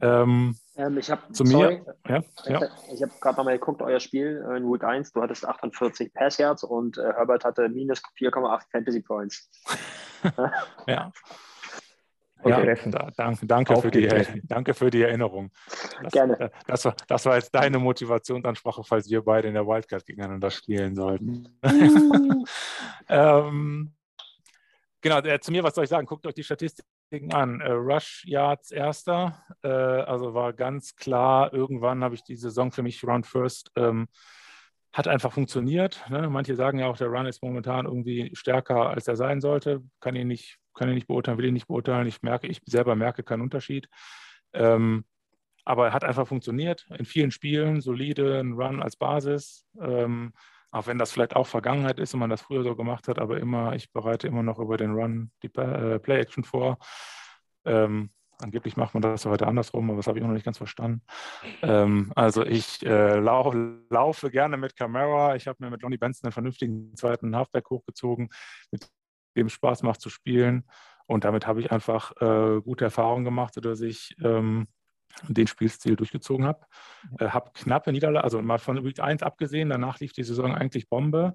Ähm, 0.00 0.56
Ähm, 0.76 0.96
ich 0.96 1.10
habe 1.10 1.32
zu 1.32 1.42
mir. 1.42 1.84
Ja, 2.08 2.18
Ich, 2.18 2.46
ja. 2.46 2.60
ich 2.94 3.02
habe 3.02 3.12
gerade 3.20 3.36
nochmal 3.36 3.58
geguckt, 3.58 3.82
euer 3.82 3.98
Spiel 3.98 4.44
äh, 4.48 4.56
in 4.56 4.72
Week 4.72 4.84
1. 4.84 5.12
Du 5.12 5.20
hattest 5.20 5.44
48 5.44 6.14
Pass 6.14 6.38
Yards 6.38 6.62
und 6.62 6.98
äh, 6.98 7.02
Herbert 7.02 7.44
hatte 7.44 7.68
minus 7.68 8.00
4,8 8.16 8.62
Fantasy 8.70 9.00
Points. 9.00 9.50
ja. 10.86 11.12
Okay. 12.40 12.68
Ja, 12.68 12.90
da, 12.90 13.10
danke, 13.16 13.46
danke, 13.46 13.76
für 13.80 13.90
die, 13.90 14.08
danke 14.44 14.72
für 14.72 14.90
die 14.90 15.02
Erinnerung. 15.02 15.50
Das, 16.04 16.12
Gerne. 16.12 16.38
äh, 16.38 16.50
Das 16.68 16.84
war, 16.84 16.94
das 17.08 17.26
war 17.26 17.34
jetzt 17.34 17.52
deine 17.52 17.80
Motivationsansprache, 17.80 18.84
falls 18.84 19.10
wir 19.10 19.22
beide 19.24 19.48
in 19.48 19.54
der 19.54 19.66
Wildcard 19.66 20.06
gegeneinander 20.06 20.50
spielen 20.52 20.94
sollten. 20.94 21.48
ähm, 23.08 23.92
genau, 25.00 25.18
äh, 25.18 25.40
zu 25.40 25.50
mir, 25.50 25.64
was 25.64 25.74
soll 25.74 25.82
ich 25.82 25.90
sagen? 25.90 26.06
Guckt 26.06 26.24
euch 26.28 26.34
die 26.34 26.44
Statistiken 26.44 26.88
an. 27.32 27.60
Äh, 27.60 27.70
Rush 27.72 28.24
Yards 28.26 28.70
erster, 28.70 29.42
äh, 29.62 29.68
also 29.68 30.34
war 30.34 30.52
ganz 30.52 30.96
klar, 30.96 31.52
irgendwann 31.52 32.04
habe 32.04 32.14
ich 32.14 32.22
die 32.22 32.36
Saison 32.36 32.70
für 32.70 32.82
mich 32.82 33.02
Run 33.04 33.24
First. 33.24 33.70
Ähm, 33.76 34.08
hat 34.92 35.08
einfach 35.08 35.32
funktioniert. 35.32 36.04
Ne? 36.08 36.28
Manche 36.30 36.54
sagen 36.54 36.78
ja 36.78 36.86
auch, 36.86 36.96
der 36.96 37.08
Run 37.08 37.26
ist 37.26 37.42
momentan 37.42 37.86
irgendwie 37.86 38.30
stärker, 38.34 38.90
als 38.90 39.06
er 39.06 39.16
sein 39.16 39.40
sollte. 39.40 39.82
Kann 40.00 40.16
ich 40.16 40.24
nicht, 40.24 40.58
kann 40.74 40.88
ich 40.88 40.94
nicht 40.94 41.06
beurteilen, 41.06 41.38
will 41.38 41.44
ich 41.46 41.52
nicht 41.52 41.68
beurteilen. 41.68 42.06
Ich 42.06 42.22
merke, 42.22 42.46
ich 42.46 42.60
selber 42.66 42.96
merke 42.96 43.22
keinen 43.22 43.42
Unterschied. 43.42 43.88
Ähm, 44.52 45.04
aber 45.64 45.88
er 45.88 45.92
hat 45.92 46.04
einfach 46.04 46.26
funktioniert 46.26 46.86
in 46.98 47.04
vielen 47.04 47.30
Spielen, 47.30 47.82
solide, 47.82 48.40
ein 48.40 48.54
Run 48.54 48.82
als 48.82 48.96
Basis. 48.96 49.66
Ähm, 49.80 50.32
auch 50.70 50.86
wenn 50.86 50.98
das 50.98 51.12
vielleicht 51.12 51.36
auch 51.36 51.46
Vergangenheit 51.46 51.98
ist 51.98 52.14
und 52.14 52.20
man 52.20 52.30
das 52.30 52.42
früher 52.42 52.62
so 52.62 52.76
gemacht 52.76 53.08
hat, 53.08 53.18
aber 53.18 53.38
immer, 53.38 53.74
ich 53.74 53.92
bereite 53.92 54.26
immer 54.26 54.42
noch 54.42 54.58
über 54.58 54.76
den 54.76 54.92
Run 54.92 55.30
die 55.42 55.54
äh, 55.54 55.98
Play-Action 55.98 56.44
vor. 56.44 56.78
Ähm, 57.64 58.10
angeblich 58.38 58.76
macht 58.76 58.94
man 58.94 59.02
das 59.02 59.24
heute 59.24 59.46
andersrum, 59.46 59.90
aber 59.90 59.96
das 59.96 60.06
habe 60.06 60.18
ich 60.18 60.24
auch 60.24 60.28
noch 60.28 60.34
nicht 60.34 60.44
ganz 60.44 60.58
verstanden. 60.58 61.02
Ähm, 61.62 62.12
also 62.14 62.44
ich 62.44 62.84
äh, 62.84 63.18
lau 63.18 63.52
laufe 63.90 64.30
gerne 64.30 64.56
mit 64.56 64.76
Camara. 64.76 65.36
Ich 65.36 65.46
habe 65.46 65.56
mir 65.64 65.70
mit 65.70 65.82
Lonnie 65.82 65.98
Benson 65.98 66.26
einen 66.26 66.32
vernünftigen 66.32 66.94
zweiten 66.96 67.34
Halfback 67.34 67.68
hochgezogen, 67.70 68.28
mit 68.70 68.88
dem 69.36 69.48
Spaß 69.48 69.82
macht 69.82 70.00
zu 70.00 70.10
spielen. 70.10 70.68
Und 71.06 71.24
damit 71.24 71.46
habe 71.46 71.60
ich 71.60 71.72
einfach 71.72 72.12
äh, 72.20 72.60
gute 72.60 72.84
Erfahrungen 72.84 73.24
gemacht, 73.24 73.54
sodass 73.54 73.80
ich 73.80 74.14
ähm, 74.22 74.66
den 75.28 75.46
Spielstil 75.46 75.96
durchgezogen 75.96 76.46
habe. 76.46 76.66
Äh, 77.18 77.28
habe 77.28 77.50
knappe 77.54 77.92
Niederlage, 77.92 78.24
also 78.24 78.40
mal 78.42 78.58
von 78.58 78.84
Week 78.84 79.00
1 79.00 79.22
abgesehen, 79.22 79.70
danach 79.70 79.98
lief 80.00 80.12
die 80.12 80.24
Saison 80.24 80.54
eigentlich 80.54 80.88
Bombe. 80.88 81.34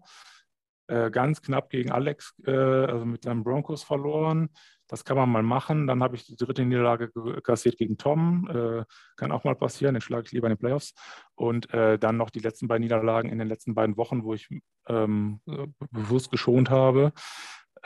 Äh, 0.87 1.11
ganz 1.11 1.41
knapp 1.41 1.69
gegen 1.69 1.91
Alex, 1.91 2.33
äh, 2.45 2.51
also 2.51 3.05
mit 3.05 3.23
seinen 3.23 3.43
Broncos 3.43 3.83
verloren. 3.83 4.49
Das 4.87 5.05
kann 5.05 5.15
man 5.15 5.29
mal 5.29 5.41
machen. 5.41 5.87
Dann 5.87 6.03
habe 6.03 6.17
ich 6.17 6.25
die 6.25 6.35
dritte 6.35 6.65
Niederlage 6.65 7.09
kassiert 7.41 7.77
gegen 7.77 7.97
Tom. 7.97 8.49
Äh, 8.49 8.83
kann 9.15 9.31
auch 9.31 9.45
mal 9.45 9.55
passieren, 9.55 9.95
den 9.95 10.01
schlage 10.01 10.25
ich 10.25 10.33
lieber 10.33 10.47
in 10.47 10.53
den 10.53 10.59
Playoffs. 10.59 10.93
Und 11.35 11.73
äh, 11.73 11.97
dann 11.97 12.17
noch 12.17 12.29
die 12.29 12.41
letzten 12.41 12.67
beiden 12.67 12.83
Niederlagen 12.83 13.29
in 13.29 13.39
den 13.39 13.47
letzten 13.47 13.73
beiden 13.75 13.95
Wochen, 13.95 14.23
wo 14.23 14.33
ich 14.33 14.49
ähm, 14.87 15.39
bewusst 15.89 16.31
geschont 16.31 16.69
habe. 16.69 17.13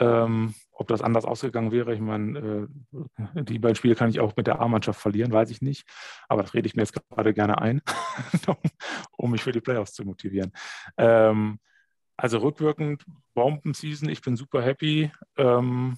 Ähm, 0.00 0.54
ob 0.72 0.86
das 0.88 1.02
anders 1.02 1.24
ausgegangen 1.24 1.72
wäre, 1.72 1.92
ich 1.92 2.00
meine, 2.00 2.68
äh, 3.36 3.42
die 3.42 3.58
beiden 3.58 3.74
Spiele 3.74 3.96
kann 3.96 4.10
ich 4.10 4.20
auch 4.20 4.36
mit 4.36 4.46
der 4.46 4.60
A-Mannschaft 4.60 5.00
verlieren, 5.00 5.32
weiß 5.32 5.50
ich 5.50 5.60
nicht. 5.60 5.88
Aber 6.28 6.42
das 6.42 6.54
rede 6.54 6.66
ich 6.66 6.76
mir 6.76 6.82
jetzt 6.82 6.94
gerade 7.10 7.34
gerne 7.34 7.60
ein, 7.60 7.82
um 9.16 9.30
mich 9.32 9.42
für 9.42 9.52
die 9.52 9.60
Playoffs 9.60 9.92
zu 9.92 10.04
motivieren. 10.04 10.52
Ähm, 10.96 11.58
also 12.16 12.38
rückwirkend 12.38 13.04
Bomben-Season, 13.34 14.08
ich 14.08 14.20
bin 14.20 14.36
super 14.36 14.62
happy. 14.62 15.10
Ähm, 15.36 15.96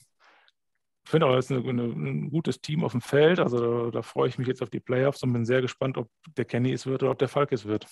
finde 1.05 1.27
auch, 1.27 1.37
es 1.37 1.51
ist 1.51 1.57
eine, 1.57 1.69
eine, 1.69 1.83
ein 1.83 2.31
gutes 2.31 2.61
Team 2.61 2.85
auf 2.85 2.93
dem 2.93 3.01
Feld. 3.01 3.41
Also 3.41 3.87
da, 3.87 3.91
da, 3.91 4.03
freue 4.03 4.29
ich 4.29 4.39
mich 4.39 4.49
jetzt 4.49 4.63
auf 4.63 4.71
die 4.71 4.81
Playoffs 4.81 5.23
und 5.23 5.33
bin 5.33 5.45
sehr 5.45 5.61
gespannt, 5.61 5.99
ob 5.99 6.09
der 6.37 6.45
Kenny 6.45 6.73
es 6.73 6.87
wird 6.87 7.03
oder 7.03 7.13
ob 7.13 7.19
der 7.19 7.29
Falk 7.29 7.53
es 7.53 7.65
wird. 7.65 7.87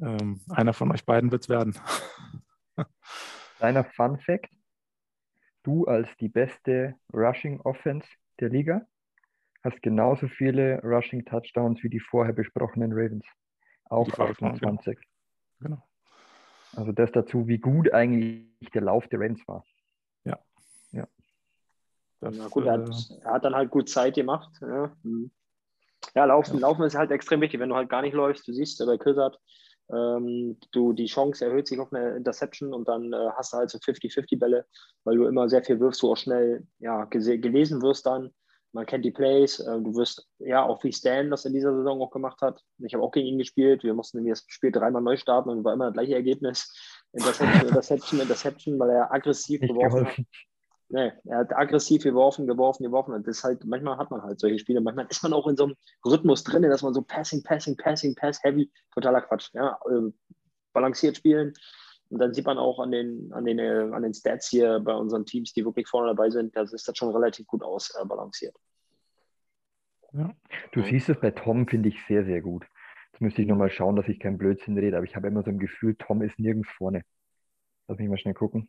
Ähm, 0.00 0.40
einer 0.50 0.72
von 0.72 0.90
euch 0.90 1.04
beiden 1.04 1.30
wird 1.30 1.42
es 1.42 1.48
werden. 1.48 1.78
Kleiner 3.58 3.84
Fun 3.84 4.18
Fact: 4.18 4.50
Du 5.62 5.84
als 5.86 6.08
die 6.18 6.28
beste 6.28 6.94
Rushing 7.12 7.60
Offense 7.60 8.08
der 8.40 8.48
Liga 8.48 8.86
hast 9.62 9.80
genauso 9.82 10.26
viele 10.28 10.80
Rushing 10.82 11.24
Touchdowns 11.24 11.82
wie 11.82 11.88
die 11.88 12.00
vorher 12.00 12.32
besprochenen 12.32 12.92
Ravens. 12.92 13.24
Auch 13.84 14.06
Die 14.06 14.12
vorher 14.12 14.34
besprochenen, 14.34 14.78
28. 14.78 14.98
Genau. 15.60 15.86
Also 16.72 16.92
das 16.92 17.12
dazu, 17.12 17.46
wie 17.46 17.58
gut 17.58 17.92
eigentlich 17.92 18.70
der 18.74 18.82
Lauf 18.82 19.06
der 19.08 19.20
Ravens 19.20 19.46
war. 19.46 19.64
Das, 22.22 22.36
Na 22.36 22.46
gut, 22.46 22.66
er 22.66 22.74
hat, 22.74 22.88
äh, 22.88 23.24
er 23.24 23.32
hat 23.32 23.44
dann 23.44 23.54
halt 23.56 23.70
gut 23.70 23.88
Zeit 23.88 24.14
gemacht. 24.14 24.48
Ja, 24.60 24.96
Hm. 25.02 25.32
ja 26.14 26.24
laufen, 26.24 26.60
laufen 26.60 26.84
ist 26.84 26.94
halt 26.94 27.10
extrem 27.10 27.40
wichtig. 27.40 27.58
Wenn 27.58 27.68
du 27.68 27.74
halt 27.74 27.88
gar 27.88 28.00
nicht 28.00 28.14
läufst, 28.14 28.46
du 28.46 28.52
siehst 28.52 28.78
ja 28.78 28.86
bei 28.86 28.96
Küssert, 28.96 29.40
ähm, 29.90 30.58
du, 30.72 30.92
die 30.92 31.06
Chance 31.06 31.44
erhöht 31.44 31.66
sich 31.66 31.78
auf 31.78 31.92
eine 31.92 32.16
Interception 32.16 32.72
und 32.72 32.88
dann 32.88 33.12
äh, 33.12 33.30
hast 33.36 33.52
du 33.52 33.58
halt 33.58 33.70
so 33.70 33.78
50-50 33.78 34.38
Bälle, 34.38 34.66
weil 35.04 35.16
du 35.16 35.26
immer 35.26 35.48
sehr 35.48 35.64
viel 35.64 35.80
wirfst, 35.80 36.02
du 36.02 36.12
auch 36.12 36.16
schnell 36.16 36.66
ja, 36.78 37.04
gelesen 37.04 37.82
wirst 37.82 38.06
dann. 38.06 38.30
Man 38.74 38.86
kennt 38.86 39.04
die 39.04 39.10
Plays, 39.10 39.60
äh, 39.60 39.80
du 39.80 39.94
wirst 39.94 40.26
ja 40.38 40.64
auch 40.64 40.82
wie 40.82 40.92
Stan 40.92 41.30
das 41.30 41.44
in 41.44 41.52
dieser 41.52 41.76
Saison 41.76 42.00
auch 42.00 42.10
gemacht 42.10 42.40
hat. 42.40 42.62
Ich 42.78 42.94
habe 42.94 43.04
auch 43.04 43.12
gegen 43.12 43.28
ihn 43.28 43.38
gespielt. 43.38 43.84
Wir 43.84 43.92
mussten 43.92 44.26
das 44.26 44.44
Spiel 44.48 44.72
dreimal 44.72 45.02
neu 45.02 45.16
starten 45.16 45.50
und 45.50 45.64
war 45.64 45.74
immer 45.74 45.86
das 45.86 45.94
gleiche 45.94 46.14
Ergebnis. 46.14 46.72
Interception, 47.12 47.60
Interception, 47.68 48.20
Interception, 48.20 48.78
weil 48.78 48.90
er 48.90 49.12
aggressiv 49.12 49.60
geworfen 49.60 50.06
hat. 50.06 50.16
Nee, 50.92 51.10
er 51.24 51.38
hat 51.38 51.56
aggressiv 51.56 52.02
geworfen, 52.02 52.46
geworfen, 52.46 52.82
geworfen. 52.84 53.14
Und 53.14 53.26
das 53.26 53.38
ist 53.38 53.44
halt, 53.44 53.64
manchmal 53.64 53.96
hat 53.96 54.10
man 54.10 54.22
halt 54.22 54.38
solche 54.38 54.58
Spiele. 54.58 54.82
Manchmal 54.82 55.06
ist 55.08 55.22
man 55.22 55.32
auch 55.32 55.46
in 55.46 55.56
so 55.56 55.64
einem 55.64 55.74
Rhythmus 56.04 56.44
drin, 56.44 56.62
dass 56.64 56.82
man 56.82 56.92
so 56.92 57.00
Passing, 57.00 57.42
Passing, 57.42 57.78
Passing, 57.78 58.14
Pass, 58.14 58.44
Heavy, 58.44 58.70
totaler 58.92 59.22
Quatsch. 59.22 59.48
Ja, 59.54 59.78
äh, 59.90 60.12
balanciert 60.74 61.16
spielen. 61.16 61.54
Und 62.10 62.18
dann 62.18 62.34
sieht 62.34 62.44
man 62.44 62.58
auch 62.58 62.78
an 62.78 62.90
den, 62.90 63.32
an, 63.32 63.46
den, 63.46 63.58
äh, 63.58 63.88
an 63.90 64.02
den 64.02 64.12
Stats 64.12 64.50
hier 64.50 64.80
bei 64.80 64.92
unseren 64.92 65.24
Teams, 65.24 65.54
die 65.54 65.64
wirklich 65.64 65.88
vorne 65.88 66.08
dabei 66.08 66.28
sind, 66.28 66.54
das 66.54 66.74
ist 66.74 66.86
das 66.86 66.98
schon 66.98 67.10
relativ 67.10 67.46
gut 67.46 67.62
ausbalanciert. 67.62 68.54
Du 70.72 70.82
siehst 70.82 71.08
es 71.08 71.18
bei 71.18 71.30
Tom, 71.30 71.66
finde 71.66 71.88
ich 71.88 71.96
sehr, 72.06 72.26
sehr 72.26 72.42
gut. 72.42 72.66
Jetzt 73.12 73.22
müsste 73.22 73.40
ich 73.40 73.48
nochmal 73.48 73.70
schauen, 73.70 73.96
dass 73.96 74.08
ich 74.08 74.20
keinen 74.20 74.36
Blödsinn 74.36 74.76
rede, 74.76 74.98
aber 74.98 75.06
ich 75.06 75.16
habe 75.16 75.28
immer 75.28 75.42
so 75.42 75.48
ein 75.48 75.58
Gefühl, 75.58 75.94
Tom 75.94 76.20
ist 76.20 76.38
nirgends 76.38 76.68
vorne. 76.76 77.00
Lass 77.88 77.96
mich 77.96 78.10
mal 78.10 78.18
schnell 78.18 78.34
gucken. 78.34 78.68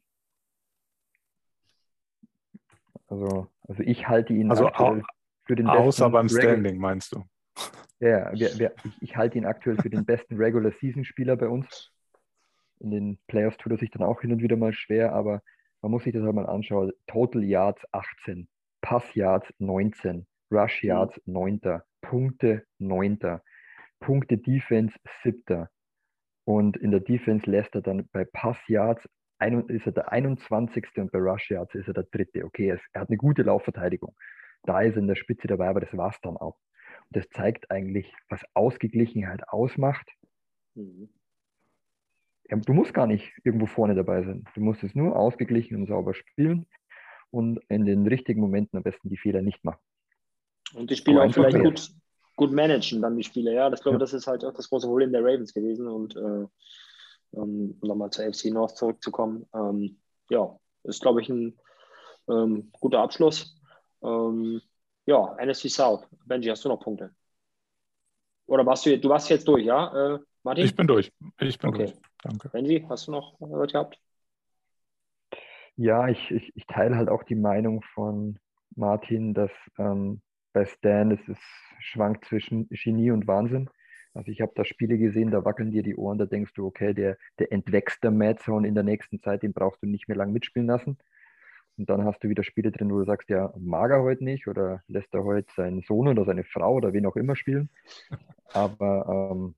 Also, 3.08 3.48
also 3.68 3.84
ich 3.84 4.08
halte 4.08 4.34
ihn 4.34 4.50
Also 4.50 4.68
aktuell 4.68 5.04
für 5.46 5.56
den 5.56 5.68
außer 5.68 6.10
besten 6.10 6.12
beim 6.12 6.26
Regu- 6.28 6.40
Standing, 6.42 6.78
meinst 6.78 7.12
du? 7.14 7.24
Ja, 8.00 8.32
wir, 8.34 8.60
wir, 8.60 8.74
ich, 8.84 9.02
ich 9.02 9.16
halte 9.18 9.38
ihn 9.38 9.46
aktuell 9.46 9.78
für 9.78 9.90
den 9.90 10.06
besten 10.06 10.36
Regular 10.36 10.72
Season 10.80 11.06
Spieler 11.06 11.36
bei 11.36 11.48
uns. 11.48 11.92
In 12.80 12.92
den 12.92 13.18
Playoffs 13.28 13.58
tut 13.58 13.72
er 13.72 13.78
sich 13.78 13.92
dann 13.92 14.04
auch 14.04 14.22
hin 14.22 14.32
und 14.34 14.42
wieder 14.42 14.58
mal 14.58 14.74
schwer, 14.74 15.14
aber 15.14 15.42
man 15.82 15.92
muss 15.92 16.04
sich 16.04 16.14
das 16.14 16.24
halt 16.24 16.36
mal 16.36 16.46
anschauen. 16.48 16.92
Total 17.08 17.44
Yards 17.44 17.82
18, 17.92 18.48
Pass 18.82 19.04
Yards 19.16 19.48
19, 19.60 20.26
Rush 20.52 20.84
Yards 20.84 21.20
9, 21.26 21.62
Punkte 22.02 22.66
9, 22.80 23.20
Punkte 24.00 24.38
Defense 24.38 24.98
7. 25.24 25.68
Und 26.46 26.76
in 26.78 26.92
der 26.92 27.00
Defense 27.00 27.50
lässt 27.50 27.74
er 27.76 27.82
dann 27.82 28.10
bei 28.12 28.26
Pass 28.26 28.58
Yards 28.68 29.08
ein, 29.40 29.68
ist 29.68 29.86
er 29.86 29.92
der 29.92 30.12
21. 30.12 30.86
und 30.98 31.12
bei 31.12 31.20
Rush 31.20 31.52
Yards 31.52 31.76
ist 31.76 31.88
er 31.88 31.94
der 31.94 32.04
dritte. 32.04 32.46
Okay, 32.46 32.70
er, 32.70 32.80
er 32.94 33.02
hat 33.02 33.10
eine 33.10 33.18
gute 33.18 33.44
Laufverteidigung. 33.44 34.16
Da 34.64 34.82
ist 34.82 34.96
er 34.96 35.00
in 35.00 35.08
der 35.08 35.16
Spitze 35.16 35.48
dabei, 35.48 35.68
aber 35.68 35.82
das 35.82 35.96
war 35.96 36.10
es 36.12 36.20
dann 36.22 36.38
auch. 36.38 36.58
Und 37.10 37.18
das 37.18 37.30
zeigt 37.30 37.70
eigentlich, 37.70 38.14
was 38.30 38.42
Ausgeglichenheit 38.54 39.48
ausmacht. 39.50 40.10
Mhm. 40.76 41.10
Ja, 42.50 42.58
du 42.58 42.74
musst 42.74 42.94
gar 42.94 43.08
nicht 43.08 43.32
irgendwo 43.44 43.66
vorne 43.66 43.96
dabei 43.96 44.24
sein. 44.24 44.46
Du 44.54 44.62
musst 44.62 44.84
es 44.84 44.96
nur 44.96 45.16
ausgeglichen 45.16 45.78
und 45.78 45.88
sauber 45.88 46.14
spielen 46.14 46.66
und 47.32 47.60
in 47.70 47.86
den 47.86 48.06
richtigen 48.06 48.42
Momenten 48.42 48.78
am 48.78 48.84
besten 48.84 49.10
die 49.10 49.18
Fehler 49.18 49.42
nicht 49.42 49.64
machen. 49.64 49.82
Und 50.76 50.90
die 50.90 50.96
Spieler 50.96 51.24
auch 51.24 51.34
vielleicht 51.34 51.60
gut, 51.60 51.90
gut 52.36 52.52
managen, 52.52 53.02
dann 53.02 53.18
die 53.18 53.24
Spiele. 53.24 53.54
Ja, 53.54 53.70
das 53.70 53.82
glaube 53.82 53.96
Ja. 53.96 54.00
das 54.00 54.14
ist 54.14 54.28
halt 54.28 54.44
auch 54.44 54.54
das 54.54 54.70
große 54.70 54.88
Problem 54.88 55.12
der 55.12 55.22
Ravens 55.22 55.54
gewesen. 55.54 55.88
Und 55.88 56.16
äh, 56.16 56.46
ähm, 57.34 57.78
um 57.82 57.88
nochmal 57.88 58.10
zur 58.12 58.26
FC 58.26 58.46
North 58.46 58.78
zurückzukommen, 58.78 59.46
ähm, 59.54 59.98
ja, 60.30 60.58
ist, 60.84 61.02
glaube 61.02 61.22
ich, 61.22 61.30
ein 61.30 61.58
ähm, 62.30 62.72
guter 62.80 63.00
Abschluss. 63.00 63.60
Ähm, 64.02 64.62
ja, 65.06 65.36
NSC 65.38 65.70
South. 65.70 66.08
Benji, 66.26 66.50
hast 66.50 66.64
du 66.66 66.70
noch 66.70 66.80
Punkte? 66.80 67.14
Oder 68.46 68.66
warst 68.66 68.86
du, 68.86 68.92
jetzt- 68.92 69.04
du 69.04 69.10
warst 69.10 69.30
jetzt 69.30 69.48
durch, 69.48 69.66
ja, 69.66 70.16
äh, 70.16 70.20
Martin? 70.44 70.66
Ich 70.66 70.76
bin 70.76 70.88
durch. 70.88 71.12
Ich 71.40 71.58
bin 71.60 71.70
Okay. 71.70 71.86
durch. 71.86 71.94
Danke. 72.24 72.50
Benji, 72.50 72.86
hast 72.90 73.08
du 73.08 73.12
noch 73.12 73.36
was 73.40 73.72
gehabt? 73.72 74.00
Ja, 75.76 76.08
ich, 76.08 76.30
ich, 76.32 76.56
ich 76.56 76.66
teile 76.68 76.96
halt 76.96 77.10
auch 77.10 77.24
die 77.24 77.36
Meinung 77.36 77.82
von 77.94 78.38
Martin, 78.76 79.34
dass 79.34 79.52
ähm, 79.78 80.22
bei 80.54 80.66
Stan 80.66 81.12
es 81.12 81.38
schwankt 81.80 82.26
zwischen 82.26 82.70
Genie 82.70 83.12
und 83.12 83.28
Wahnsinn. 83.28 83.70
Also 84.14 84.32
ich 84.32 84.42
habe 84.42 84.52
da 84.56 84.64
Spiele 84.66 84.98
gesehen, 84.98 85.32
da 85.32 85.44
wackeln 85.46 85.72
dir 85.72 85.84
die 85.84 85.96
Ohren, 85.96 86.18
da 86.18 86.26
denkst 86.26 86.54
du, 86.54 86.66
okay, 86.66 86.94
der, 86.94 87.18
der 87.40 87.52
entwächst 87.52 88.04
der 88.04 88.12
Madzone 88.12 88.68
in 88.68 88.76
der 88.76 88.84
nächsten 88.84 89.20
Zeit, 89.22 89.44
den 89.44 89.54
brauchst 89.54 89.82
du 89.82 89.88
nicht 89.88 90.08
mehr 90.08 90.18
lang 90.18 90.32
mitspielen 90.32 90.68
lassen. 90.68 90.98
Und 91.78 91.90
dann 91.90 92.06
hast 92.06 92.24
du 92.24 92.30
wieder 92.30 92.44
Spiele 92.44 92.72
drin, 92.72 92.92
wo 92.92 93.00
du 93.00 93.06
sagst, 93.06 93.30
ja, 93.30 93.52
mag 93.58 93.92
er 93.92 94.04
heute 94.04 94.24
nicht 94.24 94.48
oder 94.48 94.84
lässt 94.88 95.14
er 95.16 95.24
heute 95.24 95.52
seinen 95.56 95.82
Sohn 95.82 96.08
oder 96.08 96.26
seine 96.26 96.44
Frau 96.44 96.76
oder 96.76 96.94
wen 96.94 97.06
auch 97.08 97.16
immer 97.16 97.36
spielen. 97.36 97.70
Aber 98.54 99.32
ähm, 99.34 99.56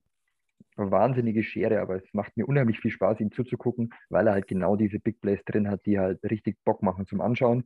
wahnsinnige 0.77 1.43
Schere, 1.43 1.81
aber 1.81 1.97
es 1.97 2.13
macht 2.13 2.37
mir 2.37 2.47
unheimlich 2.47 2.79
viel 2.79 2.91
Spaß, 2.91 3.19
ihm 3.21 3.31
zuzugucken, 3.31 3.93
weil 4.09 4.27
er 4.27 4.33
halt 4.33 4.47
genau 4.47 4.75
diese 4.77 4.99
Big 4.99 5.21
Plays 5.21 5.43
drin 5.45 5.69
hat, 5.69 5.85
die 5.85 5.99
halt 5.99 6.23
richtig 6.23 6.57
Bock 6.63 6.83
machen 6.83 7.05
zum 7.07 7.21
Anschauen, 7.21 7.65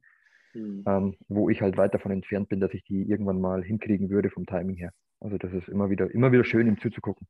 Hm. 0.53 0.83
ähm, 0.87 1.15
wo 1.27 1.49
ich 1.49 1.61
halt 1.61 1.77
weit 1.77 1.93
davon 1.93 2.11
entfernt 2.11 2.49
bin, 2.49 2.59
dass 2.59 2.73
ich 2.73 2.83
die 2.83 3.03
irgendwann 3.03 3.39
mal 3.39 3.63
hinkriegen 3.63 4.09
würde 4.09 4.29
vom 4.29 4.45
Timing 4.45 4.75
her. 4.77 4.93
Also 5.22 5.38
das 5.38 5.51
ist 5.53 5.67
immer 5.67 5.89
wieder, 5.89 6.09
immer 6.11 6.32
wieder 6.32 6.43
schön, 6.43 6.67
ihm 6.67 6.80
zuzugucken. 6.80 7.28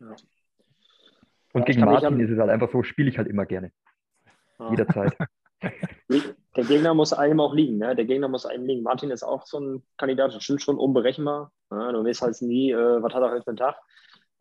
Ja. 0.00 0.10
Und 1.52 1.60
Ja, 1.60 1.64
gegen 1.66 1.80
Martin 1.84 2.06
an- 2.14 2.20
ist 2.20 2.30
es 2.30 2.38
halt 2.38 2.50
einfach 2.50 2.70
so, 2.70 2.82
spiele 2.82 3.08
ich 3.10 3.18
halt 3.18 3.28
immer 3.28 3.46
gerne, 3.46 3.72
Ja. 4.58 4.70
jederzeit. 4.70 5.16
Der 6.56 6.64
Gegner 6.64 6.92
muss 6.92 7.12
einem 7.12 7.38
auch 7.40 7.54
liegen, 7.54 7.78
ne? 7.78 7.94
Der 7.94 8.04
Gegner 8.04 8.28
muss 8.28 8.44
einem 8.44 8.66
liegen. 8.66 8.82
Martin 8.82 9.10
ist 9.10 9.22
auch 9.22 9.46
so 9.46 9.58
ein 9.60 9.82
Kandidat, 9.96 10.34
das 10.34 10.42
stimmt 10.42 10.60
schon 10.60 10.76
unberechenbar. 10.76 11.52
Ja, 11.70 11.92
du 11.92 12.04
weißt 12.04 12.20
halt 12.22 12.42
nie, 12.42 12.72
äh, 12.72 13.02
was 13.02 13.14
hat 13.14 13.22
er 13.22 13.30
heute 13.30 13.42
für 13.44 13.48
einen 13.50 13.56
Tag. 13.56 13.76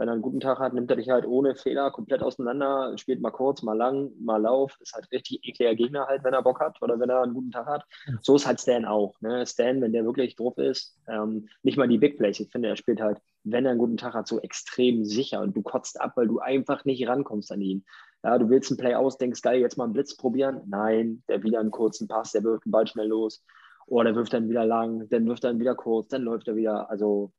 Wenn 0.01 0.07
er 0.07 0.13
einen 0.13 0.23
guten 0.23 0.39
Tag 0.39 0.57
hat, 0.57 0.73
nimmt 0.73 0.89
er 0.89 0.97
dich 0.97 1.11
halt 1.11 1.27
ohne 1.27 1.53
Fehler 1.53 1.91
komplett 1.91 2.23
auseinander, 2.23 2.97
spielt 2.97 3.21
mal 3.21 3.29
kurz, 3.29 3.61
mal 3.61 3.77
lang, 3.77 4.09
mal 4.19 4.41
Lauf. 4.41 4.75
Ist 4.81 4.95
halt 4.95 5.11
richtig 5.11 5.47
ekliger 5.47 5.75
Gegner 5.75 6.07
halt, 6.07 6.23
wenn 6.23 6.33
er 6.33 6.41
Bock 6.41 6.59
hat 6.59 6.81
oder 6.81 6.99
wenn 6.99 7.11
er 7.11 7.21
einen 7.21 7.35
guten 7.35 7.51
Tag 7.51 7.67
hat. 7.67 7.85
So 8.23 8.35
ist 8.35 8.47
halt 8.47 8.59
Stan 8.59 8.85
auch. 8.85 9.21
Ne? 9.21 9.45
Stan, 9.45 9.79
wenn 9.79 9.93
der 9.93 10.03
wirklich 10.03 10.35
drauf 10.35 10.57
ist, 10.57 10.97
ähm, 11.07 11.49
nicht 11.61 11.77
mal 11.77 11.87
die 11.87 11.99
Big 11.99 12.17
Plays. 12.17 12.39
Ich 12.39 12.49
finde, 12.49 12.69
er 12.69 12.77
spielt 12.77 12.99
halt, 12.99 13.19
wenn 13.43 13.63
er 13.63 13.71
einen 13.71 13.79
guten 13.79 13.97
Tag 13.97 14.15
hat, 14.15 14.27
so 14.27 14.39
extrem 14.39 15.05
sicher 15.05 15.39
und 15.39 15.55
du 15.55 15.61
kotzt 15.61 16.01
ab, 16.01 16.13
weil 16.15 16.25
du 16.25 16.39
einfach 16.39 16.83
nicht 16.83 17.07
rankommst 17.07 17.51
an 17.51 17.61
ihn. 17.61 17.85
Ja, 18.23 18.39
du 18.39 18.49
willst 18.49 18.71
einen 18.71 18.79
Play 18.79 18.95
aus, 18.95 19.19
denkst, 19.19 19.43
geil, 19.43 19.59
jetzt 19.59 19.77
mal 19.77 19.83
einen 19.83 19.93
Blitz 19.93 20.17
probieren. 20.17 20.61
Nein, 20.65 21.21
der 21.29 21.43
wieder 21.43 21.59
einen 21.59 21.69
kurzen 21.69 22.07
Pass, 22.07 22.31
der 22.31 22.43
wirft 22.43 22.65
den 22.65 22.71
Ball 22.71 22.87
schnell 22.87 23.07
los. 23.07 23.43
Oder 23.85 24.05
der 24.05 24.15
wirft 24.15 24.33
dann 24.33 24.49
wieder 24.49 24.65
lang, 24.65 25.07
dann 25.09 25.27
wirft 25.27 25.43
er 25.43 25.51
dann 25.51 25.59
wieder 25.59 25.75
kurz, 25.75 26.07
dann 26.07 26.23
läuft 26.23 26.47
er 26.47 26.55
wieder. 26.55 26.89
Also, 26.89 27.31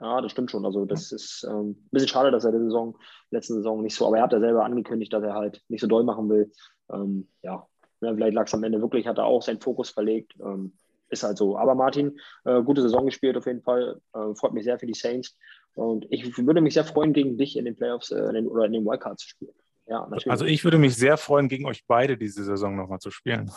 ja, 0.00 0.20
das 0.20 0.32
stimmt 0.32 0.50
schon. 0.50 0.64
Also, 0.64 0.84
das 0.84 1.12
ist 1.12 1.46
ähm, 1.48 1.70
ein 1.70 1.88
bisschen 1.90 2.08
schade, 2.08 2.30
dass 2.30 2.44
er 2.44 2.52
die 2.52 2.58
Saison, 2.58 2.96
letzte 3.30 3.54
Saison 3.54 3.82
nicht 3.82 3.94
so, 3.94 4.06
aber 4.06 4.18
er 4.18 4.24
hat 4.24 4.32
ja 4.32 4.40
selber 4.40 4.64
angekündigt, 4.64 5.12
dass 5.12 5.22
er 5.22 5.34
halt 5.34 5.62
nicht 5.68 5.80
so 5.80 5.86
doll 5.86 6.04
machen 6.04 6.28
will. 6.28 6.50
Ähm, 6.92 7.28
ja, 7.42 7.66
ja, 8.00 8.14
vielleicht 8.14 8.34
lag 8.34 8.46
es 8.46 8.54
am 8.54 8.64
Ende 8.64 8.80
wirklich, 8.80 9.06
hat 9.06 9.18
er 9.18 9.26
auch 9.26 9.42
seinen 9.42 9.60
Fokus 9.60 9.90
verlegt. 9.90 10.34
Ähm, 10.40 10.72
ist 11.10 11.22
halt 11.22 11.36
so. 11.36 11.58
Aber 11.58 11.74
Martin, 11.74 12.18
äh, 12.44 12.62
gute 12.62 12.82
Saison 12.82 13.04
gespielt 13.04 13.36
auf 13.36 13.46
jeden 13.46 13.62
Fall. 13.62 14.00
Äh, 14.14 14.34
freut 14.34 14.52
mich 14.52 14.64
sehr 14.64 14.78
für 14.78 14.86
die 14.86 14.94
Saints. 14.94 15.36
Und 15.74 16.06
ich 16.10 16.36
würde 16.38 16.60
mich 16.60 16.74
sehr 16.74 16.84
freuen, 16.84 17.12
gegen 17.12 17.36
dich 17.36 17.56
in 17.56 17.64
den 17.64 17.76
Playoffs 17.76 18.10
äh, 18.10 18.20
in 18.28 18.34
den, 18.34 18.48
oder 18.48 18.64
in 18.64 18.72
den 18.72 18.84
Wildcards 18.84 19.22
zu 19.22 19.28
spielen. 19.28 19.52
Ja, 19.86 20.02
natürlich. 20.02 20.30
Also 20.30 20.44
ich 20.44 20.64
würde 20.64 20.78
mich 20.78 20.96
sehr 20.96 21.16
freuen, 21.16 21.48
gegen 21.48 21.66
euch 21.66 21.84
beide 21.86 22.16
diese 22.16 22.44
Saison 22.44 22.76
nochmal 22.76 23.00
zu 23.00 23.10
spielen. 23.10 23.50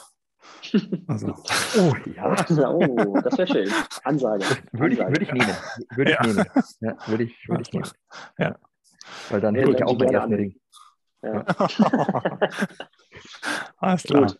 Also, 1.08 1.28
Oh 1.78 1.94
ja, 2.16 2.36
oh, 2.70 3.20
das 3.22 3.38
wäre 3.38 3.48
schön. 3.48 3.70
Ansage. 4.04 4.46
würde 4.72 4.94
ich, 4.96 5.02
Ansage. 5.02 5.12
würde 5.12 5.24
ich 5.24 5.32
nehmen. 5.32 5.56
Würde 5.96 6.12
ich 6.12 6.18
Ja. 6.18 6.26
nehmen. 6.26 6.46
Ja, 6.82 6.98
würde 7.08 7.24
ich, 7.24 7.50
würde 7.50 7.62
ich 7.64 7.74
nehmen. 7.74 7.90
Ja. 8.38 8.56
Weil 9.30 9.42
dann 9.42 9.56
hätte 9.56 9.72
ich 9.72 9.84
auch 9.84 10.00
ersten 10.00 10.16
an. 10.16 10.34
Ring. 10.34 10.56
Ja. 11.24 11.46
Alles 13.78 14.04
klar. 14.04 14.24
Gut. 14.24 14.38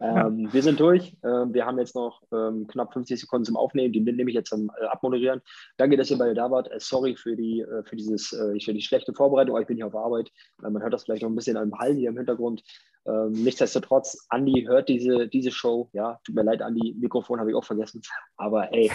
Ähm, 0.00 0.48
wir 0.52 0.62
sind 0.62 0.80
durch. 0.80 1.16
Ähm, 1.22 1.54
wir 1.54 1.64
haben 1.64 1.78
jetzt 1.78 1.94
noch 1.94 2.22
ähm, 2.32 2.66
knapp 2.66 2.92
50 2.92 3.20
Sekunden 3.20 3.44
zum 3.44 3.56
Aufnehmen. 3.56 3.92
Die 3.92 4.00
nehme 4.00 4.30
ich 4.30 4.34
jetzt 4.34 4.48
zum 4.48 4.70
äh, 4.80 4.86
Abmoderieren. 4.86 5.40
Danke, 5.76 5.96
dass 5.96 6.10
ihr 6.10 6.18
beide 6.18 6.34
da 6.34 6.50
wart. 6.50 6.68
Äh, 6.72 6.80
sorry 6.80 7.14
für 7.16 7.36
die, 7.36 7.60
äh, 7.60 7.84
für, 7.84 7.94
dieses, 7.96 8.32
äh, 8.32 8.58
für 8.60 8.74
die 8.74 8.82
schlechte 8.82 9.12
Vorbereitung. 9.14 9.54
aber 9.54 9.60
Ich 9.60 9.68
bin 9.68 9.76
hier 9.76 9.86
auf 9.86 9.94
Arbeit. 9.94 10.30
Äh, 10.64 10.70
man 10.70 10.82
hört 10.82 10.92
das 10.92 11.04
vielleicht 11.04 11.22
noch 11.22 11.30
ein 11.30 11.36
bisschen 11.36 11.56
am 11.56 11.78
Hall 11.78 11.94
hier 11.94 12.08
im 12.10 12.16
Hintergrund. 12.16 12.62
Ähm, 13.06 13.32
nichtsdestotrotz, 13.32 14.26
Andi 14.28 14.64
hört 14.66 14.88
diese, 14.88 15.28
diese 15.28 15.50
Show. 15.50 15.90
Ja, 15.92 16.20
tut 16.24 16.34
mir 16.34 16.42
leid, 16.44 16.62
Andi. 16.62 16.94
Mikrofon 16.98 17.40
habe 17.40 17.50
ich 17.50 17.56
auch 17.56 17.64
vergessen. 17.64 18.00
Aber 18.36 18.72
ey, 18.72 18.90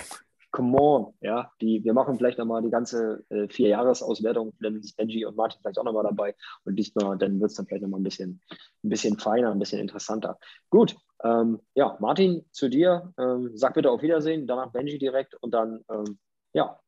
come 0.51 0.77
on. 0.79 1.13
Ja, 1.21 1.51
die, 1.61 1.83
wir 1.83 1.93
machen 1.93 2.17
vielleicht 2.17 2.37
nochmal 2.37 2.61
die 2.61 2.69
ganze 2.69 3.25
äh, 3.29 3.47
Vier-Jahres-Auswertung. 3.49 4.53
Dann 4.61 4.77
ist 4.77 4.95
Benji 4.95 5.25
und 5.25 5.35
Martin 5.35 5.59
vielleicht 5.61 5.77
auch 5.77 5.83
nochmal 5.83 6.03
dabei. 6.03 6.35
Und 6.63 6.75
diesmal, 6.77 7.17
dann 7.17 7.39
wird 7.39 7.51
es 7.51 7.57
dann 7.57 7.67
vielleicht 7.67 7.83
nochmal 7.83 7.99
ein 7.99 8.03
bisschen, 8.03 8.41
ein 8.83 8.89
bisschen 8.89 9.19
feiner, 9.19 9.51
ein 9.51 9.59
bisschen 9.59 9.79
interessanter. 9.81 10.39
Gut, 10.69 10.95
ähm, 11.23 11.59
ja, 11.75 11.97
Martin, 11.99 12.45
zu 12.51 12.69
dir. 12.69 13.13
Ähm, 13.19 13.51
sag 13.55 13.73
bitte 13.73 13.91
auf 13.91 14.01
Wiedersehen, 14.01 14.47
danach 14.47 14.71
Benji 14.71 14.97
direkt 14.97 15.35
und 15.35 15.53
dann, 15.53 15.83
ähm, 15.91 16.17
ja. 16.53 16.79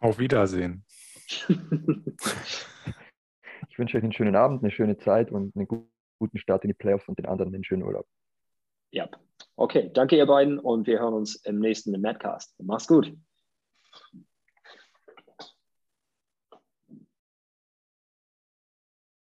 Auf 0.00 0.18
Wiedersehen. 0.18 0.84
Ich 3.70 3.78
wünsche 3.78 3.96
euch 3.96 4.02
einen 4.02 4.12
schönen 4.12 4.34
Abend, 4.34 4.62
eine 4.62 4.72
schöne 4.72 4.96
Zeit 4.98 5.30
und 5.30 5.54
einen 5.54 5.68
gu- 5.68 5.86
guten 6.18 6.38
Start 6.38 6.64
in 6.64 6.68
die 6.68 6.74
Playoffs 6.74 7.08
und 7.08 7.18
den 7.18 7.26
anderen 7.26 7.54
einen 7.54 7.64
schönen 7.64 7.82
Urlaub. 7.82 8.06
ja. 8.90 9.08
Okay, 9.56 9.90
danke 9.92 10.16
ihr 10.16 10.26
beiden 10.26 10.58
und 10.58 10.86
wir 10.86 10.98
hören 10.98 11.14
uns 11.14 11.36
im 11.36 11.60
nächsten 11.60 11.98
Madcast. 12.00 12.54
Mach's 12.58 12.88
gut. 12.88 13.12